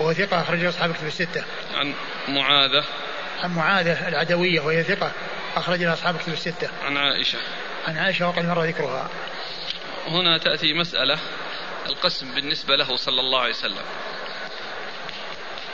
[0.00, 1.44] وهو ثقة أخرج أصحاب الكتب الستة.
[1.74, 1.94] عن
[2.28, 2.84] معاذة.
[3.42, 5.12] عن معاذة العدوية وهي ثقة.
[5.56, 6.68] أخرج لها أصحاب الكتب الستة.
[6.84, 7.38] عن عائشة.
[7.86, 9.10] عن عائشة وقد مر ذكرها.
[10.06, 11.18] هنا تأتي مسألة
[11.86, 13.84] القسم بالنسبة له صلى الله عليه وسلم.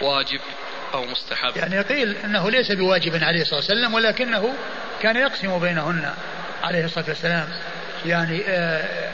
[0.01, 0.41] واجب
[0.95, 4.55] أو مستحب؟ يعني قيل أنه ليس بواجب عليه الصلاة والسلام ولكنه
[5.03, 6.15] كان يقسم بينهن
[6.63, 7.49] عليه الصلاة والسلام.
[8.07, 9.11] يعني آه،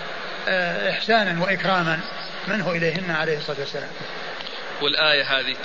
[0.48, 2.01] آه، إحسانا وإكراما
[2.48, 3.90] منه إليهن عليه الصلاة والسلام.
[4.82, 5.56] والآية هذه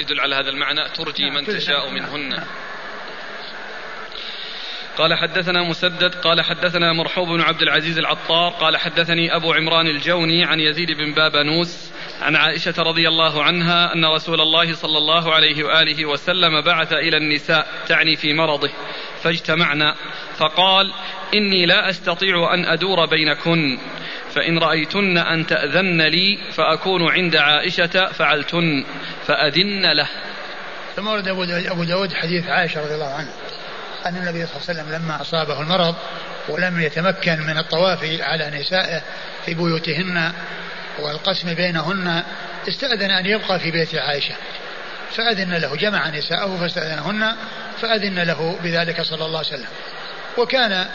[0.00, 1.44] يدل على هذا المعنى ترجي نعم، من.
[1.44, 2.46] تشاء منهن نعم.
[4.98, 10.44] قال حدثنا مسدد قال حدثنا مرحوب بن عبد العزيز العطار قال حدثني أبو عمران الجوني
[10.44, 15.64] عن يزيد بن بابنوس عن عائشة رضي الله عنها أن رسول الله صلى الله عليه
[15.64, 18.70] وآله وسلم بعث إلى النساء تعني في مرضه
[19.22, 19.94] فاجتمعنا
[20.36, 20.92] فقال
[21.34, 23.78] إني لا أستطيع أن أدور بينكن
[24.34, 28.84] فإن رأيتن أن تأذن لي فأكون عند عائشة فعلتن
[29.26, 30.08] فأذن له.
[30.96, 33.32] ثم ورد أبو داود, حديث عائشة رضي الله عنها
[34.06, 35.94] أن النبي صلى الله عليه وسلم لما أصابه المرض
[36.48, 39.02] ولم يتمكن من الطواف على نسائه
[39.46, 40.32] في بيوتهن
[40.98, 42.22] والقسم بينهن
[42.68, 44.34] استأذن أن يبقى في بيت عائشة.
[45.16, 47.36] فأذن له جمع نساءه فاستأذنهن
[47.80, 49.68] فأذن له بذلك صلى الله عليه وسلم.
[50.38, 50.86] وكان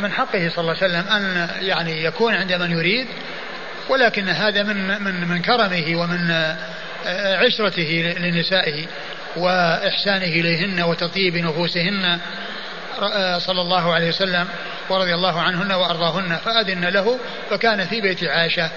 [0.00, 3.06] من حقه صلى الله عليه وسلم أن يعني يكون عند من يريد
[3.88, 6.30] ولكن هذا من من من كرمه ومن
[7.06, 8.86] آه، عشرته لنسائه
[9.36, 12.18] وإحسانه إليهن وتطيب نفوسهن
[13.38, 14.48] صلى الله عليه وسلم
[14.88, 17.18] ورضي الله عنهن وأرضاهن فأذن له
[17.50, 18.70] فكان في بيت عائشة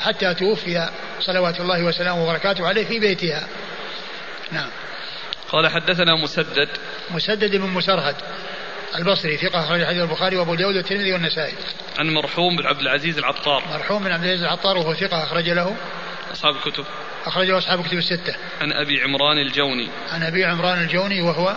[0.00, 0.88] حتى توفي
[1.20, 3.46] صلوات الله وسلامه وبركاته عليه في بيتها.
[4.52, 4.68] نعم.
[5.48, 6.68] قال حدثنا مسدد.
[7.10, 8.16] مسدد بن مسرهد.
[8.98, 11.54] البصري ثقة أخرج حديث البخاري وأبو داود والترمذي والنسائي.
[11.98, 13.62] عن مرحوم بن عبد العزيز العطار.
[13.70, 15.76] مرحوم بن عبد العزيز العطار وهو ثقة أخرج له.
[16.32, 16.84] أصحاب الكتب.
[17.24, 18.34] أخرجه أصحاب الكتب الستة.
[18.60, 19.88] عن أبي عمران الجوني.
[20.12, 21.56] عن أبي عمران الجوني وهو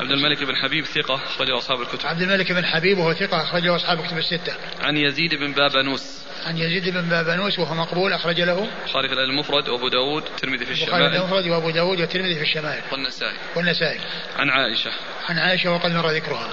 [0.00, 2.06] عبد الملك بن حبيب ثقة أخرجه أصحاب الكتب.
[2.06, 4.54] عبد الملك بن حبيب وهو ثقة أخرجه أصحاب الكتب الستة.
[4.80, 6.24] عن يزيد بن بابنوس.
[6.46, 8.68] عن يزيد بن بابنوس وهو مقبول أخرج له.
[8.84, 11.22] البخاري في المفرد وأبو داود والترمذي في البخاري الشمائل.
[11.22, 12.82] المفرد وأبو داود والترمذي في الشمائل.
[12.92, 13.36] والنسائي.
[13.56, 14.00] والنسائي.
[14.36, 14.90] عن عائشة.
[15.28, 16.50] عن عائشة وقد مر ذكرها.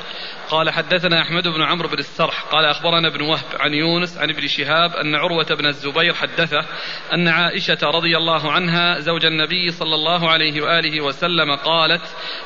[0.52, 4.48] قال حدثنا أحمد بن عمرو بن السرح قال أخبرنا ابن وهب عن يونس عن ابن
[4.48, 6.66] شهاب أن عروة بن الزبير حدثه
[7.14, 12.02] أن عائشة رضي الله عنها زوج النبي صلى الله عليه وآله وسلم قالت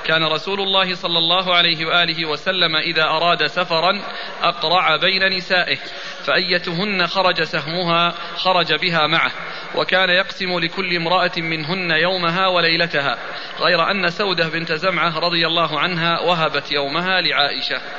[0.05, 4.01] كان رسول الله صلى الله عليه وآله وسلم إذا أراد سفرا
[4.43, 5.77] أقرع بين نسائه
[6.25, 9.31] فأيتهن خرج سهمها خرج بها معه
[9.75, 13.17] وكان يقسم لكل امرأة منهن يومها وليلتها
[13.59, 17.94] غير أن سودة بنت زمعة رضي الله عنها وهبت يومها لعائشة.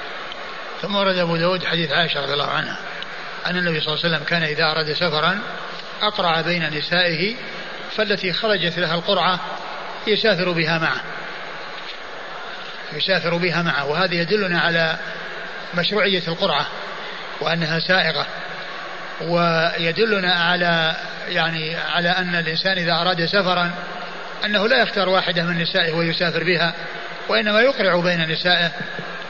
[0.82, 2.78] ثم ورد أبو داود حديث عائشة رضي الله عنها
[3.47, 5.39] أن النبي صلى الله عليه وسلم كان إذا أراد سفرا
[6.03, 7.36] أقرع بين نسائه
[7.97, 9.40] فالتي خرجت لها القرعة
[10.07, 11.01] يسافر بها معه.
[12.93, 14.97] يسافر بها معه وهذا يدلنا على
[15.74, 16.66] مشروعية القرعة
[17.40, 18.27] وأنها سائغة
[19.20, 20.97] ويدلنا على
[21.28, 23.70] يعني على أن الإنسان إذا أراد سفرا
[24.44, 26.74] أنه لا يختار واحدة من نسائه ويسافر بها.
[27.28, 28.70] وإنما يقرع بين نسائه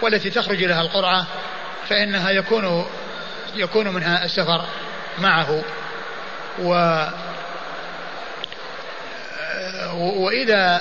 [0.02, 1.26] والتي تخرج لها القرعة
[1.88, 2.86] فإنها يكون
[3.56, 4.64] يكون منها السفر
[5.18, 5.62] معه.
[6.62, 7.04] و
[9.94, 10.80] وإذا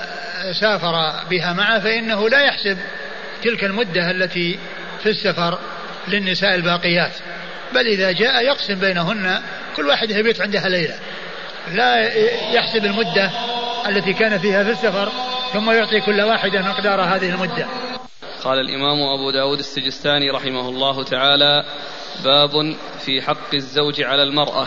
[0.60, 2.78] سافر بها معه فإنه لا يحسب
[3.42, 4.58] تلك المدة التي
[5.02, 5.58] في السفر
[6.08, 7.12] للنساء الباقيات.
[7.74, 9.42] بل إذا جاء يقسم بينهن
[9.76, 10.98] كل واحدة يبيت عندها ليلة.
[11.72, 12.14] لا
[12.52, 13.30] يحسب المدة
[13.88, 15.12] التي كان فيها في السفر
[15.52, 17.66] ثم يعطي كل واحدة مقدار هذه المدة.
[18.44, 21.64] قال الإمام أبو داود السجستاني رحمه الله تعالى
[22.24, 24.66] باب في حق الزوج على المرأة.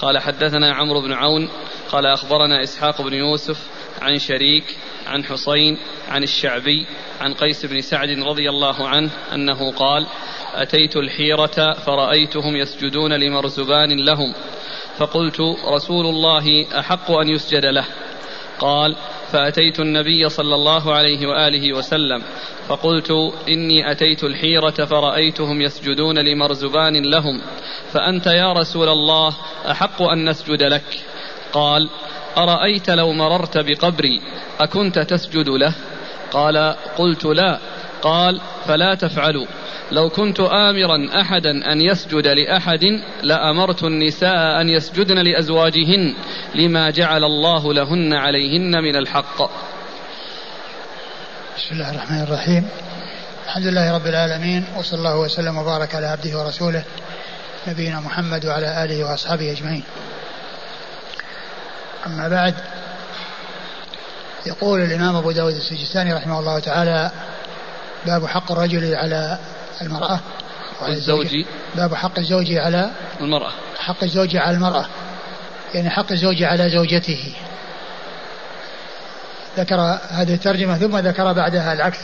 [0.00, 1.48] قال حدثنا عمرو بن عون
[1.90, 3.58] قال أخبرنا إسحاق بن يوسف
[4.02, 4.76] عن شريك
[5.06, 5.78] عن حسين
[6.08, 6.86] عن الشعبي
[7.20, 10.06] عن قيس بن سعد رضي الله عنه أنه قال
[10.54, 14.34] أتيت الحيرة فرأيتهم يسجدون لمرزبان لهم
[14.98, 17.84] فقلت رسول الله أحق أن يسجد له.
[18.58, 18.96] قال
[19.32, 22.22] فأتيت النبي صلى الله عليه وآله وسلم
[22.68, 23.10] فقلت
[23.48, 27.40] إني أتيت الحيرة فرأيتهم يسجدون لمرزبان لهم
[27.92, 29.36] فأنت يا رسول الله
[29.70, 31.00] أحق أن نسجد لك؟
[31.52, 31.88] قال
[32.38, 34.20] أرأيت لو مررت بقبري
[34.60, 35.74] أكنت تسجد له؟
[36.32, 37.58] قال قلت لا.
[38.06, 39.46] قال فلا تفعلوا.
[39.92, 42.84] لو كنت آمرا أحدا أن يسجد لأحد
[43.22, 46.14] لأمرت النساء أن يسجدن لأزواجهن
[46.54, 49.42] لما جعل الله لهن عليهن من الحق.
[51.56, 52.68] بسم الله الرحمن الرحيم.
[53.46, 56.84] الحمد لله رب العالمين وصلى الله وسلم وبارك على عبده ورسوله
[57.68, 59.84] نبينا محمد وعلى آله وأصحابه أجمعين.
[62.06, 62.54] أما بعد
[64.46, 67.10] يقول الإمام أبو داود السجستاني رحمه الله تعالى
[68.06, 69.38] باب حق الرجل على
[69.82, 70.20] المرأة.
[70.82, 71.26] وعلى الزوج.
[71.74, 72.90] باب حق الزوج على
[73.20, 73.52] المرأة.
[73.78, 74.86] حق الزوج على المرأة.
[75.74, 77.34] يعني حق الزوج على زوجته.
[79.58, 81.98] ذكر هذه الترجمة ثم ذكر بعدها العكس.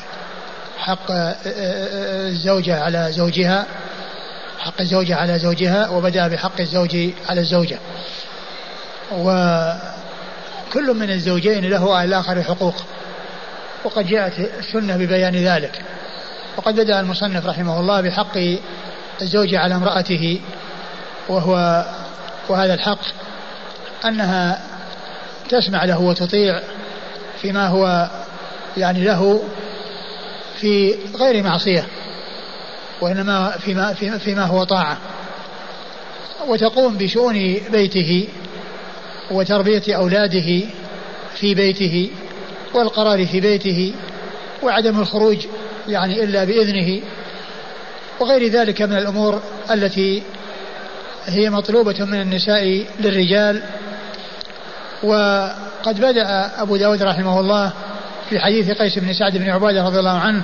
[0.78, 1.10] حق
[2.26, 3.66] الزوجة على زوجها
[4.58, 6.96] حق الزوجة على زوجها وبدأ بحق الزوج
[7.28, 7.78] على الزوجة.
[9.12, 12.74] وكل من الزوجين له على آلآخر حقوق.
[13.84, 15.82] وقد جاءت السنة ببيان ذلك.
[16.56, 18.38] وقد بدأ المصنف رحمه الله بحق
[19.22, 20.40] الزوج على امرأته
[21.28, 21.84] وهو
[22.48, 23.00] وهذا الحق
[24.04, 24.62] أنها
[25.48, 26.60] تسمع له وتطيع
[27.42, 28.10] فيما هو
[28.76, 29.42] يعني له
[30.56, 31.86] في غير معصية
[33.00, 34.98] وإنما فيما, فيما هو طاعة.
[36.46, 38.28] وتقوم بشؤون بيته
[39.30, 40.66] وتربية أولاده
[41.34, 42.10] في بيته
[42.74, 43.94] والقرار في بيته
[44.62, 45.46] وعدم الخروج
[45.88, 47.02] يعني إلا بإذنه
[48.20, 50.22] وغير ذلك من الأمور التي
[51.26, 53.62] هي مطلوبة من النساء للرجال.
[55.02, 57.72] وقد بدأ أبو داود رحمه الله
[58.30, 60.42] في حديث قيس بن سعد بن عبادة رضي الله عنه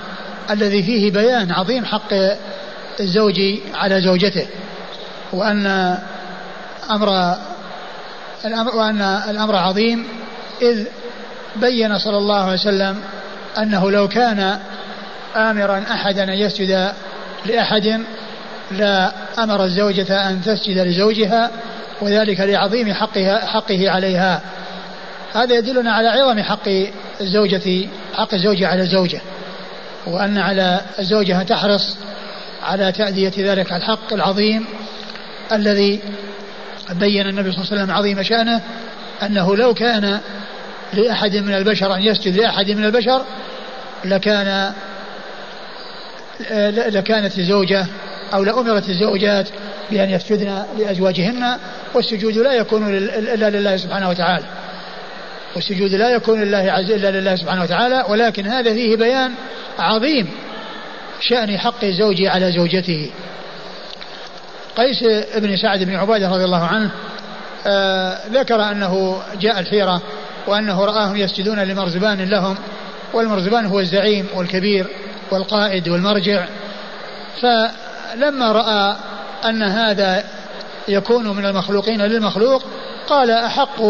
[0.51, 2.13] الذي فيه بيان عظيم حق
[3.01, 3.41] الزوج
[3.75, 4.47] على زوجته
[5.33, 5.67] وأن
[6.91, 7.37] أمر
[8.45, 10.05] الأمر وأن الأمر عظيم
[10.63, 10.87] إذ
[11.61, 13.01] بين صلى الله عليه وسلم
[13.59, 14.59] أنه لو كان
[15.37, 16.93] آمرا أحدا أن يسجد
[17.47, 18.01] لأحد
[18.71, 21.51] لا أمر الزوجة أن تسجد لزوجها
[22.01, 24.41] وذلك لعظيم حقها حقه عليها.
[25.35, 26.69] هذا يدلنا على عظم حق
[27.21, 29.21] الزوجة حق الزوجة على الزوجة
[30.07, 31.97] وأن على الزوجة أن تحرص
[32.63, 34.65] على تأدية ذلك الحق العظيم
[35.53, 36.01] الذي
[36.91, 38.61] بين النبي صلى الله عليه وسلم عظيم شأنه
[39.23, 40.21] أنه لو كان
[40.95, 43.25] لأحد من البشر أن يسجد لأحد من البشر
[44.05, 44.73] لكان
[46.71, 47.87] لكانت الزوجة
[48.35, 49.49] أو لأمرت الزوجات
[49.91, 51.59] بأن يسجدن لأزواجهن
[51.95, 54.45] والسجود لا يكون إلا لله سبحانه وتعالى.
[55.55, 59.33] والسجود لا يكون لله عز إلا لله سبحانه وتعالى ولكن هذا فيه بيان
[59.79, 60.29] عظيم
[61.21, 63.11] شأن حق الزوج على زوجته.
[64.77, 65.05] قيس
[65.37, 66.91] بن سعد بن عبادة رضي الله عنه
[67.67, 70.03] آه ذكر أنه جاء الحيرة
[70.49, 72.57] وأنه رآهم يسجدون لمرزبان لهم
[73.15, 74.87] والمرزبان هو الزعيم والكبير
[75.31, 76.47] والقائد والمرجع.
[77.41, 78.97] فلما رأى
[79.45, 80.25] أن هذا
[80.89, 82.63] يكون من المخلوقين للمخلوق
[83.09, 83.83] قال أحق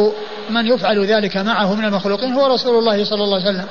[0.50, 3.66] من يفعل ذلك معه من المخلوقين هو رسول الله صلى الله عليه وسلم.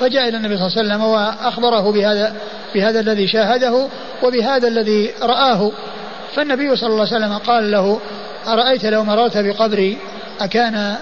[0.00, 2.34] فجاء إلى النبي صلى الله عليه وسلم وأخبره بهذا
[2.74, 3.88] بهذا الذي شاهده
[4.22, 5.70] وبهذا الذي رآه.
[6.34, 8.00] فالنبي صلى الله عليه وسلم قال له
[8.46, 9.98] أرأيت لو مررت بقبري
[10.40, 10.96] أكان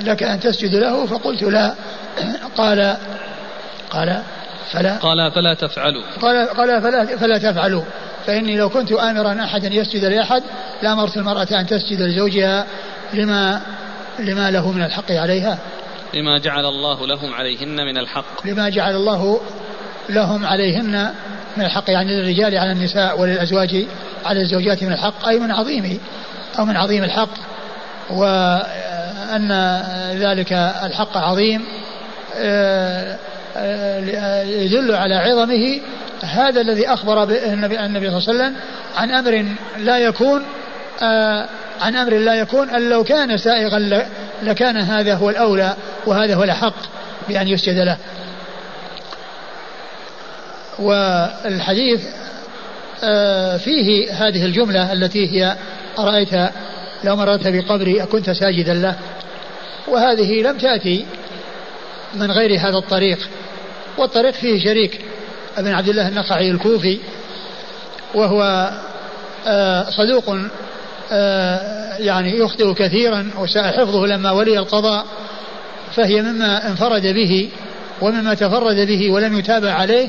[0.00, 1.74] لك أن تسجد له فقلت لا.
[2.56, 2.96] قال
[3.90, 4.22] قال
[4.72, 4.96] فلا.
[4.96, 6.02] قال فلا تفعلوا.
[6.22, 7.82] قال قال فلا فلا تفعلوا.
[8.26, 10.42] فإني لو كنت آمرا أحدا يسجد لأحد
[10.82, 12.66] لأمرت المرأة أن تسجد لزوجها
[13.14, 13.60] لما
[14.18, 15.58] لما له من الحق عليها.
[16.14, 18.46] لما جعل الله لهم عليهن من الحق.
[18.46, 19.40] لما جعل الله
[20.08, 21.10] لهم عليهن
[21.56, 23.86] من الحق يعني للرجال على النساء وللأزواج
[24.24, 26.00] على الزوجات من الحق أي من عظيم
[26.58, 27.30] أو من عظيم الحق.
[29.26, 29.52] وأن
[30.12, 31.64] ذلك الحق عظيم
[32.34, 33.16] آه،
[33.56, 35.80] آه، يدل على عظمه
[36.22, 38.54] هذا الذي أخبر النبي, صلى الله عليه وسلم
[38.96, 39.46] عن أمر
[39.78, 40.42] لا يكون
[41.02, 41.48] آه،
[41.80, 44.08] عن أمر لا يكون أن لو كان سائغا
[44.42, 45.76] لكان هذا هو الأولى
[46.06, 46.76] وهذا هو الأحق
[47.28, 47.96] بأن يسجد له.
[50.78, 52.00] والحديث
[53.58, 55.56] فيه هذه الجملة التي هي
[55.98, 56.34] أرأيت
[57.06, 58.96] لو مررت بقبري أكنت ساجدا له.
[59.88, 61.06] وهذه لم تأتي
[62.14, 63.28] من غير هذا الطريق.
[63.98, 65.00] والطريق فيه شريك
[65.56, 66.98] ابن عبد الله النخعي الكوفي
[68.14, 68.70] وهو
[69.46, 70.36] آه، صدوق
[71.12, 75.06] آه، يعني يخطئ كثيرا وساء حفظه لما ولي القضاء.
[75.94, 77.48] فهي مما انفرد به
[78.00, 80.08] ومما تفرد به ولم يتابع عليه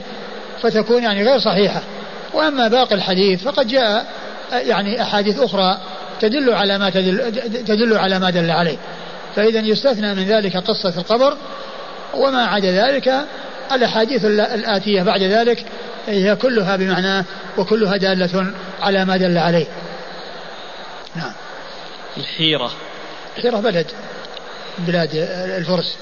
[0.61, 1.81] فتكون يعني غير صحيحة.
[2.33, 4.05] وأما باقي الحديث فقد جاء
[4.51, 5.77] يعني أحاديث أخرى
[6.19, 7.31] تدل على ما تدل,
[7.65, 8.77] تدل على ما دل عليه.
[9.35, 11.37] فإذا يستثنى من ذلك قصة القبر
[12.13, 13.13] وما عدا ذلك
[13.71, 15.65] الأحاديث الآتية بعد ذلك
[16.07, 17.25] هي كلها بمعناه
[17.57, 19.67] وكلها دالة على ما دل عليه.
[21.15, 21.33] نعم.
[22.17, 22.71] الحيرة.
[23.37, 23.91] الحيرة بلد
[24.77, 25.09] بلاد
[25.57, 25.97] الفرس.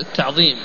[0.00, 0.56] التعظيم